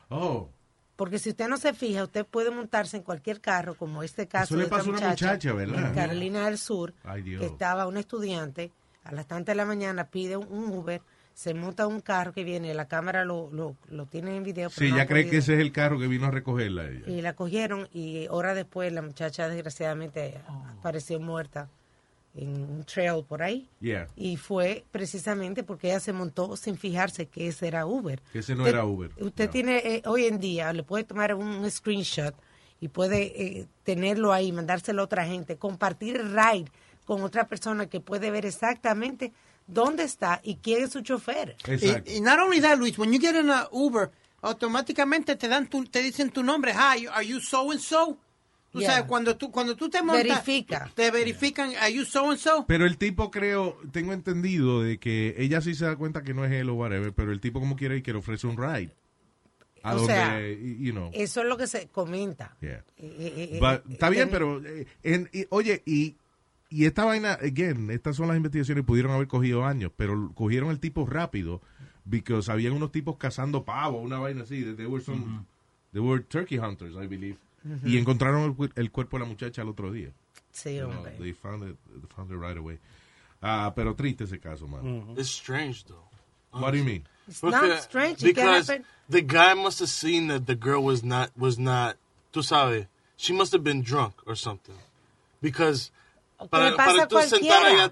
Oh. 0.09 0.49
Porque 0.97 1.19
si 1.19 1.31
usted 1.31 1.49
no 1.49 1.59
se 1.59 1.75
fija, 1.75 2.05
usted 2.05 2.25
puede 2.25 2.51
montarse 2.51 2.97
en 2.97 3.03
cualquier 3.03 3.41
carro, 3.41 3.75
como 3.75 4.03
este 4.03 4.27
caso 4.27 4.55
Eso 4.55 4.57
le 4.57 4.69
de 4.69 4.77
esta 4.77 4.91
una 4.91 5.09
muchacha, 5.11 5.53
¿verdad? 5.53 5.89
En 5.89 5.95
Carolina 5.95 6.47
del 6.47 6.57
Sur, 6.59 6.95
Ay, 7.05 7.23
Dios. 7.23 7.41
que 7.41 7.47
estaba 7.47 7.87
un 7.87 7.99
estudiante, 7.99 8.73
a 9.05 9.13
las 9.13 9.27
tantas 9.27 9.53
de 9.55 9.57
la 9.57 9.67
mañana 9.67 10.09
pide 10.09 10.39
un, 10.39 10.71
Uber, 10.73 11.03
se 11.35 11.53
monta 11.53 11.87
un 11.87 12.01
carro 12.01 12.33
que 12.33 12.45
viene, 12.45 12.73
la 12.73 12.89
cámara 12.89 13.27
lo, 13.27 13.51
lo, 13.53 13.77
lo 13.91 14.07
tiene 14.07 14.37
en 14.37 14.43
video. 14.43 14.71
pero 14.71 14.87
Sí, 14.87 14.91
no 14.91 14.97
ya 14.97 15.07
cree 15.07 15.29
que 15.29 15.37
ese 15.39 15.55
es 15.55 15.61
el 15.61 15.71
carro 15.71 15.99
que 15.99 16.07
vino 16.07 16.27
a 16.27 16.31
recogerla 16.31 16.89
ella. 16.89 17.07
Y 17.07 17.21
la 17.21 17.35
cogieron 17.35 17.89
y 17.93 18.27
horas 18.29 18.57
después 18.57 18.91
la 18.91 19.03
muchacha 19.03 19.49
desgraciadamente 19.51 20.41
apareció 20.79 21.21
muerta 21.21 21.69
en 22.37 22.49
un 22.49 22.85
trail 22.85 23.25
por 23.25 23.43
ahí. 23.43 23.69
Yeah. 23.81 24.09
Y 24.17 24.37
fue 24.37 24.85
precisamente 24.91 25.63
porque 25.63 25.89
ella 25.89 26.01
se 26.01 26.13
montó 26.13 26.57
sin 26.57 26.77
fijarse 26.77 27.27
que 27.27 27.49
ese 27.49 27.67
era 27.69 27.87
Uber. 27.87 28.21
Que 28.33 28.41
ese 28.41 28.55
no 28.55 28.67
era 28.67 28.85
Uber. 28.85 29.11
Usted 29.19 29.51
tiene, 29.51 29.79
eh, 29.79 30.03
hoy 30.05 30.27
en 30.27 30.39
día, 30.39 30.73
le 30.73 30.83
puede 30.83 31.05
tomar 31.05 31.35
un 31.35 31.69
screenshot 31.71 32.35
y 32.81 32.89
puede 32.89 33.43
eh, 33.43 33.67
tenerlo 33.85 34.33
ahí, 34.33 34.53
mandárselo 34.53 35.03
a 35.03 35.05
otra 35.07 35.25
gente, 35.25 35.57
compartir 35.57 36.17
el 36.17 36.31
ride 36.31 36.71
con 37.05 37.23
otra 37.23 37.47
persona 37.49 37.87
que 37.87 38.01
puede 38.01 38.31
ver 38.31 38.45
exactamente 38.45 39.33
dónde 39.67 40.05
está 40.05 40.41
y 40.43 40.57
quién 40.57 40.85
es 40.85 40.91
su 40.91 41.01
chofer. 41.01 41.57
Y, 41.67 42.17
y 42.17 42.21
not 42.21 42.39
only 42.39 42.61
that, 42.61 42.79
Luis, 42.79 42.99
when 42.99 43.13
you 43.13 43.19
get 43.19 43.35
in 43.35 43.51
a 43.51 43.69
Uber, 43.73 44.11
automáticamente 44.43 45.37
te 45.37 45.49
dan 45.49 45.69
tu, 45.69 45.85
te 45.85 46.03
dicen 46.03 46.31
tu 46.31 46.43
nombre. 46.43 46.73
Hi, 46.73 47.07
are 47.07 47.27
you 47.27 47.41
so 47.41 47.71
and 47.71 47.81
so? 47.81 48.19
Tú 48.73 48.81
Yeah. 48.81 48.91
sabes, 48.93 49.07
cuando 49.07 49.37
tú, 49.37 49.51
cuando 49.51 49.75
tú 49.77 49.89
te 49.89 50.03
montas, 50.03 50.25
Verifica. 50.45 50.91
te 50.95 51.11
verifican, 51.11 51.73
are 51.81 51.93
you 51.93 52.05
so 52.05 52.31
and 52.31 52.39
so? 52.39 52.65
Pero 52.69 52.85
el 52.85 52.99
tipo 52.99 53.31
creo, 53.31 53.79
tengo 53.93 54.13
entendido 54.13 54.83
de 54.83 54.99
que 54.99 55.35
ella 55.39 55.61
sí 55.63 55.75
se 55.75 55.87
da 55.87 55.97
cuenta 55.97 56.23
que 56.23 56.35
no 56.35 56.45
es 56.45 56.53
él 56.53 56.69
o 56.69 56.75
whatever, 56.75 57.13
pero 57.13 57.33
el 57.33 57.41
tipo 57.41 57.59
como 57.61 57.77
quiere 57.77 57.97
y 57.99 58.03
que 58.03 58.13
le 58.13 58.19
ofrece 58.19 58.47
un 58.47 58.57
ride. 58.57 58.91
A 59.83 59.95
O 59.95 59.99
donde, 59.99 60.13
sea, 60.15 60.41
you 60.51 60.93
know. 60.93 61.11
Eso 61.15 61.41
es 61.43 61.47
lo 61.47 61.57
que 61.57 61.67
se 61.69 61.87
comenta. 61.89 62.57
Yeah. 62.61 62.85
Eh, 62.99 63.17
eh, 63.19 63.49
eh, 63.53 63.59
But, 63.61 63.89
eh, 63.89 63.93
está 63.95 64.11
bien, 64.11 64.29
pero 64.31 64.61
eh, 64.67 64.87
en- 65.05 65.31
y- 65.33 65.47
oye, 65.51 65.83
y, 65.87 66.17
y 66.69 66.85
esta 66.87 67.05
vaina, 67.05 67.35
again, 67.35 67.91
estas 67.91 68.17
son 68.17 68.27
las 68.29 68.37
investigaciones 68.37 68.85
pudieron 68.85 69.13
haber 69.13 69.29
cogido 69.29 69.65
años, 69.65 69.93
pero 69.97 70.33
cogieron 70.35 70.71
el 70.71 70.81
tipo 70.81 71.07
rápido, 71.07 71.63
because 72.05 72.51
habían 72.51 72.73
unos 72.73 72.91
tipos 72.93 73.17
cazando 73.17 73.65
pavo, 73.65 74.01
una 74.01 74.19
vaina 74.19 74.43
así, 74.43 74.63
they 74.75 74.87
were 74.87 75.03
some, 75.03 75.45
they 75.93 76.03
were 76.03 76.23
turkey 76.25 76.59
hunters, 76.59 76.95
I 76.97 77.07
believe, 77.07 77.37
Ujú. 77.67 77.89
y 77.89 77.99
encontraron 77.99 78.57
el, 78.59 78.73
el 78.77 78.91
cuerpo 78.91 79.19
de 79.19 79.25
la 79.25 79.29
muchacha 79.29 79.63
el 79.63 79.69
otro 79.69 79.91
día. 79.93 80.13
Sí, 80.53 80.77
You 80.77 80.87
know, 80.87 80.97
hombre. 80.97 81.13
they 81.19 81.33
found 81.33 81.63
it, 81.69 81.77
they 82.01 82.07
found 82.15 82.31
it 82.31 82.37
right 82.37 82.57
away. 82.57 82.79
Ah, 83.43 83.73
pero 83.75 83.95
triste 83.95 84.23
ese 84.25 84.39
caso, 84.41 84.67
man. 84.67 85.15
It's 85.17 85.29
strange 85.31 85.85
though. 85.85 86.05
What 86.53 86.71
do 86.73 86.79
you 86.79 86.85
mean? 86.85 87.05
It's 87.29 87.43
not 87.43 87.61
Because- 87.63 87.83
strange, 87.83 88.23
Because 88.23 88.73
the 89.11 89.21
guy 89.21 89.53
must 89.55 89.81
have 89.81 89.91
seen 89.91 90.29
that 90.29 90.47
the 90.47 90.55
girl 90.55 90.83
was 90.83 91.03
not 91.05 91.31
was 91.37 91.59
not. 91.59 91.97
Tú 92.33 92.43
sabes, 92.43 92.87
she 93.17 93.33
must 93.35 93.53
have 93.53 93.63
been 93.65 93.83
drunk 93.83 94.15
or 94.27 94.35
something. 94.37 94.77
Because 95.43 95.91
para, 96.51 96.75
para 96.77 97.07
tú 97.07 97.21
sentar 97.23 97.63
allá, 97.65 97.91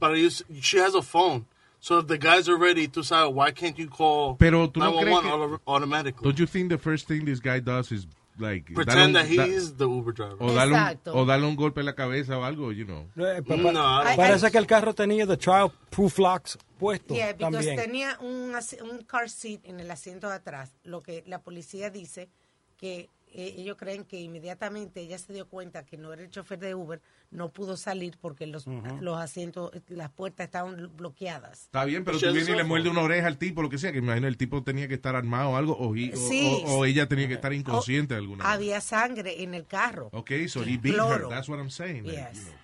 para 0.00 0.18
you, 0.18 0.30
she 0.60 0.78
has 0.78 0.94
a 0.94 1.02
phone. 1.02 1.46
So 1.82 1.98
if 1.98 2.08
the 2.08 2.18
guys 2.18 2.48
are 2.48 2.56
ready, 2.58 2.88
tú 2.88 3.02
sabes, 3.04 3.32
why 3.32 3.52
can't 3.52 3.78
you 3.78 3.88
call 3.88 4.34
Pero 4.36 4.68
tú 4.68 4.80
no 4.80 4.92
crees 4.98 5.06
911 5.06 5.22
que- 5.22 5.30
auto- 5.30 5.60
automatically? 5.66 6.24
Don't 6.24 6.38
you 6.38 6.46
think 6.46 6.68
the 6.68 6.78
first 6.78 7.06
thing 7.06 7.24
this 7.24 7.40
guy 7.40 7.60
does 7.60 7.90
is 7.92 8.06
like 8.40 8.72
Pretend 8.74 9.14
that 9.14 9.24
un- 9.26 9.30
he 9.32 9.36
da- 9.36 9.46
is 9.46 9.76
the 9.76 9.84
Uber 9.84 10.12
driver. 10.14 10.36
o 10.40 10.52
darle, 10.52 10.74
un, 10.74 10.80
Exacto. 10.80 11.14
o 11.14 11.24
darle 11.24 11.46
un 11.46 11.56
golpe 11.56 11.80
en 11.80 11.86
la 11.86 11.94
cabeza 11.94 12.38
o 12.38 12.44
algo, 12.44 12.72
you 12.72 12.84
know. 12.86 13.06
Eh, 13.16 13.42
pa- 13.42 13.56
No, 13.56 13.72
pa- 13.72 14.14
I 14.14 14.16
parece 14.16 14.50
que 14.50 14.58
el 14.58 14.66
carro 14.66 14.94
tenía 14.94 15.26
the 15.26 15.36
child 15.38 15.72
proof 15.90 16.18
locks 16.18 16.58
puesto 16.78 17.14
Yeah, 17.14 17.32
because 17.34 17.52
también. 17.52 17.76
tenía 17.76 18.18
un, 18.20 18.52
un 18.90 19.04
car 19.04 19.28
seat 19.28 19.60
en 19.64 19.80
el 19.80 19.90
asiento 19.90 20.28
de 20.28 20.34
atrás. 20.34 20.72
Lo 20.84 21.02
que 21.02 21.22
la 21.26 21.40
policía 21.40 21.90
dice 21.90 22.28
que 22.76 23.08
eh, 23.32 23.54
ellos 23.58 23.76
creen 23.76 24.04
que 24.04 24.20
inmediatamente 24.20 25.00
ella 25.00 25.18
se 25.18 25.32
dio 25.32 25.48
cuenta 25.48 25.84
que 25.84 25.96
no 25.96 26.12
era 26.12 26.22
el 26.22 26.30
chofer 26.30 26.58
de 26.58 26.74
Uber, 26.74 27.00
no 27.30 27.50
pudo 27.50 27.76
salir 27.76 28.16
porque 28.20 28.46
los, 28.46 28.66
los 29.00 29.18
asientos, 29.18 29.70
las 29.88 30.10
puertas 30.10 30.44
estaban 30.46 30.90
bloqueadas. 30.96 31.62
Está 31.62 31.84
bien, 31.84 32.04
pero 32.04 32.18
tú 32.18 32.26
vienes 32.26 32.48
y 32.48 32.52
le 32.54 32.64
muerde 32.64 32.88
una 32.88 33.02
oreja 33.02 33.26
al 33.26 33.38
tipo, 33.38 33.62
lo 33.62 33.68
que 33.70 33.78
sea, 33.78 33.92
que 33.92 34.00
me 34.00 34.06
imagino 34.08 34.26
el 34.28 34.36
tipo 34.36 34.62
tenía 34.62 34.88
que 34.88 34.94
estar 34.94 35.14
armado 35.16 35.50
o 35.50 35.56
algo, 35.56 35.74
o, 35.74 35.90
o- 35.92 35.94
Sí. 36.16 36.62
o- 36.66 36.78
o 36.78 36.84
ella 36.84 37.06
tenía 37.08 37.28
que 37.28 37.34
estar 37.34 37.52
inconsciente 37.52 38.14
de 38.14 38.18
alguna 38.20 38.44
manera. 38.44 38.54
Había 38.54 38.80
sangre 38.80 39.42
en 39.42 39.54
el 39.54 39.66
carro. 39.66 40.08
Ok, 40.12 40.30
so 40.48 40.62
he 40.62 40.76
beat 40.78 40.96
her, 40.96 41.28
that's 41.28 41.48
what 41.48 41.58
I'm 41.58 41.70
saying. 41.70 42.04
Yes. 42.04 42.14
you 42.34 42.40
know. 42.42 42.54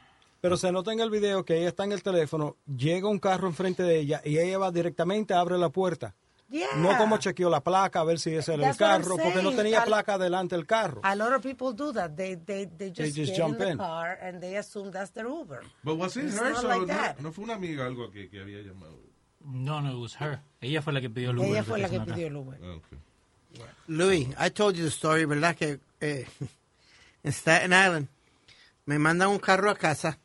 Pero 0.41 0.57
se 0.57 0.71
nota 0.71 0.93
en 0.93 1.01
el 1.01 1.11
video 1.11 1.45
que 1.45 1.59
ella 1.59 1.69
está 1.69 1.85
en 1.85 1.93
el 1.93 2.03
teléfono, 2.03 2.57
llega 2.67 3.09
un 3.09 3.19
carro 3.19 3.49
enfrente 3.49 3.83
de 3.83 3.99
ella 3.99 4.21
y 4.25 4.39
ella 4.39 4.59
va 4.59 4.71
directamente, 4.71 5.35
abre 5.35 5.59
la 5.59 5.71
puerta. 5.71 6.15
Yeah. 6.49 6.77
No 6.77 6.97
como 6.97 7.17
chequeó 7.19 7.51
la 7.51 7.61
placa 7.61 8.01
a 8.01 8.05
ver 8.05 8.21
si 8.21 8.33
ese 8.35 8.55
era 8.55 8.69
el 8.71 8.77
That's 8.77 8.81
I'm 8.81 9.03
carro, 9.03 9.17
porque 9.17 9.43
no 9.43 9.51
tenía 9.53 9.85
placa 9.85 10.17
delante 10.17 10.55
del 10.55 10.65
carro. 10.65 11.01
A 11.03 11.17
lot 11.17 11.33
of 11.33 11.43
people 11.43 11.73
do 11.73 11.93
that. 11.93 12.15
They, 12.17 12.37
they, 12.37 12.67
they 12.67 12.91
just, 12.91 12.99
They 12.99 13.11
just 13.11 13.33
get 13.33 13.37
jump 13.37 13.61
in 13.61 13.67
the 13.67 13.71
in. 13.73 13.79
car 13.79 14.17
and 14.23 14.41
they 14.41 14.57
assume 14.57 14.93
that's 14.93 15.11
their 15.11 15.27
Uber. 15.27 15.65
But 15.83 15.97
was 15.97 16.17
it 16.17 16.31
her? 16.35 16.55
So, 16.55 16.69
like 16.69 16.81
no, 16.83 16.87
that. 16.87 17.21
no 17.21 17.33
fue 17.33 17.45
una 17.45 17.55
amiga 17.55 17.85
algo 17.85 18.13
que, 18.13 18.29
que 18.31 18.41
había 18.41 18.63
llamado. 18.63 18.97
No, 19.45 19.81
no, 19.81 19.91
it 19.97 20.01
was 20.01 20.15
her. 20.21 20.41
Ella 20.61 20.83
fue 20.83 20.93
la 20.93 21.01
que 21.01 21.11
pidió 21.11 21.31
el 21.31 21.39
Uber. 21.39 21.51
Ella 21.51 21.65
fue 21.65 21.79
la 21.79 21.89
que 21.89 21.97
acá. 21.97 22.15
pidió 22.15 22.29
el 22.29 22.37
Uber. 22.37 22.59
Ah, 22.63 22.77
okay. 22.77 22.99
Louis, 23.89 24.29
I 24.39 24.51
told 24.51 24.77
you 24.77 24.85
the 24.85 24.91
story, 24.91 25.25
¿verdad? 25.25 25.57
Que 25.57 25.81
eh, 26.01 26.27
en 27.25 27.33
Staten 27.33 27.73
Island 27.73 28.09
me 28.85 28.99
mandan 29.01 29.31
un 29.31 29.39
carro 29.39 29.71
a 29.71 29.75
casa 29.75 30.19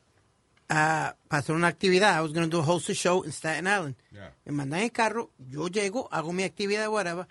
ah, 0.71 1.15
para 1.27 1.39
hacer 1.41 1.55
una 1.55 1.67
actividad. 1.67 2.17
I 2.17 2.21
was 2.21 2.31
going 2.33 2.49
to 2.49 2.49
do 2.49 2.59
a 2.59 2.63
host 2.63 2.89
a 2.89 2.93
show 2.93 3.23
in 3.23 3.31
Staten 3.31 3.67
Island. 3.67 3.95
Yeah. 4.13 4.29
Me 4.45 4.53
mandan 4.53 4.81
el 4.83 4.89
carro, 4.91 5.29
yo 5.49 5.67
llego, 5.67 6.07
hago 6.11 6.31
mi 6.33 6.43
actividad, 6.43 6.89
whatever. 6.89 7.27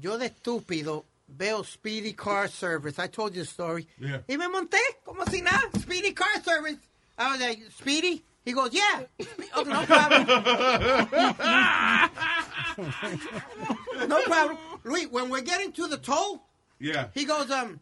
Yo 0.00 0.18
de 0.18 0.26
estúpido 0.26 1.04
veo 1.28 1.64
Speedy 1.64 2.12
Car 2.14 2.48
Service. 2.48 2.98
I 2.98 3.08
told 3.08 3.34
you 3.34 3.42
the 3.42 3.46
story. 3.48 3.86
Yeah. 3.98 4.20
Y 4.28 4.36
me 4.36 4.48
monté 4.48 4.78
como 5.04 5.24
si 5.26 5.42
nada. 5.42 5.68
Speedy 5.78 6.12
Car 6.12 6.42
Service. 6.44 6.78
I 7.18 7.32
was 7.32 7.40
like, 7.40 7.60
Speedy? 7.76 8.22
He 8.44 8.52
goes, 8.52 8.72
yeah. 8.72 9.02
Okay, 9.58 9.70
no 9.70 9.84
problem. 9.84 10.26
no 14.08 14.22
problem. 14.22 14.56
Luis, 14.84 15.08
when 15.10 15.28
we're 15.28 15.42
getting 15.42 15.72
to 15.72 15.86
the 15.86 15.98
toll, 15.98 16.42
Yeah. 16.78 17.08
he 17.12 17.26
goes, 17.26 17.50
um, 17.50 17.78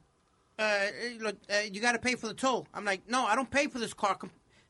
uh, 0.59 0.87
look, 1.21 1.37
uh, 1.49 1.59
you 1.71 1.81
got 1.81 1.93
to 1.93 2.01
pay 2.01 2.17
for 2.17 2.27
the 2.27 2.35
toll. 2.35 2.67
I'm 2.75 2.85
like, 2.85 3.03
no, 3.09 3.25
I 3.27 3.37
don't 3.37 3.49
pay 3.51 3.69
for 3.69 3.79
this 3.79 3.95
car. 3.95 4.19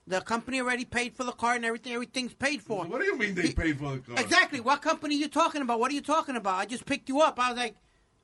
Com- 0.09 0.19
The 0.19 0.25
company 0.25 0.61
already 0.61 0.85
paid 0.85 1.15
for 1.15 1.25
the 1.25 1.33
car 1.33 1.55
and 1.55 1.65
everything. 1.65 1.93
Everything's 1.93 2.35
paid 2.35 2.63
for. 2.63 2.85
What 2.85 3.01
do 3.01 3.07
you 3.07 3.17
mean 3.19 3.35
they 3.35 3.53
paid 3.53 3.79
for 3.79 3.93
the 3.97 3.99
car? 4.01 4.17
Exactly. 4.25 4.61
What 4.61 4.83
company 4.83 5.15
are 5.17 5.19
you 5.19 5.29
talking 5.29 5.63
about? 5.63 5.81
What 5.81 5.91
are 5.91 5.95
you 5.95 6.01
talking 6.03 6.37
about? 6.37 6.55
I 6.57 6.67
just 6.67 6.85
picked 6.87 7.09
you 7.09 7.21
up. 7.21 7.39
I 7.39 7.51
was 7.51 7.59
like, 7.59 7.77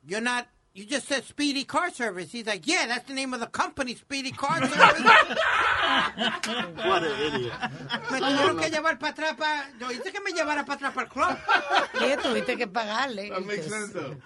you're 0.07 0.21
not. 0.21 0.47
You 0.77 0.85
just 0.85 1.07
said 1.07 1.23
Speedy 1.25 1.63
Car 1.63 1.91
Service. 1.93 2.33
He's 2.33 2.47
like, 2.47 2.67
yeah, 2.67 2.87
that's 2.89 3.07
the 3.07 3.15
name 3.15 3.33
of 3.33 3.39
the 3.39 3.47
company, 3.47 3.95
Speedy 3.95 4.33
Car 4.33 4.59
Service. 4.67 5.03
What 6.85 7.05
an 7.05 7.21
idiot. 7.21 7.53
me 8.11 8.19
tuvieron 8.21 8.59
que 8.61 8.71
llevar 8.71 8.99
para 8.99 9.13
atrás 9.13 9.37
para. 9.37 9.69
Yo 9.79 9.91
hice 9.93 10.11
que 10.11 10.21
me 10.21 10.33
llevara 10.33 10.65
para 10.65 10.75
atrás 10.79 10.93
para 10.93 11.07
el 11.07 11.13
club. 11.13 11.39
¿Qué 11.99 12.17
tuviste 12.17 12.57
que 12.57 12.67
pagarle? 12.67 13.29
That 13.31 13.47
makes 13.47 13.69
sense, 13.69 13.93
though. 13.93 14.17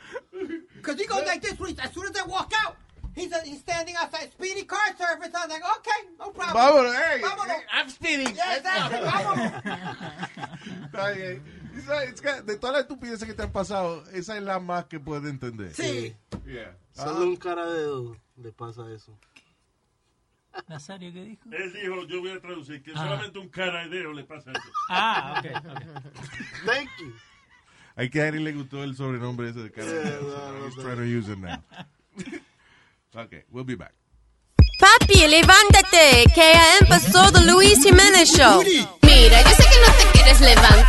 Because 0.76 0.98
he 0.98 1.06
goes 1.06 1.26
like 1.26 1.42
this, 1.42 1.58
Luis. 1.60 1.78
As 1.80 1.92
soon 1.92 2.06
as 2.06 2.16
I 2.16 2.26
walk 2.26 2.50
out, 2.64 2.76
he's, 3.18 3.32
uh, 3.32 3.40
he's 3.44 3.58
standing 3.60 3.94
outside 3.96 4.30
Speedy 4.32 4.64
Car 4.64 4.78
Service. 4.96 5.30
I 5.34 5.46
was 5.46 5.48
like, 5.50 5.62
okay, 5.78 6.08
no 6.18 6.30
problem. 6.30 6.56
Vámonos, 6.56 6.94
hey, 6.94 7.20
Vámonos. 7.22 7.46
hey, 7.48 7.64
I'm 7.72 7.88
Speedy. 7.90 8.32
Yeah, 8.34 8.56
exactly. 8.56 8.98
Vámonos. 9.08 9.52
Está 10.86 11.10
bien. 11.12 11.42
Esa- 11.76 12.04
es 12.04 12.20
que 12.20 12.42
de 12.42 12.56
todas 12.56 12.74
las 12.76 12.82
estupideces 12.82 13.26
que 13.26 13.34
te 13.34 13.42
han 13.42 13.52
pasado, 13.52 14.04
esa 14.12 14.36
es 14.36 14.42
la 14.42 14.58
más 14.58 14.86
que 14.86 14.98
puede 15.00 15.30
entender. 15.30 15.74
Sí. 15.74 16.14
Yeah. 16.46 16.76
Solo 16.92 17.26
un 17.26 17.36
cara 17.36 17.66
de 17.66 17.78
dedo 17.80 18.16
le 18.36 18.52
pasa 18.52 18.82
eso. 18.92 19.16
Nazario, 20.66 21.12
¿qué 21.12 21.22
dijo? 21.22 21.42
Él 21.52 21.72
dijo, 21.72 22.04
yo 22.06 22.20
voy 22.20 22.30
a 22.32 22.40
traducir, 22.40 22.82
que 22.82 22.90
Ah. 22.92 22.98
solamente 22.98 23.38
un 23.38 23.48
cara 23.48 23.84
de 23.84 23.90
dedo 23.90 24.12
le 24.12 24.24
pasa 24.24 24.50
eso. 24.50 24.60
Ah, 24.90 25.36
ok. 25.38 25.52
ok. 25.56 25.82
Thank 26.66 26.88
you. 27.00 27.12
Hay 27.94 28.10
que 28.10 28.22
a 28.22 28.26
Harry 28.28 28.40
le 28.42 28.52
gustó 28.52 28.82
el 28.82 28.96
sobrenombre 28.96 29.50
ese 29.50 29.60
de 29.60 29.70
cara. 29.70 29.86
Yeah, 29.86 30.18
no, 30.22 30.52
no, 30.58 30.66
He's 30.66 30.76
no. 30.76 30.82
trying 30.82 30.96
to 30.96 31.04
use 31.04 31.28
it 31.32 31.38
now. 31.38 31.62
okay, 33.16 33.44
we'll 33.50 33.64
be 33.64 33.74
back. 33.76 33.92
Papi, 34.80 35.26
levántate, 35.26 36.24
que 36.34 36.52
ya 36.52 36.78
empezó 36.80 37.32
The 37.32 37.40
Luis 37.50 37.82
Jiménez 37.82 38.30
Show. 38.30 38.62
Mira, 39.02 39.42
yo 39.42 39.50
sé 39.50 39.64
que 39.64 39.80
no 39.80 39.92
te 39.96 40.04
quieres 40.12 40.40
levantar, 40.40 40.84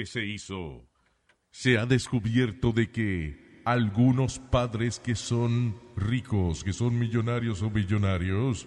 que 0.00 0.06
se 0.06 0.24
hizo. 0.24 0.86
Se 1.50 1.76
ha 1.76 1.84
descubierto 1.84 2.72
de 2.72 2.90
que 2.90 3.60
algunos 3.66 4.38
padres 4.38 4.98
que 4.98 5.14
son 5.14 5.76
ricos, 5.94 6.64
que 6.64 6.72
son 6.72 6.98
millonarios 6.98 7.60
o 7.60 7.68
millonarios, 7.68 8.66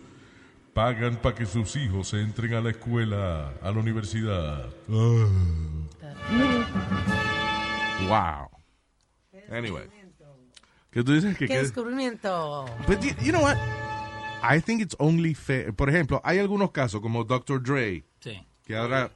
pagan 0.76 1.16
para 1.24 1.34
que 1.34 1.48
sus 1.48 1.76
hijos 1.76 2.14
entren 2.14 2.54
a 2.54 2.62
la 2.62 2.70
escuela, 2.70 3.52
a 3.64 3.72
la 3.72 3.80
universidad. 3.80 4.70
Ah. 4.90 5.28
Wow. 8.08 8.50
Anyway. 9.58 9.88
¿Qué 10.92 11.04
tú 11.04 11.14
dices? 11.14 11.36
que 11.36 11.48
¿Qué 11.48 11.54
que- 11.56 11.62
descubrimiento? 11.64 12.66
But 12.88 13.00
you, 13.02 13.10
you 13.24 13.32
know 13.32 13.42
what? 13.42 13.58
I 14.44 14.62
think 14.62 14.82
it's 14.82 14.96
only 15.00 15.34
fair. 15.34 15.74
Por 15.74 15.90
ejemplo, 15.90 16.22
hay 16.24 16.38
algunos 16.38 16.70
casos 16.70 17.02
como 17.02 17.24
Dr. 17.24 17.64
Dre, 17.64 18.06
Sí. 18.20 18.46
que 18.66 18.76
ahora 18.76 19.12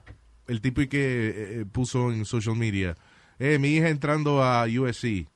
el 0.48 0.62
tipo 0.62 0.82
y 0.82 0.88
que 0.88 0.98
eh, 1.00 1.34
eh, 1.62 1.66
puso 1.72 2.12
en 2.12 2.26
social 2.26 2.56
media, 2.56 2.96
eh, 3.40 3.60
mi 3.60 3.70
hija 3.76 3.90
entrando 3.90 4.44
a 4.44 4.66
USC, 4.66 5.28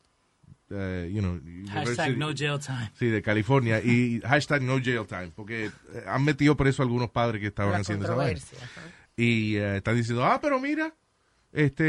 eh, 0.74 1.12
you 1.14 1.20
know, 1.22 1.40
Hashtag 1.70 2.18
no 2.18 2.28
jail 2.36 2.60
time. 2.60 2.92
Sí, 2.98 3.08
de 3.08 3.22
California 3.22 3.80
y 3.84 4.22
hashtag 4.26 4.62
no 4.62 4.80
jail 4.82 5.06
time, 5.08 5.32
porque 5.36 5.66
eh, 5.66 5.72
han 6.08 6.24
metido 6.24 6.56
preso 6.56 6.82
a 6.82 6.86
algunos 6.86 7.10
padres 7.10 7.42
que 7.42 7.48
estaban 7.48 7.74
La 7.74 7.80
haciendo 7.80 8.06
esa 8.06 8.16
vaina. 8.16 8.40
Y 9.18 9.56
eh, 9.58 9.78
están 9.78 9.96
diciendo, 9.98 10.26
ah, 10.26 10.40
pero 10.42 10.60
mira, 10.62 10.94
este, 11.52 11.84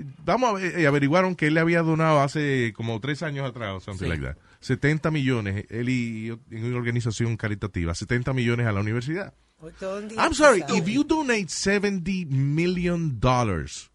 eh, 0.00 0.04
vamos 0.24 0.50
a 0.50 0.52
ver, 0.54 0.80
y 0.80 0.84
averiguaron 0.86 1.36
que 1.36 1.46
él 1.46 1.54
le 1.54 1.60
había 1.60 1.82
donado 1.82 2.20
hace 2.20 2.72
como 2.74 2.98
tres 3.00 3.22
años 3.22 3.48
atrás, 3.48 3.74
o 3.74 3.80
something 3.80 4.04
Sí. 4.06 4.10
like 4.10 4.24
that, 4.24 4.36
70 4.60 5.10
millones, 5.12 5.64
él 5.70 5.88
y 5.88 6.28
en 6.50 6.64
una 6.64 6.76
organización 6.76 7.36
caritativa, 7.36 7.94
70 7.94 8.32
millones 8.32 8.66
a 8.66 8.72
la 8.72 8.80
universidad. 8.80 9.34
I'm 10.18 10.34
sorry, 10.34 10.64
if 10.68 10.88
you 10.88 11.04
donate 11.04 11.50
70 11.50 12.26
million 12.26 13.18
dollars, 13.20 13.90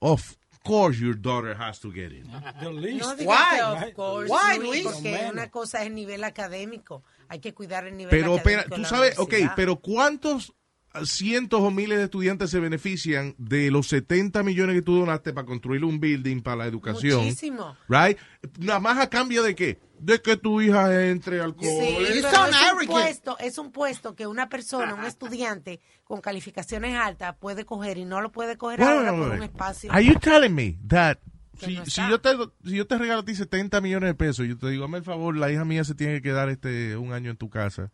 of 0.00 0.36
course 0.64 0.98
your 0.98 1.14
daughter 1.14 1.54
has 1.54 1.78
to 1.80 1.92
get 1.92 2.12
it. 2.12 2.24
No 2.62 2.70
digas 2.72 3.24
Why? 3.24 3.56
que 3.56 3.62
of 3.88 3.94
course, 3.94 4.30
Why, 4.30 4.58
Luis? 4.58 4.84
Porque 4.84 5.22
No, 5.22 5.30
una 5.30 5.50
cosa 5.50 5.80
es 5.82 5.86
el 5.86 5.94
nivel 5.94 6.24
académico. 6.24 7.02
Hay 7.28 7.38
que 7.40 7.52
cuidar 7.54 7.86
el 7.86 7.96
nivel 7.96 8.10
Pero, 8.10 8.34
académico. 8.34 8.68
tú 8.68 8.74
en 8.76 8.82
la 8.82 8.88
sabes, 8.88 9.18
ok, 9.18 9.34
pero 9.56 9.76
¿cuántos 9.76 10.52
cientos 11.04 11.60
o 11.60 11.70
miles 11.70 11.98
de 11.98 12.04
estudiantes 12.04 12.50
se 12.50 12.60
benefician 12.60 13.34
de 13.38 13.70
los 13.70 13.88
70 13.88 14.42
millones 14.42 14.76
que 14.76 14.82
tú 14.82 14.96
donaste 14.96 15.32
para 15.32 15.46
construir 15.46 15.84
un 15.84 16.00
building 16.00 16.40
para 16.42 16.56
la 16.56 16.66
educación? 16.66 17.24
Muchísimo. 17.24 17.76
Right? 17.88 18.18
Nada 18.58 18.80
más 18.80 18.98
a 18.98 19.08
cambio 19.08 19.42
de 19.42 19.54
qué? 19.54 19.78
De 19.98 20.20
que 20.20 20.36
tu 20.36 20.60
hija 20.60 21.08
entre 21.08 21.40
al 21.40 21.52
Sí, 21.52 21.66
cole. 21.66 21.96
pero 22.22 22.46
es 22.48 22.72
un, 22.72 22.86
puesto, 22.88 23.38
es 23.38 23.58
un 23.58 23.72
puesto 23.72 24.14
que 24.16 24.26
una 24.26 24.48
persona, 24.48 24.94
un 24.94 25.04
estudiante 25.04 25.80
con 26.04 26.20
calificaciones 26.20 26.96
altas 26.96 27.36
puede 27.38 27.64
coger 27.64 27.98
y 27.98 28.04
no 28.04 28.20
lo 28.20 28.32
puede 28.32 28.56
coger 28.56 28.80
Wait, 28.80 28.90
ahora 28.90 29.10
por 29.12 29.30
un 29.30 29.42
espacio. 29.44 29.92
Are 29.92 30.04
you 30.04 30.14
telling 30.18 30.54
me 30.54 30.76
that 30.88 31.18
Que 31.58 31.66
si, 31.66 31.74
no 31.76 31.84
si 31.84 31.90
está. 31.90 32.10
yo 32.10 32.20
te, 32.20 32.30
si 32.64 32.76
yo 32.76 32.86
te 32.86 32.98
regalo 32.98 33.20
a 33.20 33.24
ti 33.24 33.34
70 33.36 33.80
millones 33.80 34.08
de 34.08 34.14
pesos, 34.14 34.46
yo 34.48 34.58
te 34.58 34.68
digo, 34.70 34.84
hazme 34.84 34.98
el 34.98 35.04
favor, 35.04 35.36
la 35.36 35.52
hija 35.52 35.64
mía 35.64 35.84
se 35.84 35.94
tiene 35.94 36.14
que 36.14 36.22
quedar 36.22 36.48
este 36.48 36.96
un 36.96 37.12
año 37.12 37.30
en 37.30 37.36
tu 37.36 37.48
casa. 37.48 37.92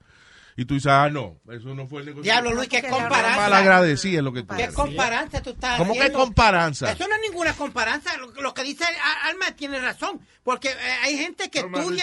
Y 0.59 0.65
tú 0.65 0.75
dices, 0.75 0.91
ah, 0.91 1.09
no, 1.09 1.39
eso 1.53 1.73
no 1.73 1.87
fue 1.87 2.01
el 2.01 2.07
negocio. 2.07 2.25
Diablo, 2.25 2.53
Luis, 2.53 2.69
qué 2.69 2.83
comparanza. 2.83 3.37
Mal 3.37 3.53
agradecida 3.53 4.19
es 4.19 4.25
lo 4.25 4.33
que 4.33 4.43
tú 4.43 4.57
¿Qué 4.57 4.67
comparanza 4.73 5.41
tú 5.41 5.51
estás 5.51 5.79
¿Cómo 5.79 5.95
que 5.95 6.11
comparanza? 6.11 6.91
Eso 6.91 7.07
no 7.07 7.15
es 7.15 7.21
ninguna 7.23 7.53
comparanza. 7.53 8.17
Lo, 8.17 8.33
lo 8.33 8.53
que 8.53 8.65
dice 8.65 8.83
Al- 8.85 9.31
Alma 9.31 9.53
tiene 9.53 9.79
razón. 9.79 10.21
Porque 10.43 10.71
eh, 10.71 10.75
hay 11.05 11.17
gente 11.17 11.49
que 11.49 11.61
estudia... 11.61 12.03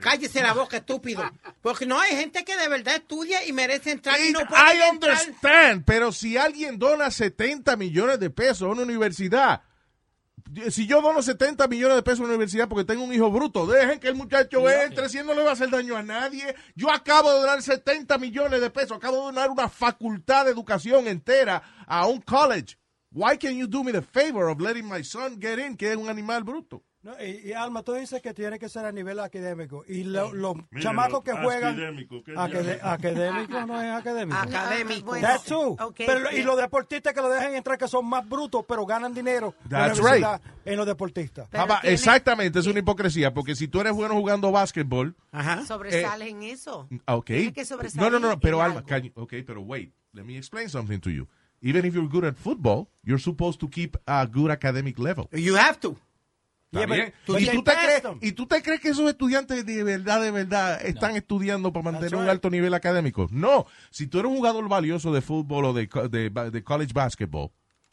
Cállese 0.00 0.42
la 0.42 0.52
boca, 0.52 0.76
estúpido. 0.76 1.24
Porque 1.62 1.86
no 1.86 1.98
hay 1.98 2.14
gente 2.14 2.44
que 2.44 2.58
de 2.58 2.68
verdad 2.68 2.96
estudia 2.96 3.42
y 3.46 3.54
merece 3.54 3.90
entrar 3.92 4.20
y 4.20 4.32
no 4.32 4.40
puede 4.46 4.62
I 4.76 4.90
entrar. 4.90 5.12
understand, 5.16 5.84
pero 5.86 6.12
si 6.12 6.36
alguien 6.36 6.78
dona 6.78 7.10
70 7.10 7.74
millones 7.76 8.20
de 8.20 8.28
pesos 8.28 8.64
a 8.64 8.66
una 8.66 8.82
universidad, 8.82 9.62
si 10.70 10.86
yo 10.86 11.02
dono 11.02 11.22
70 11.22 11.66
millones 11.68 11.96
de 11.96 12.02
pesos 12.02 12.20
a 12.20 12.24
una 12.24 12.34
universidad 12.34 12.68
porque 12.68 12.84
tengo 12.84 13.02
un 13.02 13.12
hijo 13.12 13.30
bruto, 13.30 13.66
dejen 13.66 13.98
que 13.98 14.08
el 14.08 14.14
muchacho 14.14 14.68
entre, 14.70 15.08
si 15.08 15.18
no 15.18 15.34
le 15.34 15.42
va 15.42 15.50
a 15.50 15.52
hacer 15.52 15.70
daño 15.70 15.96
a 15.96 16.02
nadie. 16.02 16.54
Yo 16.74 16.90
acabo 16.90 17.32
de 17.32 17.40
donar 17.40 17.62
70 17.62 18.16
millones 18.18 18.60
de 18.60 18.70
pesos, 18.70 18.96
acabo 18.96 19.16
de 19.16 19.22
donar 19.24 19.50
una 19.50 19.68
facultad 19.68 20.44
de 20.44 20.52
educación 20.52 21.06
entera 21.08 21.62
a 21.86 22.06
un 22.06 22.20
college. 22.20 22.78
Why 23.12 23.38
can 23.38 23.56
you 23.56 23.66
do 23.66 23.82
me 23.82 23.92
the 23.92 24.02
favor 24.02 24.48
of 24.48 24.60
letting 24.60 24.86
my 24.86 25.02
son 25.02 25.40
get 25.40 25.58
in, 25.58 25.76
que 25.76 25.90
es 25.90 25.96
un 25.96 26.08
animal 26.08 26.44
bruto? 26.44 26.82
No, 27.06 27.12
y, 27.24 27.50
y, 27.50 27.52
Alma, 27.52 27.84
tú 27.84 27.92
dices 27.92 28.20
que 28.20 28.34
tiene 28.34 28.58
que 28.58 28.68
ser 28.68 28.84
a 28.84 28.90
nivel 28.90 29.20
académico. 29.20 29.84
Y 29.86 30.02
lo- 30.02 30.32
los 30.32 30.56
Mira, 30.56 30.80
chamacos 30.80 31.22
que 31.22 31.30
juegan. 31.34 31.74
académico, 31.74 32.20
¿qué 32.24 32.32
Acade- 32.34 32.62
diablo? 32.64 32.84
académico 32.90 33.60
no 33.66 33.80
es 33.80 33.90
académico. 33.92 34.36
Académico. 34.36 35.06
Bueno, 35.06 35.28
That's 35.28 35.44
true. 35.44 35.76
ok, 35.78 35.94
Pero 35.98 36.32
y 36.32 36.42
los 36.42 36.56
deportistas 36.56 37.14
que 37.14 37.20
lo 37.20 37.28
dejan 37.28 37.54
entrar, 37.54 37.78
que 37.78 37.86
son 37.86 38.06
más 38.06 38.28
brutos, 38.28 38.64
pero 38.66 38.84
ganan 38.84 39.14
dinero 39.14 39.54
That's 39.68 40.00
universidad, 40.00 40.40
en 40.64 40.76
los 40.76 40.84
deportistas. 40.84 41.48
Tiene- 41.48 41.66
exactamente, 41.84 42.58
es 42.58 42.66
una 42.66 42.80
hipocresía, 42.80 43.32
porque 43.32 43.54
si 43.54 43.68
tú 43.68 43.80
eres 43.80 43.92
bueno 43.92 44.14
jugando 44.16 44.50
básquetbol, 44.50 45.14
Sobresales 45.64 46.28
en 46.28 46.42
eso. 46.42 46.88
Okay. 47.06 47.52
Tiene 47.52 47.52
que 47.52 47.94
No, 47.94 48.10
no, 48.10 48.18
no, 48.18 48.30
no, 48.30 48.40
pero 48.40 48.60
Alma, 48.60 48.84
can 48.84 49.02
you- 49.04 49.12
okay, 49.14 49.44
pero 49.44 49.60
wait, 49.60 49.92
let 50.12 50.24
me 50.24 50.36
explain 50.36 50.68
something 50.68 50.98
to 50.98 51.10
you. 51.10 51.28
Even 51.62 51.84
if 51.86 51.94
you're 51.94 52.08
good 52.08 52.24
at 52.24 52.34
football, 52.36 52.88
you're 53.04 53.22
supposed 53.22 53.60
to 53.60 53.68
keep 53.70 53.96
a 54.06 54.26
good 54.26 54.50
academic 54.50 54.98
level. 54.98 55.28
You 55.32 55.56
have 55.56 55.78
to. 55.80 55.96
¿Está 56.72 56.80
Yeah, 56.80 56.86
but- 56.86 56.96
bien? 56.96 57.14
but 57.26 57.40
¿Y, 57.40 57.46
tú 57.46 57.62
te 57.62 57.72
crees. 57.72 58.02
¿Y 58.20 58.32
tú 58.32 58.46
te 58.46 58.62
crees 58.62 58.80
que 58.80 58.88
esos 58.88 59.08
estudiantes 59.08 59.64
de 59.64 59.84
verdad, 59.84 60.20
de 60.20 60.30
verdad, 60.30 60.84
están 60.84 61.16
estudiando 61.16 61.72
para 61.72 61.92
mantener 61.92 62.16
un 62.16 62.28
alto 62.28 62.50
nivel 62.50 62.74
académico? 62.74 63.28
No. 63.30 63.66
Si 63.90 64.06
tú 64.08 64.18
eres 64.18 64.30
un 64.30 64.36
jugador 64.38 64.68
valioso 64.68 65.12
de 65.12 65.20
fútbol 65.22 65.64
o 65.66 65.72
de, 65.72 65.86
de 66.50 66.64
college 66.64 66.92
basketball, 66.92 67.50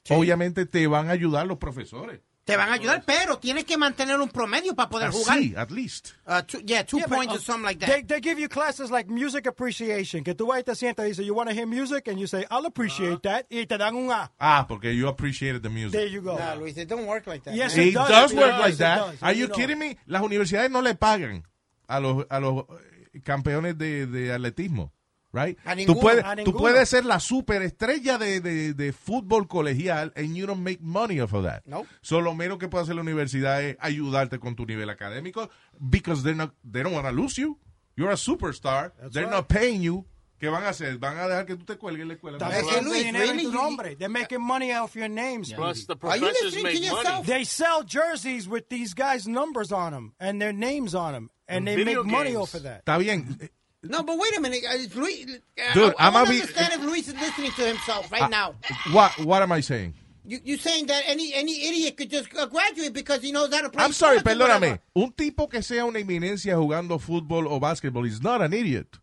obviamente 0.09 0.65
te 0.65 0.85
van 0.87 1.09
a 1.09 1.11
ayudar 1.11 1.45
los 1.47 1.57
profesores. 1.59 2.21
Te 2.45 2.57
van 2.57 2.67
a 2.69 2.73
ayudar, 2.73 3.03
pero 3.05 3.37
tienes 3.37 3.63
que 3.63 3.77
mantener 3.77 4.19
un 4.19 4.27
promedio 4.27 4.75
para 4.75 4.89
poder 4.89 5.07
Así, 5.07 5.17
jugar. 5.51 5.63
at 5.63 5.71
least. 5.71 6.09
Uh, 6.27 6.41
two- 6.41 6.59
yeah, 6.65 6.83
two 6.83 6.97
Yeah, 6.97 7.05
but, 7.07 7.15
points 7.15 7.33
uh, 7.33 7.37
or 7.37 7.39
something 7.39 7.63
like 7.63 7.79
that. 7.79 7.87
They, 7.89 8.01
they 8.03 8.19
give 8.19 8.37
you 8.37 8.49
classes 8.49 8.91
like 8.91 9.09
music 9.09 9.45
appreciation, 9.47 10.25
que 10.25 10.33
tú 10.35 10.47
vas 10.47 10.59
y 10.59 10.63
te 10.63 10.75
sientas 10.75 11.05
y 11.05 11.09
dices, 11.11 11.25
you 11.25 11.33
want 11.33 11.47
to 11.49 11.55
hear 11.55 11.65
music? 11.65 12.09
And 12.09 12.19
you 12.19 12.27
say, 12.27 12.45
I'll 12.51 12.65
appreciate 12.65 13.21
that. 13.23 13.45
Y 13.49 13.65
te 13.65 13.77
dan 13.77 13.95
un 13.95 14.11
A. 14.11 14.29
Ah, 14.41 14.65
porque 14.67 14.93
you 14.93 15.07
appreciated 15.07 15.63
the 15.63 15.69
music. 15.69 15.93
There 15.93 16.07
you 16.07 16.19
go. 16.21 16.37
Nah, 16.37 16.55
Luis, 16.55 16.75
it 16.77 16.89
don't 16.89 17.05
work 17.07 17.27
like 17.27 17.45
that. 17.45 17.55
Yes, 17.55 17.77
man. 17.77 17.87
It 17.87 17.93
does. 17.93 18.09
does 18.09 18.31
It 18.33 18.37
work 18.37 18.51
does, 18.51 18.59
like 18.59 18.73
it 18.73 18.77
that. 18.79 18.97
does. 18.97 19.23
Are 19.23 19.33
you 19.33 19.47
know. 19.47 19.55
kidding 19.55 19.79
me? 19.79 19.97
Las 20.07 20.21
universidades 20.21 20.69
no 20.69 20.81
le 20.81 20.95
pagan 20.95 21.43
a 21.87 22.01
los, 22.01 22.25
a 22.29 22.41
los 22.41 22.65
eh, 23.13 23.21
campeones 23.23 23.77
de, 23.77 24.05
de 24.05 24.33
atletismo, 24.33 24.91
right? 25.33 25.57
A 25.65 25.71
tú, 25.71 25.77
ninguno, 25.77 25.99
puedes, 25.99 26.23
a 26.23 26.35
tú 26.37 26.53
puedes 26.53 26.87
ser 26.87 27.03
la 27.05 27.19
superestrella 27.19 28.17
de, 28.17 28.39
de, 28.39 28.73
de 28.73 28.93
fútbol 28.93 29.47
colegial 29.47 30.13
and 30.15 30.35
you 30.35 30.45
don't 30.45 30.61
make 30.63 30.79
money 30.81 31.19
off 31.19 31.33
of 31.33 31.43
that. 31.43 31.63
Nope. 31.65 31.87
So, 32.01 32.21
lo 32.21 32.33
menos 32.33 32.59
que 32.59 32.69
puede 32.69 32.83
hacer 32.83 32.95
la 32.95 33.01
universidad 33.01 33.61
es 33.63 33.75
ayudarte 33.79 34.39
con 34.39 34.55
tu 34.55 34.65
nivel 34.65 34.89
académico 34.89 35.49
because 35.79 36.23
they're 36.23 36.35
not, 36.37 36.53
they 36.63 36.83
don't 36.83 36.93
want 36.93 37.07
to 37.07 37.11
lose 37.11 37.37
you. 37.37 37.57
You're 37.95 38.11
a 38.11 38.17
superstar. 38.17 38.93
they're 39.11 39.29
not 39.29 39.47
paying 39.47 39.81
you. 39.81 40.05
¿Qué 40.39 40.49
van 40.49 40.63
a 40.65 40.69
hacer? 40.69 40.97
Van 40.97 41.17
a 41.17 41.27
dejar 41.27 41.45
que 41.45 41.55
tú 41.55 41.63
te 41.63 41.77
cuelgues 41.77 42.01
en 42.01 42.07
la 42.09 42.13
escuela. 42.15 42.37
Hey, 42.39 42.61
haciendo 42.67 42.89
Luis, 42.89 43.05
dinero 43.05 43.31
en 43.31 43.41
tu 43.43 43.51
nombre. 43.53 43.95
They're 43.95 44.09
making 44.09 44.41
money 44.41 44.73
off 44.73 44.93
your 44.93 45.07
names. 45.07 45.53
Plus, 45.53 45.85
the 45.87 45.95
professors 45.95 46.53
make 46.55 46.63
money. 46.63 46.85
yourself? 46.87 47.25
They 47.25 47.45
sell 47.45 47.83
jerseys 47.83 48.45
with 48.49 48.67
these 48.67 48.93
guys' 48.93 49.25
numbers 49.25 49.71
on 49.71 49.93
them 49.93 50.15
and 50.19 50.41
their 50.41 50.51
names 50.51 50.95
on 50.95 51.13
them, 51.13 51.29
and 51.47 51.59
And 51.59 51.79
they 51.79 51.85
make 51.85 52.03
money 52.05 52.31
games. 52.31 52.37
off 52.41 52.53
of 52.55 52.63
that. 52.63 52.83
Está 52.83 52.97
bien. 52.99 53.49
No, 53.83 54.01
but 54.03 54.17
wait 54.17 54.37
a 54.37 54.41
minute. 54.41 54.61
Uh, 54.69 54.75
is 54.75 54.95
Luis, 54.95 55.25
uh, 55.27 55.73
Dude, 55.73 55.93
I, 55.99 56.07
I 56.09 56.21
a 56.21 56.25
to 56.25 56.31
be- 56.31 56.39
understand 56.41 56.73
if 56.73 56.81
Luis 56.81 57.07
is 57.07 57.15
listening 57.15 57.51
to 57.51 57.61
himself 57.67 58.09
right 58.11 58.23
Ah, 58.23 58.27
now. 58.29 58.55
What, 58.93 59.11
what 59.19 59.41
am 59.41 59.51
I 59.51 59.59
saying? 59.61 59.93
You, 60.25 60.39
you're 60.45 60.57
saying 60.57 60.85
that 60.87 61.03
any 61.05 61.33
any 61.33 61.67
idiot 61.67 61.97
could 61.97 62.09
just 62.09 62.29
uh, 62.37 62.45
graduate 62.45 62.93
because 62.93 63.21
he 63.21 63.33
knows 63.33 63.53
how 63.53 63.61
to 63.61 63.69
play 63.69 63.83
I'm 63.83 63.91
sorry, 63.91 64.19
perdóname. 64.19 64.79
Un 64.95 65.11
tipo 65.11 65.49
que 65.49 65.61
sea 65.61 65.83
una 65.83 65.99
eminencia 65.99 66.55
jugando 66.55 66.97
fútbol 66.97 67.45
o 67.47 67.59
básquetbol 67.59 68.07
is 68.07 68.21
not 68.21 68.41
an 68.41 68.53
idiot. 68.53 68.99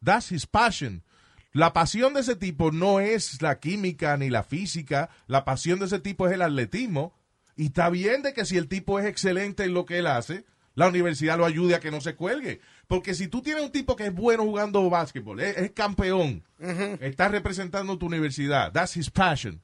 That's 0.00 0.28
his 0.30 0.46
passion. 0.46 1.02
La 1.52 1.72
pasión 1.72 2.14
de 2.14 2.20
ese 2.20 2.36
tipo 2.36 2.70
no 2.70 3.00
es 3.00 3.42
la 3.42 3.58
química 3.58 4.16
ni 4.16 4.30
la 4.30 4.44
física. 4.44 5.08
La 5.26 5.44
pasión 5.44 5.80
de 5.80 5.86
ese 5.86 5.98
tipo 5.98 6.28
es 6.28 6.34
el 6.34 6.42
atletismo. 6.42 7.12
Y 7.56 7.66
está 7.66 7.88
bien 7.90 8.22
de 8.22 8.32
que 8.32 8.44
si 8.44 8.56
el 8.56 8.68
tipo 8.68 9.00
es 9.00 9.06
excelente 9.06 9.64
en 9.64 9.74
lo 9.74 9.84
que 9.86 9.98
él 9.98 10.06
hace, 10.06 10.44
la 10.74 10.86
universidad 10.86 11.38
lo 11.38 11.46
ayude 11.46 11.74
a 11.74 11.80
que 11.80 11.90
no 11.90 12.00
se 12.02 12.14
cuelgue. 12.14 12.60
Porque 12.88 13.14
si 13.14 13.26
tú 13.26 13.42
tienes 13.42 13.64
un 13.64 13.70
tipo 13.72 13.96
que 13.96 14.06
es 14.06 14.14
bueno 14.14 14.44
jugando 14.44 14.88
básquetbol, 14.88 15.40
es, 15.40 15.56
es 15.56 15.70
campeón, 15.72 16.44
está 17.00 17.28
representando 17.28 17.98
tu 17.98 18.06
universidad, 18.06 18.70
that's 18.72 18.96
his 18.96 19.10
passion. 19.10 19.60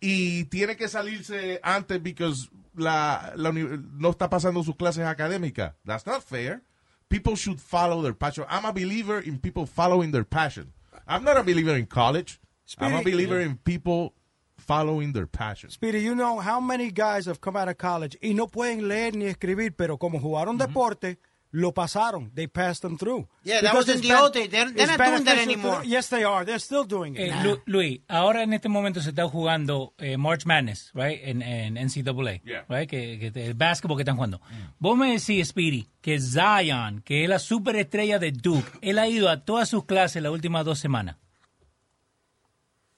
Y 0.00 0.44
tiene 0.44 0.76
que 0.76 0.88
salirse 0.88 1.60
antes 1.62 2.02
because 2.02 2.48
la, 2.74 3.32
la 3.36 3.52
no 3.52 4.10
está 4.10 4.28
pasando 4.30 4.62
sus 4.62 4.76
clases 4.76 5.04
académicas. 5.04 5.74
That's 5.84 6.06
not 6.06 6.22
fair. 6.22 6.62
People 7.08 7.36
should 7.36 7.58
follow 7.60 8.02
their 8.02 8.14
passion. 8.14 8.46
I'm 8.48 8.64
a 8.64 8.72
believer 8.72 9.20
in 9.20 9.38
people 9.38 9.66
following 9.66 10.10
their 10.10 10.24
passion. 10.24 10.72
I'm 11.06 11.24
not 11.24 11.36
a 11.36 11.42
believer 11.42 11.76
in 11.76 11.86
college. 11.86 12.40
I'm 12.78 12.94
a 12.94 13.00
Speedy- 13.00 13.12
believer 13.12 13.40
in 13.40 13.56
people 13.58 14.12
following 14.58 15.12
their 15.12 15.26
passion. 15.26 15.70
Speedy, 15.70 16.00
you 16.02 16.14
know 16.14 16.40
how 16.40 16.58
many 16.60 16.90
guys 16.90 17.26
have 17.26 17.40
come 17.40 17.56
out 17.56 17.68
of 17.68 17.76
college 17.76 18.18
y 18.22 18.32
no 18.34 18.48
pueden 18.48 18.88
leer 18.88 19.14
ni 19.14 19.26
escribir, 19.26 19.74
pero 19.76 19.98
como 19.98 20.18
jugaron 20.18 20.58
deporte, 20.58 21.18
lo 21.58 21.72
pasaron. 21.72 22.30
They 22.34 22.48
passed 22.48 22.82
them 22.82 22.98
through. 22.98 23.26
Yeah, 23.42 23.62
that 23.62 23.74
was 23.74 23.88
in 23.88 24.02
the 24.02 24.14
old 24.14 24.34
days. 24.34 24.50
They're- 24.50 24.70
they're 24.74 24.86
not 24.86 24.98
doing 24.98 25.24
that 25.24 25.38
anymore. 25.38 25.82
Yes, 25.86 26.08
they 26.10 26.22
are. 26.22 26.44
They're 26.44 26.60
still 26.60 26.84
doing 26.86 27.14
it. 27.16 27.20
Eh, 27.32 27.42
Lu- 27.42 27.62
Luis, 27.64 28.00
ahora 28.08 28.42
en 28.42 28.52
este 28.52 28.68
momento 28.68 29.00
se 29.00 29.08
está 29.10 29.26
jugando 29.26 29.94
eh, 29.98 30.18
March 30.18 30.44
Madness, 30.44 30.90
right? 30.92 31.18
En, 31.24 31.40
en 31.40 31.74
NCAA, 31.78 32.42
right? 32.68 32.88
Que, 32.90 33.30
que 33.32 33.46
el 33.46 33.54
básquetbol 33.54 33.96
que 33.96 34.02
están 34.02 34.16
jugando. 34.16 34.40
Vos 34.78 34.98
me 34.98 35.12
decís, 35.18 35.48
Speedy, 35.48 35.88
que 36.02 36.20
Zion, 36.20 37.00
que 37.02 37.22
es 37.24 37.28
la 37.30 37.38
superestrella 37.38 38.18
de 38.18 38.32
Duke, 38.32 38.70
él 38.82 38.98
ha 38.98 39.08
ido 39.08 39.30
a 39.30 39.44
todas 39.44 39.68
sus 39.70 39.86
clases 39.86 40.22
las 40.22 40.32
últimas 40.32 40.64
dos 40.66 40.78
semanas. 40.78 41.16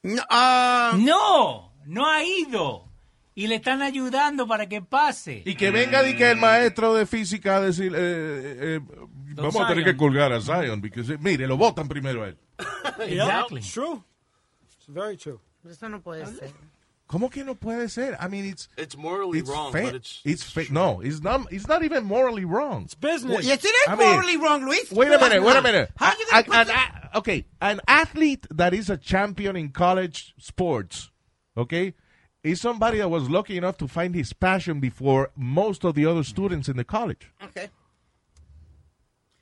No, 0.02 0.22
ah, 0.30 0.96
no, 0.98 1.72
no 1.86 2.06
ha 2.08 2.24
ido. 2.24 2.87
Y 3.38 3.46
le 3.46 3.54
están 3.54 3.82
ayudando 3.82 4.48
para 4.48 4.68
que 4.68 4.82
pase. 4.82 5.42
Y 5.44 5.54
que 5.54 5.70
venga 5.70 6.02
y 6.08 6.16
que 6.16 6.28
el 6.32 6.38
maestro 6.38 6.92
de 6.94 7.06
física 7.06 7.58
a 7.58 7.60
decir, 7.60 7.92
eh, 7.94 7.98
eh, 8.00 8.56
eh, 8.60 8.80
vamos 9.36 9.54
a 9.54 9.68
tener 9.68 9.84
Zion. 9.84 9.94
que 9.94 9.96
colgar 9.96 10.32
a 10.32 10.40
Zion, 10.40 10.80
porque 10.80 11.04
mire, 11.20 11.46
lo 11.46 11.56
votan 11.56 11.86
primero 11.86 12.24
a 12.24 12.30
él. 12.30 12.36
Exactly. 12.98 13.60
It's 13.60 13.72
true. 13.72 14.02
It's 14.64 14.88
very 14.88 15.16
true. 15.16 15.38
Eso 15.70 15.88
no 15.88 16.00
puede 16.00 16.26
ser. 16.26 16.50
¿Cómo 17.06 17.30
que 17.30 17.44
no 17.44 17.54
puede 17.54 17.88
ser? 17.88 18.18
I 18.20 18.28
mean, 18.28 18.44
it's 18.44 18.68
It's 18.76 18.96
morally 18.96 19.38
it's 19.38 19.48
wrong, 19.48 19.70
but 19.70 19.94
it's 19.94 20.20
it's 20.24 20.70
no, 20.72 21.00
it's 21.00 21.22
not. 21.22 21.46
It's 21.52 21.68
not 21.68 21.84
even 21.84 22.04
morally 22.04 22.44
wrong. 22.44 22.86
It's 22.86 22.96
business. 22.96 23.46
yes, 23.46 23.64
it 23.64 23.68
is 23.68 23.96
morally 23.96 24.36
wrong, 24.36 24.64
Luis. 24.64 24.90
Wait 24.90 25.12
a 25.12 25.18
minute. 25.20 25.44
Wait 25.44 25.56
a 25.56 25.62
minute. 25.62 25.92
How 25.96 26.12
you 26.18 26.26
gonna 26.28 26.62
an 26.62 26.70
a- 26.70 27.18
okay, 27.18 27.46
an 27.60 27.80
athlete 27.86 28.48
that 28.50 28.74
is 28.74 28.90
a 28.90 28.96
champion 28.96 29.54
in 29.54 29.68
college 29.68 30.34
sports, 30.38 31.12
okay, 31.56 31.94
is 32.42 32.60
somebody 32.60 32.98
that 32.98 33.08
was 33.10 33.28
lucky 33.28 33.56
enough 33.56 33.76
to 33.78 33.88
find 33.88 34.14
his 34.14 34.32
passion 34.32 34.80
before 34.80 35.30
most 35.36 35.84
of 35.84 35.94
the 35.94 36.06
other 36.06 36.22
students 36.24 36.68
in 36.68 36.76
the 36.76 36.84
college. 36.84 37.30
Okay. 37.42 37.68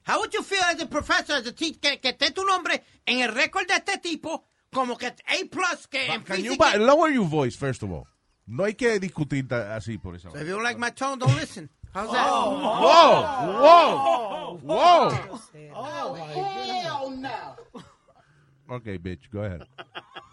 How 0.05 0.21
would 0.21 0.33
you 0.33 0.43
feel 0.43 0.63
as 0.63 0.81
a 0.81 0.87
professor, 0.87 1.35
as 1.35 1.47
a 1.47 1.53
teacher, 1.53 1.79
que, 1.81 1.97
que 1.99 2.13
esté 2.13 2.33
tu 2.35 2.45
nombre 2.47 2.81
en 3.07 3.21
el 3.21 3.35
récord 3.35 3.67
de 3.67 3.75
este 3.75 3.99
tipo, 4.01 4.45
como 4.73 4.97
que 4.97 5.07
A 5.09 5.45
plus, 5.51 5.87
que 5.89 6.07
en 6.07 6.23
Can 6.23 6.43
you 6.45 6.53
física... 6.55 6.59
ba- 6.73 6.79
lower 6.79 7.09
your 7.11 7.27
voice 7.27 7.57
first 7.57 7.83
of 7.83 7.91
all? 7.91 8.07
No 8.47 8.65
hay 8.65 8.75
que 8.75 8.99
discutir 9.01 9.43
así 9.53 9.99
por 10.01 10.15
eso. 10.15 10.31
So 10.31 10.39
if 10.39 10.47
you 10.47 10.55
don't 10.55 10.63
like 10.63 10.79
my 10.79 10.91
tone, 10.91 11.19
don't 11.19 11.35
listen. 11.35 11.69
How's 11.93 12.13
that? 12.13 12.27
Oh. 12.29 12.51
Whoa, 12.83 14.61
whoa, 14.63 15.11
whoa. 15.11 15.41
Oh, 15.75 16.15
hell 16.15 17.11
no. 17.11 17.57
Okay, 18.71 18.99
bitch, 18.99 19.29
go 19.33 19.41
ahead. 19.43 19.67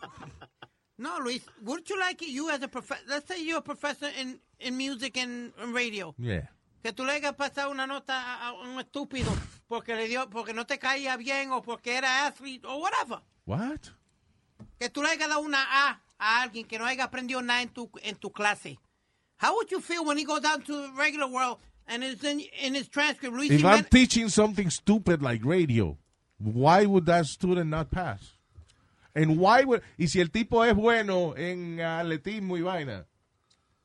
No, 0.97 1.17
Luis, 1.23 1.41
wouldn't 1.63 1.89
you 1.89 1.99
like 1.99 2.21
it, 2.21 2.29
you 2.29 2.49
as 2.49 2.61
a 2.61 2.67
professor, 2.67 3.01
let's 3.09 3.27
say 3.27 3.43
you're 3.43 3.57
a 3.57 3.61
professor 3.61 4.09
in, 4.19 4.39
in 4.59 4.77
music 4.77 5.17
and, 5.17 5.51
and 5.59 5.73
radio, 5.73 6.13
Yeah. 6.19 6.47
que 6.83 6.91
tú 6.93 7.03
le 7.05 7.13
hayas 7.13 7.33
pasado 7.35 7.71
una 7.71 7.87
nota 7.87 8.13
a, 8.13 8.49
a 8.49 8.53
un 8.53 8.77
estúpido 8.79 9.31
porque 9.67 9.95
le 9.95 10.07
dio, 10.07 10.29
porque 10.29 10.53
no 10.53 10.65
te 10.65 10.77
caía 10.77 11.17
bien 11.17 11.51
o 11.51 11.61
porque 11.61 11.97
era 11.97 12.27
athlete 12.27 12.65
o 12.67 12.77
whatever. 12.77 13.19
What? 13.45 13.79
Que 14.79 14.89
tú 14.89 15.01
le 15.01 15.09
hayas 15.09 15.29
dado 15.29 15.41
una 15.41 15.63
A 15.63 15.99
a 16.19 16.41
alguien 16.43 16.65
que 16.67 16.77
no 16.77 16.85
haya 16.85 17.05
aprendido 17.05 17.41
nada 17.41 17.61
en 17.63 17.69
tu, 17.69 17.89
en 18.03 18.15
tu 18.15 18.29
clase. 18.31 18.77
How 19.41 19.55
would 19.55 19.71
you 19.71 19.81
feel 19.81 20.05
when 20.05 20.17
he 20.17 20.23
goes 20.25 20.45
out 20.45 20.63
to 20.65 20.73
the 20.73 20.91
regular 20.95 21.27
world 21.27 21.57
and 21.87 22.03
it's 22.03 22.23
in, 22.23 22.39
in 22.61 22.75
his 22.75 22.87
transcript, 22.87 23.35
Luis 23.35 23.49
If 23.51 23.65
I'm 23.65 23.83
teaching 23.85 24.29
something 24.29 24.69
stupid 24.69 25.21
like 25.21 25.43
radio, 25.43 25.97
why 26.37 26.85
would 26.85 27.05
that 27.07 27.25
student 27.25 27.69
not 27.69 27.89
pass? 27.91 28.33
And 29.15 29.37
why 29.37 29.63
would, 29.63 29.81
y 29.97 30.07
si 30.07 30.19
el 30.21 30.29
tipo 30.29 30.63
es 30.63 30.73
bueno 30.75 31.35
en 31.37 31.77
atletismo 31.79 32.57
y 32.57 32.61
vaina, 32.61 33.05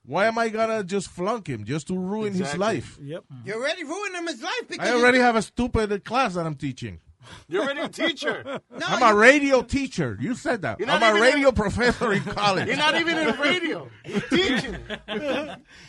why 0.05 0.27
am 0.27 0.39
I 0.39 0.49
gonna 0.49 0.83
just 0.85 1.09
flunk 1.11 1.49
him 1.49 1.65
just 1.67 1.89
to 1.89 1.95
ruin 1.99 2.33
his 2.33 2.41
Exactly. 2.41 2.59
life? 2.59 2.99
Yep. 3.03 3.25
You 3.45 3.55
already 3.55 3.85
ruined 3.85 4.15
him 4.17 4.27
his 4.27 4.43
life 4.43 4.69
because 4.69 4.89
I 4.89 4.95
already 4.95 5.19
have 5.19 5.37
a 5.37 5.43
stupid 5.43 6.03
class 6.05 6.35
that 6.35 6.47
I'm 6.47 6.55
teaching. 6.57 7.01
You're 7.47 7.63
already 7.65 7.81
a 7.81 7.89
teacher. 7.91 8.43
No, 8.71 8.87
I'm 8.87 9.03
a 9.03 9.15
radio 9.15 9.61
teacher. 9.63 10.17
You 10.19 10.35
said 10.35 10.63
that. 10.63 10.79
You're 10.81 10.89
I'm 10.89 11.01
not 11.01 11.19
a 11.19 11.21
radio 11.21 11.49
in- 11.51 11.55
professor 11.65 12.13
in 12.15 12.23
college. 12.23 12.69
You're 12.69 12.77
not 12.79 12.95
even 12.99 13.19
in 13.19 13.37
radio. 13.39 13.89
You're 14.07 14.21
teaching. 14.31 14.77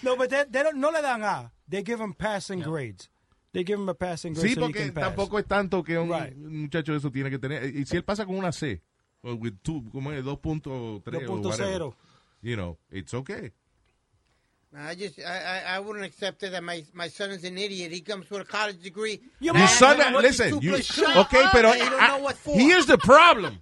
No, 0.03 0.17
but 0.17 0.29
they, 0.29 0.43
they 0.49 0.63
don't, 0.63 0.77
no 0.77 0.89
le 0.89 1.01
dan 1.01 1.21
A. 1.23 1.51
They 1.67 1.81
give 1.83 2.01
him 2.01 2.13
passing 2.13 2.59
grades. 2.59 3.07
They 3.53 3.63
give 3.63 3.79
him 3.79 3.87
a 3.89 3.93
passing 3.93 4.33
grade 4.33 4.51
Sí, 4.51 4.55
so 4.55 4.61
he 4.61 4.73
porque 4.73 4.85
can 4.85 4.91
pass. 4.93 5.03
tampoco 5.15 5.39
es 5.39 5.45
tanto 5.45 5.81
que 5.83 5.97
un 5.97 6.09
Right. 6.09 6.35
muchacho 6.35 6.91
de 6.91 6.97
eso 6.97 7.09
tiene 7.11 7.29
que 7.29 7.39
tener. 7.39 7.63
Y 7.75 7.85
si 7.85 7.95
él 7.97 8.03
pasa 8.03 8.25
con 8.25 8.35
una 8.35 8.51
C, 8.51 8.81
o 9.23 9.35
with 9.35 9.53
two, 9.63 9.83
como 9.91 10.11
es 10.11 10.23
2.3 10.23 10.67
o 10.67 11.01
2.0. 11.01 11.45
whatever, 11.45 11.91
you 12.41 12.55
know, 12.55 12.77
it's 12.91 13.13
okay. 13.13 13.51
I 14.75 14.93
just, 14.93 15.17
I, 15.19 15.23
I, 15.23 15.75
I 15.77 15.79
wouldn't 15.79 16.05
accept 16.05 16.43
it 16.43 16.51
that 16.51 16.63
my, 16.63 16.85
my 16.93 17.07
son 17.09 17.31
is 17.31 17.43
an 17.43 17.57
idiot. 17.57 17.91
He 17.91 18.01
comes 18.01 18.29
with 18.29 18.41
a 18.41 18.45
college 18.45 18.79
degree. 18.83 19.19
Your 19.39 19.55
Man, 19.55 19.67
son, 19.67 19.97
listen, 20.21 20.61
you, 20.61 20.75
okay, 20.75 21.43
pero 21.51 21.73
for. 22.35 22.55
here's 22.55 22.85
the 22.85 22.99
problem. 22.99 23.61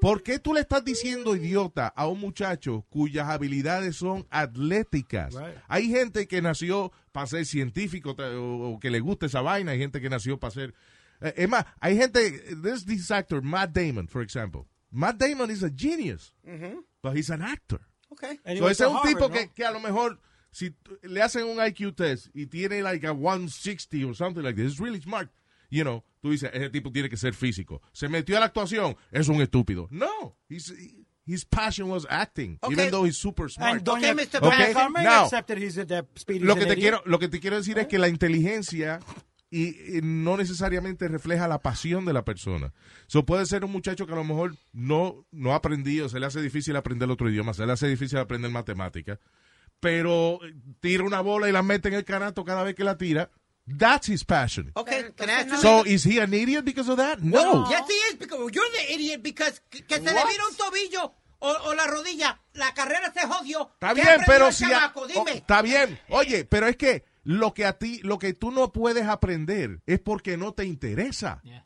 ¿Por 0.00 0.22
qué 0.22 0.38
tú 0.38 0.54
le 0.54 0.60
estás 0.60 0.84
diciendo 0.84 1.34
idiota 1.34 1.88
a 1.88 2.06
un 2.06 2.20
muchacho 2.20 2.84
cuyas 2.88 3.28
habilidades 3.28 3.96
son 3.96 4.24
atléticas? 4.30 5.34
Right. 5.34 5.56
Hay 5.66 5.88
gente 5.88 6.28
que 6.28 6.40
nació 6.40 6.92
para 7.10 7.26
ser 7.26 7.44
científico 7.44 8.14
o, 8.16 8.74
o 8.74 8.78
que 8.78 8.90
le 8.90 9.00
gusta 9.00 9.26
esa 9.26 9.40
vaina, 9.40 9.72
hay 9.72 9.78
gente 9.80 10.00
que 10.00 10.08
nació 10.08 10.38
para 10.38 10.52
ser... 10.52 10.72
eh, 11.20 11.34
es 11.36 11.48
más, 11.48 11.64
hay 11.80 11.96
gente, 11.96 12.30
there's 12.62 12.84
this 12.84 13.10
actor, 13.10 13.42
Matt 13.42 13.72
Damon, 13.72 14.06
for 14.06 14.22
example. 14.22 14.66
Matt 14.90 15.18
Damon 15.18 15.50
is 15.50 15.62
a 15.62 15.70
genius, 15.70 16.32
Mhm. 16.46 16.84
but 17.02 17.14
he's 17.16 17.30
an 17.30 17.42
actor. 17.42 17.80
Okay. 18.12 18.38
And 18.44 18.56
he 18.56 18.58
So 18.58 18.68
ese 18.68 18.80
es 18.84 18.90
un 18.90 19.02
tipo 19.02 19.24
Harvard, 19.24 19.32
que, 19.32 19.46
¿no? 19.46 19.52
que 19.54 19.64
a 19.64 19.70
lo 19.70 19.80
mejor 19.80 20.18
si 20.50 20.74
le 21.02 21.20
hacen 21.22 21.44
un 21.44 21.58
IQ 21.60 21.94
test 21.94 22.28
y 22.34 22.46
tiene 22.46 22.82
like 22.82 23.06
a 23.06 23.12
160 23.12 24.04
or 24.04 24.14
something 24.14 24.42
like 24.42 24.56
this, 24.56 24.72
it's 24.72 24.80
really 24.80 25.00
smart. 25.00 25.30
You 25.70 25.84
know, 25.84 26.02
tú 26.22 26.30
dices, 26.30 26.50
ese 26.54 26.70
tipo 26.70 26.90
tiene 26.90 27.10
que 27.10 27.18
ser 27.18 27.34
físico. 27.34 27.82
Se 27.92 28.08
metió 28.08 28.38
a 28.38 28.40
la 28.40 28.46
actuación, 28.46 28.96
es 29.12 29.28
un 29.28 29.42
estúpido. 29.42 29.86
No, 29.90 30.34
he's, 30.48 30.72
his 31.26 31.44
passion 31.44 31.90
was 31.90 32.06
acting, 32.08 32.58
Okay. 32.62 32.72
even 32.72 32.90
though 32.90 33.04
he's 33.04 33.18
super 33.18 33.50
smart. 33.50 33.72
And 33.80 33.86
Okay, 33.88 34.14
Mr. 34.14 34.40
Okay, 34.42 34.72
now- 34.72 35.24
accepted 35.26 35.58
he's 35.58 35.76
a, 35.76 35.84
that 35.84 36.06
Speedy's 36.18 36.46
lo 36.46 36.54
que 36.56 36.64
te 36.64 36.76
quiero 36.76 37.02
lo 37.04 37.18
que 37.18 37.28
te 37.28 37.38
quiero 37.38 37.58
decir 37.58 37.78
es 37.78 37.86
que 37.86 37.98
la 37.98 38.08
inteligencia 38.08 39.00
y, 39.50 39.96
y 39.98 40.00
no 40.02 40.36
necesariamente 40.36 41.08
refleja 41.08 41.48
la 41.48 41.60
pasión 41.60 42.04
de 42.04 42.12
la 42.12 42.24
persona. 42.24 42.72
So 43.06 43.24
puede 43.24 43.46
ser 43.46 43.64
un 43.64 43.72
muchacho 43.72 44.06
que 44.06 44.12
a 44.12 44.16
lo 44.16 44.24
mejor 44.24 44.56
no 44.72 45.24
no 45.30 45.52
ha 45.52 45.56
aprendido, 45.56 46.08
se 46.08 46.20
le 46.20 46.26
hace 46.26 46.40
difícil 46.42 46.76
aprender 46.76 47.08
otro 47.10 47.30
idioma, 47.30 47.54
se 47.54 47.64
le 47.66 47.72
hace 47.72 47.88
difícil 47.88 48.18
aprender 48.18 48.50
matemáticas, 48.50 49.18
pero 49.80 50.38
tira 50.80 51.04
una 51.04 51.20
bola 51.20 51.48
y 51.48 51.52
la 51.52 51.62
mete 51.62 51.88
en 51.88 51.94
el 51.94 52.04
canasto 52.04 52.44
cada 52.44 52.62
vez 52.62 52.74
que 52.74 52.84
la 52.84 52.96
tira. 52.96 53.30
That's 53.78 54.08
his 54.08 54.24
passion. 54.24 54.72
Okay, 54.74 55.12
can 55.14 55.28
I 55.28 55.32
ask 55.32 55.48
you 55.50 55.56
So 55.58 55.84
is 55.84 56.02
he 56.04 56.18
an 56.20 56.32
idiot 56.32 56.64
because 56.64 56.90
of 56.90 56.96
that? 56.96 57.18
No. 57.20 57.68
Yes, 57.68 57.84
he 57.86 57.94
is, 58.10 58.18
because 58.18 58.38
you're 58.50 58.70
the 58.72 58.94
idiot, 58.94 59.22
because 59.22 59.60
que, 59.68 59.84
que 59.84 59.96
se 59.96 60.04
le 60.04 60.10
vira 60.12 60.46
un 60.50 60.56
tobillo 60.56 61.12
o, 61.40 61.48
o 61.50 61.74
la 61.74 61.86
rodilla, 61.86 62.40
la 62.54 62.72
carrera 62.72 63.12
se 63.12 63.26
jodió. 63.26 63.70
Está 63.74 63.94
¿Qué 63.94 64.00
bien, 64.00 64.20
pero 64.26 64.50
si 64.52 64.64
a- 64.72 64.92
oh, 64.94 65.26
está 65.28 65.60
bien. 65.60 65.98
Oye, 66.08 66.46
pero 66.46 66.66
es 66.66 66.76
que 66.76 67.04
lo 67.28 67.52
que 67.52 67.66
a 67.66 67.74
ti, 67.74 68.00
lo 68.04 68.18
que 68.18 68.32
tú 68.32 68.50
no 68.50 68.72
puedes 68.72 69.06
aprender 69.06 69.82
es 69.86 69.98
porque 70.00 70.38
no 70.38 70.52
te 70.54 70.64
interesa. 70.64 71.40
Yeah. 71.44 71.64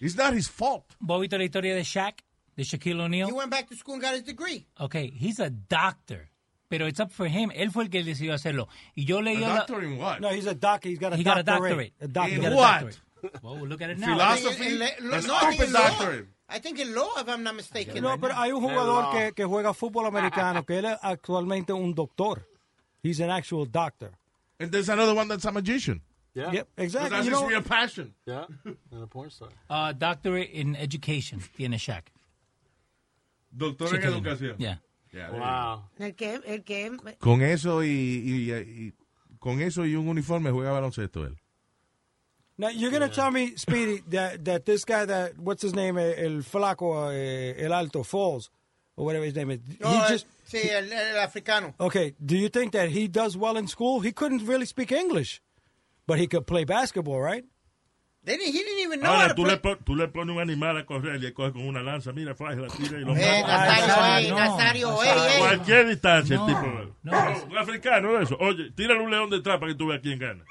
It's 0.00 0.14
not 0.16 0.34
his 0.34 0.48
fault. 0.48 0.84
¿Vos 1.00 1.20
viste 1.20 1.36
la 1.36 1.42
historia 1.44 1.74
de 1.74 1.82
Shaq? 1.82 2.22
De 2.56 2.62
Shaquille 2.62 3.00
O'Neal? 3.00 3.28
He 3.28 3.32
went 3.32 3.50
back 3.50 3.68
to 3.68 3.74
school 3.74 3.94
and 3.94 4.02
got 4.02 4.14
his 4.14 4.22
degree. 4.22 4.68
Okay, 4.78 5.08
he's 5.10 5.40
a 5.40 5.50
doctor. 5.50 6.30
Pero 6.68 6.86
it's 6.86 7.00
up 7.00 7.10
for 7.10 7.26
him. 7.26 7.50
Él 7.54 7.72
fue 7.72 7.82
el 7.84 7.90
que 7.90 8.04
decidió 8.04 8.34
hacerlo. 8.34 8.68
Y 8.94 9.04
yo 9.04 9.20
leí... 9.20 9.36
A 9.42 9.48
la- 9.48 9.54
doctor 9.56 9.82
in 9.82 9.98
what? 9.98 10.20
No, 10.20 10.30
he's 10.30 10.46
a 10.46 10.54
doctor. 10.54 10.88
He's 10.88 11.00
got 11.00 11.12
a 11.12 11.16
He 11.16 11.24
got 11.24 11.38
a 11.38 11.42
doctorate. 11.42 11.92
doctorate. 11.92 11.94
A 12.00 12.08
doctorate. 12.08 12.36
He 12.36 12.40
got 12.42 12.52
a 12.52 12.56
what? 12.56 12.80
doctorate. 12.80 13.42
Well, 13.42 13.66
look 13.66 13.82
at 13.82 13.90
it 13.90 13.98
now. 13.98 14.14
Philosophy? 14.14 14.66
In- 14.76 14.82
in- 14.82 15.12
A 15.12 15.20
no, 15.22 15.34
I 15.34 15.40
think 15.40 15.54
stupid 15.54 15.66
in 15.66 15.72
law. 15.72 15.88
doctorate. 15.88 16.26
I 16.48 16.58
think 16.60 16.78
in 16.78 16.94
law, 16.94 17.08
if 17.18 17.28
I'm 17.28 17.42
not 17.42 17.54
mistaken. 17.56 18.00
No, 18.02 18.16
pero 18.20 18.34
hay 18.36 18.52
un 18.52 18.60
jugador 18.60 19.10
que, 19.10 19.32
que 19.34 19.44
juega 19.44 19.74
fútbol 19.74 20.06
americano 20.06 20.64
que 20.64 20.78
él 20.78 20.84
es 20.84 20.98
actualmente 21.02 21.72
un 21.72 21.94
doctor. 21.94 22.46
He's 23.02 23.20
an 23.20 23.30
actual 23.30 23.66
doctor. 23.70 24.12
And 24.64 24.72
there's 24.72 24.88
another 24.88 25.14
one 25.14 25.28
that's 25.28 25.44
a 25.44 25.52
magician. 25.52 26.00
Yeah. 26.34 26.50
Yep, 26.52 26.68
exactly. 26.78 27.10
That's 27.10 27.26
You 27.26 27.32
his 27.32 27.40
know- 27.40 27.48
real 27.48 27.62
passion. 27.62 28.14
Yeah. 28.26 28.44
And 28.90 29.02
a 29.02 29.06
porn 29.06 29.30
star. 29.30 29.48
Uh, 29.70 29.92
doctorate 29.92 30.50
in 30.50 30.74
education 30.76 31.40
tiene 31.56 31.78
Shaq. 31.78 32.02
Doctor 33.56 33.86
en 33.86 33.90
Chequenlo. 34.00 34.16
educación. 34.18 34.56
Yeah. 34.58 34.76
Yeah, 35.12 35.30
Wow. 35.30 35.82
El 36.00 36.12
que, 36.14 36.40
el 36.44 36.64
que, 36.64 36.90
Con 37.20 37.40
eso 37.42 37.84
y, 37.84 37.88
y- 37.88 38.52
y- 38.52 38.92
con 39.38 39.60
eso 39.60 39.84
y 39.84 39.94
un 39.94 40.08
uniforme 40.08 40.50
juega 40.50 40.72
baloncesto 40.72 41.24
él. 41.24 41.36
Now 42.58 42.68
you're 42.70 42.90
gonna 42.90 43.08
tell 43.08 43.30
me, 43.30 43.56
Speedy, 43.56 44.02
that 44.10 44.44
that 44.44 44.64
this 44.64 44.84
guy 44.84 45.04
that 45.04 45.38
what's 45.38 45.62
his 45.62 45.72
name, 45.74 45.98
eh, 45.98 46.14
el 46.18 46.42
flaco, 46.42 47.10
eh, 47.12 47.54
el 47.58 47.72
alto 47.72 48.02
Falls, 48.04 48.50
or 48.96 49.04
whatever 49.06 49.24
his 49.24 49.34
name 49.36 49.50
is. 49.52 49.60
No, 49.80 49.88
he 49.90 49.96
eh, 49.98 50.08
just 50.08 50.26
sí, 50.44 50.58
el, 50.58 50.92
el 50.92 51.18
africano. 51.18 51.74
okay. 51.78 52.14
Do 52.24 52.36
you 52.36 52.48
think 52.48 52.72
that 52.72 52.88
he 52.90 53.08
does 53.08 53.36
well 53.36 53.56
in 53.56 53.66
school? 53.68 54.00
He 54.00 54.12
couldn't 54.12 54.46
really 54.46 54.66
speak 54.66 54.92
English, 54.92 55.40
but 56.06 56.18
he 56.18 56.26
could 56.26 56.46
play 56.46 56.64
basketball, 56.64 57.20
right? 57.20 57.44
They 58.26 58.38
didn't, 58.38 58.54
he 58.54 58.58
didn't 58.62 58.80
even 58.80 59.00
know 59.00 59.12
how 59.12 59.28
to 59.28 59.34
tú 59.34 59.42
play. 59.44 59.60
le, 59.62 59.76
tú 59.84 59.94
le 59.96 60.08
pones 60.08 60.34
un 60.34 60.40
animal 60.40 60.78
a 60.78 60.86
correr 60.86 61.20
y 61.22 61.26
él 61.26 61.34
coge 61.34 61.52
con 61.52 61.66
una 61.68 61.82
lanza, 61.82 62.10
mira, 62.12 62.34
faje, 62.34 62.56
la 62.56 62.68
tira 62.68 62.98
y 62.98 63.04
lo 63.04 63.14
Eh, 63.14 63.42
mata. 63.42 63.66
Nazario, 63.66 64.16
ey, 64.16 64.30
Nazario, 64.32 65.02
ey, 65.02 65.08
ey. 65.34 65.38
Cualquier 65.40 65.88
distancia, 65.88 66.36
No, 66.36 66.48
el 66.48 66.54
tipo. 66.54 66.94
no. 67.02 67.44
un 67.50 67.58
africano 67.58 68.12
de 68.14 68.24
eso. 68.24 68.38
Oye, 68.40 68.70
tírale 68.74 69.00
un 69.00 69.10
león 69.10 69.28
detrás 69.28 69.58
para 69.60 69.72
que 69.72 69.76
tú 69.78 69.88
veas 69.88 70.00
quién 70.00 70.18
gana. 70.18 70.42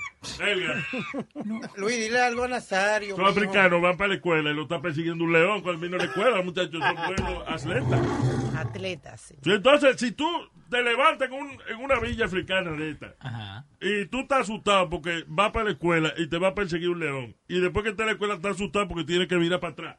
Luis, 1.76 1.98
dile 1.98 2.20
algo 2.20 2.44
a 2.44 2.48
Nazario. 2.48 3.18
Mijo. 3.18 3.30
africanos 3.30 3.82
van 3.82 3.98
para 3.98 4.10
la 4.10 4.16
escuela 4.16 4.52
y 4.52 4.54
lo 4.54 4.64
está 4.64 4.82
persiguiendo 4.82 5.24
un 5.24 5.34
león 5.34 5.62
cuando 5.62 5.82
vino 5.82 5.96
a 5.96 6.00
la 6.00 6.06
escuela. 6.06 6.42
Muchachos 6.42 6.80
son 6.82 6.96
buenos 6.96 7.44
atletas. 7.48 8.56
atletas, 8.58 9.22
sí. 9.22 9.36
Entonces, 9.46 9.98
si 10.00 10.12
tú 10.12 10.26
te 10.70 10.82
levantas 10.82 11.28
en, 11.30 11.34
un- 11.36 11.58
en 11.70 11.78
una 11.84 12.00
villa 12.00 12.26
africana 12.26 12.72
de 12.72 12.92
esta 12.92 13.16
Ajá. 13.20 13.66
y 13.80 14.06
tú 14.08 14.22
estás 14.22 14.42
asustado 14.42 14.90
porque 14.90 15.24
va 15.26 15.52
para 15.52 15.66
la 15.66 15.72
escuela 15.72 16.14
y 16.18 16.28
te 16.28 16.38
va 16.40 16.50
a 16.50 16.56
perseguir 16.56 16.90
un 16.90 17.00
león 17.00 17.36
y 17.48 17.60
después 17.60 17.84
que 17.84 17.90
está 17.92 18.04
en 18.04 18.08
la 18.08 18.14
escuela 18.14 18.36
estás 18.36 18.54
asustado 18.56 18.88
porque 18.88 19.04
tiene 19.04 19.28
que 19.28 19.36
virar 19.36 19.60
para 19.60 19.74
atrás 19.74 19.98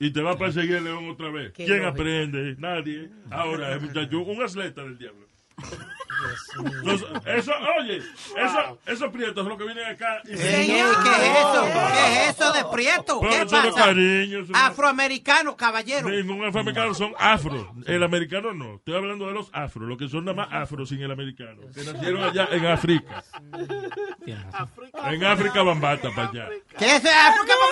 y 0.00 0.10
te 0.10 0.22
va 0.22 0.32
a 0.32 0.38
perseguir 0.38 0.76
el 0.76 0.84
león 0.84 1.08
otra 1.10 1.28
vez. 1.30 1.52
Qué 1.52 1.66
¿Quién 1.66 1.84
aprende? 1.84 2.56
Nadie. 2.58 3.10
Ahora, 3.30 3.78
muchacho, 3.78 4.20
un 4.20 4.42
atleta 4.42 4.82
del 4.82 4.96
diablo. 4.98 5.26
Eso, 7.26 7.52
oye, 7.78 7.98
eso, 7.98 8.78
esos 8.86 9.10
prietos 9.12 9.36
son 9.36 9.48
los 9.50 9.58
que 9.58 9.64
vienen 9.64 9.84
acá 9.86 10.20
y 10.24 10.28
¿Qué 10.28 10.34
es 10.34 10.68
eso? 10.68 11.68
¿Qué 11.92 12.12
es 12.28 12.30
eso 12.30 12.52
de 12.52 12.64
prieto? 12.72 13.20
¿Qué 13.20 13.46
pasa? 13.50 13.72
cariño, 13.74 14.40
eso 14.40 14.52
no- 14.52 14.58
Afroamericano, 14.58 15.56
caballero. 15.56 16.08
Ningún 16.08 16.44
afroamericano 16.44 16.94
son 16.94 17.12
afro. 17.18 17.72
El 17.86 18.02
americano 18.02 18.52
no. 18.52 18.76
Estoy 18.76 18.96
hablando 18.96 19.26
de 19.26 19.32
los 19.34 19.48
afro, 19.52 19.86
los 19.86 19.98
que 19.98 20.08
son 20.08 20.24
nada 20.24 20.36
más 20.36 20.48
afro 20.52 20.84
sin 20.84 21.00
el 21.00 21.10
americano. 21.10 21.62
Que 21.74 21.84
nacieron 21.84 22.22
allá 22.24 22.48
en 22.50 22.66
África. 22.66 23.22
En 25.06 25.24
África 25.24 25.62
Bambata, 25.62 26.10
para 26.14 26.28
allá. 26.28 26.48
¿Qué 26.78 26.96
es? 26.96 27.02
¿Qué 27.02 27.08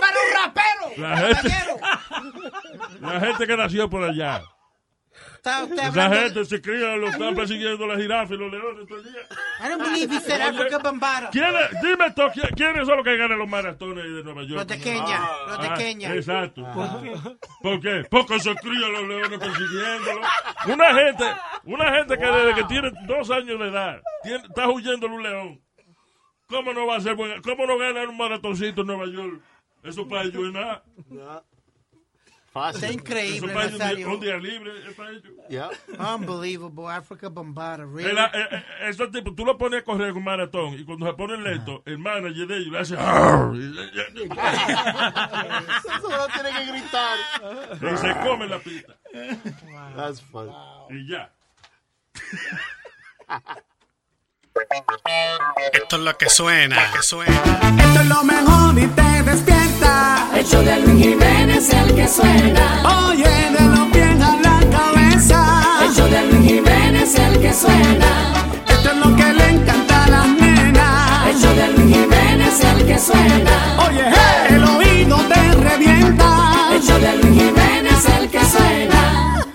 para 0.00 0.16
un 0.18 0.34
rapero? 0.44 1.08
La 1.08 1.16
gente, 1.16 1.56
la 3.00 3.20
gente 3.20 3.46
que 3.46 3.56
nació 3.56 3.88
por 3.90 4.04
allá. 4.04 4.42
Esa 5.40 5.86
hablando- 5.86 6.16
gente 6.16 6.44
se 6.44 6.60
cría, 6.60 6.96
lo 6.96 7.08
están 7.08 7.34
persiguiendo 7.34 7.86
las 7.86 7.98
jirafas 7.98 8.30
y 8.32 8.36
los 8.36 8.50
leones 8.52 8.86
todo 8.88 8.98
el 8.98 9.04
día. 9.04 9.20
I 9.64 9.68
don't 9.68 9.82
believe 9.82 10.14
he 10.16 10.20
said 10.20 10.40
Africa 10.40 10.78
Bambara. 10.78 11.30
¿Quiénes, 11.30 11.70
dime 11.82 12.10
tú, 12.12 12.22
¿qui- 12.22 12.54
¿quiénes 12.56 12.86
son 12.86 12.96
los 12.96 13.04
que 13.04 13.16
ganan 13.16 13.38
los 13.38 13.48
maratones 13.48 14.04
de 14.04 14.22
Nueva 14.24 14.42
York? 14.42 14.54
Los 14.56 14.66
de 14.66 14.78
Kenia, 14.80 15.20
los 15.48 15.60
de 15.62 15.68
Ah, 15.68 15.74
Kenia. 15.74 16.14
Exacto. 16.14 16.62
¿Por 16.74 17.02
qué? 17.02 17.12
¿Por 17.62 17.80
qué? 17.80 18.04
Porque 18.10 18.40
se 18.40 18.54
crían 18.56 18.92
los 18.92 19.02
leones 19.08 19.38
persiguiéndolo. 19.38 20.20
Una 20.66 20.94
gente, 20.94 21.24
una 21.64 21.92
gente 21.96 22.18
que 22.18 22.26
desde 22.26 22.54
que 22.54 22.64
tiene 22.64 22.92
dos 23.06 23.30
años 23.30 23.58
de 23.58 23.68
edad 23.68 24.00
tiene- 24.22 24.44
está 24.46 24.68
huyendo 24.68 25.08
de 25.08 25.14
un 25.14 25.22
león. 25.22 25.60
¿Cómo 26.48 26.72
no 26.72 26.86
va 26.86 26.96
a 26.96 27.00
ser 27.00 27.14
buena? 27.14 27.40
¿Cómo 27.42 27.66
no 27.66 27.76
ganar 27.76 28.08
un 28.08 28.16
maratoncito 28.16 28.80
en 28.80 28.86
Nueva 28.86 29.06
York? 29.06 29.40
Eso 29.82 30.08
para 30.08 30.22
ellos 30.22 30.46
es 30.46 30.52
nada. 30.52 30.82
Está 32.48 32.70
Eso 32.70 32.90
increíble, 32.92 33.52
ellos 33.52 34.06
un 34.06 34.12
un 34.14 34.20
día 34.20 34.36
libre 34.36 34.72
es 34.88 34.94
para 34.94 35.10
ellos. 35.10 35.32
Yeah. 35.48 35.70
Unbelievable. 36.14 36.88
Africa 36.88 37.28
Bambara. 37.28 37.84
Really? 37.86 38.10
El- 38.10 38.18
eh, 38.18 38.30
eh, 38.50 38.64
esos 38.88 39.10
tipos, 39.12 39.36
tú 39.36 39.44
lo 39.44 39.56
pones 39.56 39.82
a 39.82 39.84
correr 39.84 40.12
un 40.12 40.24
maratón 40.24 40.74
y 40.74 40.84
cuando 40.84 41.06
se 41.06 41.12
ponen 41.12 41.44
lento, 41.44 41.82
el 41.86 41.98
manager 41.98 42.46
de 42.46 42.56
ellos 42.56 42.72
le 42.72 42.78
hace 42.78 42.94
Eso 42.94 43.52
no 46.08 46.26
tiene 46.34 46.50
que 46.56 46.64
gritar. 46.72 47.18
y 47.92 47.96
se 47.96 48.16
come 48.26 48.48
la 48.48 48.58
pista. 48.58 48.96
That's 49.94 50.20
funny. 50.22 50.52
Y 50.90 51.06
ya. 51.08 51.30
Esto 55.72 55.96
es 55.96 56.02
lo 56.02 56.18
que 56.18 56.28
suena, 56.28 56.90
que 56.92 57.02
suena. 57.02 57.32
Esto 57.78 58.00
es 58.00 58.06
lo 58.06 58.24
mejor 58.24 58.78
y 58.78 58.86
te 58.88 59.22
despierta. 59.22 60.28
El 60.34 60.44
show 60.44 60.62
de 60.62 60.80
Luis 60.80 61.04
Jiménez 61.04 61.68
es 61.68 61.74
el 61.74 61.94
que 61.94 62.08
suena. 62.08 62.82
Oye, 63.08 63.24
de 63.24 63.64
los 63.68 63.88
pies 63.92 64.20
a 64.20 64.36
la 64.36 64.60
cabeza. 64.70 65.84
El 65.84 65.94
show 65.94 66.08
de 66.08 66.26
Luis 66.26 66.46
Jiménez 66.46 67.14
es 67.14 67.18
el 67.18 67.40
que 67.40 67.52
suena. 67.52 68.32
Esto 68.68 68.90
es 68.90 68.96
lo 68.96 69.16
que 69.16 69.32
le 69.32 69.48
encanta 69.50 70.04
a 70.04 70.08
las 70.08 70.28
nenas. 70.28 71.26
El 71.28 71.40
show 71.40 71.54
de 71.54 71.68
Luis 71.68 71.96
Jiménez 71.96 72.54
es 72.54 72.64
el 72.64 72.86
que 72.86 72.98
suena. 72.98 73.86
Oye, 73.88 74.04
hey, 74.06 74.56
el 74.56 74.64
oído 74.64 75.16
te 75.28 75.52
revienta. 75.52 76.68
El 76.72 76.82
show 76.82 76.98
de 76.98 77.16
Luis 77.16 77.42
Jiménez 77.42 78.04
es 78.04 78.14
el 78.14 78.30
que 78.30 78.44
suena. 78.44 79.46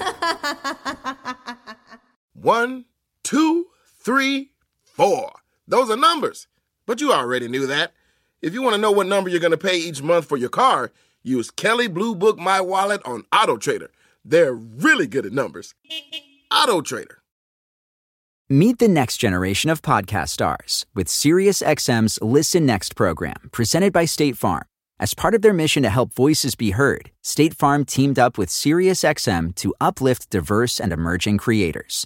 One, 2.41 2.85
two, 3.23 3.67
three, 4.03 4.52
four. 4.93 5.31
Those 5.67 5.89
are 5.89 5.97
numbers. 5.97 6.47
But 6.85 7.01
you 7.01 7.11
already 7.11 7.47
knew 7.47 7.65
that. 7.67 7.93
If 8.41 8.53
you 8.53 8.61
want 8.61 8.75
to 8.75 8.81
know 8.81 8.91
what 8.91 9.07
number 9.07 9.29
you're 9.29 9.39
going 9.39 9.51
to 9.51 9.57
pay 9.57 9.77
each 9.77 10.01
month 10.01 10.25
for 10.25 10.37
your 10.37 10.49
car, 10.49 10.91
use 11.23 11.49
Kelly 11.49 11.87
Blue 11.87 12.15
Book 12.15 12.37
My 12.37 12.61
Wallet 12.61 13.01
on 13.05 13.23
Auto 13.33 13.57
Trader. 13.57 13.89
They're 14.23 14.53
really 14.53 15.07
good 15.07 15.25
at 15.25 15.33
numbers. 15.33 15.73
Auto 16.51 16.81
Trader. 16.81 17.19
Meet 18.49 18.79
the 18.79 18.87
next 18.87 19.17
generation 19.17 19.69
of 19.69 19.81
podcast 19.81 20.29
stars 20.29 20.85
with 20.93 21.07
SiriusXM's 21.07 22.21
Listen 22.21 22.65
Next 22.65 22.95
program, 22.95 23.49
presented 23.51 23.93
by 23.93 24.05
State 24.05 24.37
Farm. 24.37 24.65
As 24.99 25.13
part 25.13 25.33
of 25.33 25.41
their 25.41 25.53
mission 25.53 25.81
to 25.83 25.89
help 25.89 26.13
voices 26.13 26.53
be 26.53 26.71
heard, 26.71 27.09
State 27.23 27.55
Farm 27.55 27.83
teamed 27.83 28.19
up 28.19 28.37
with 28.37 28.49
SiriusXM 28.49 29.55
to 29.55 29.73
uplift 29.81 30.29
diverse 30.29 30.79
and 30.79 30.93
emerging 30.93 31.39
creators. 31.39 32.05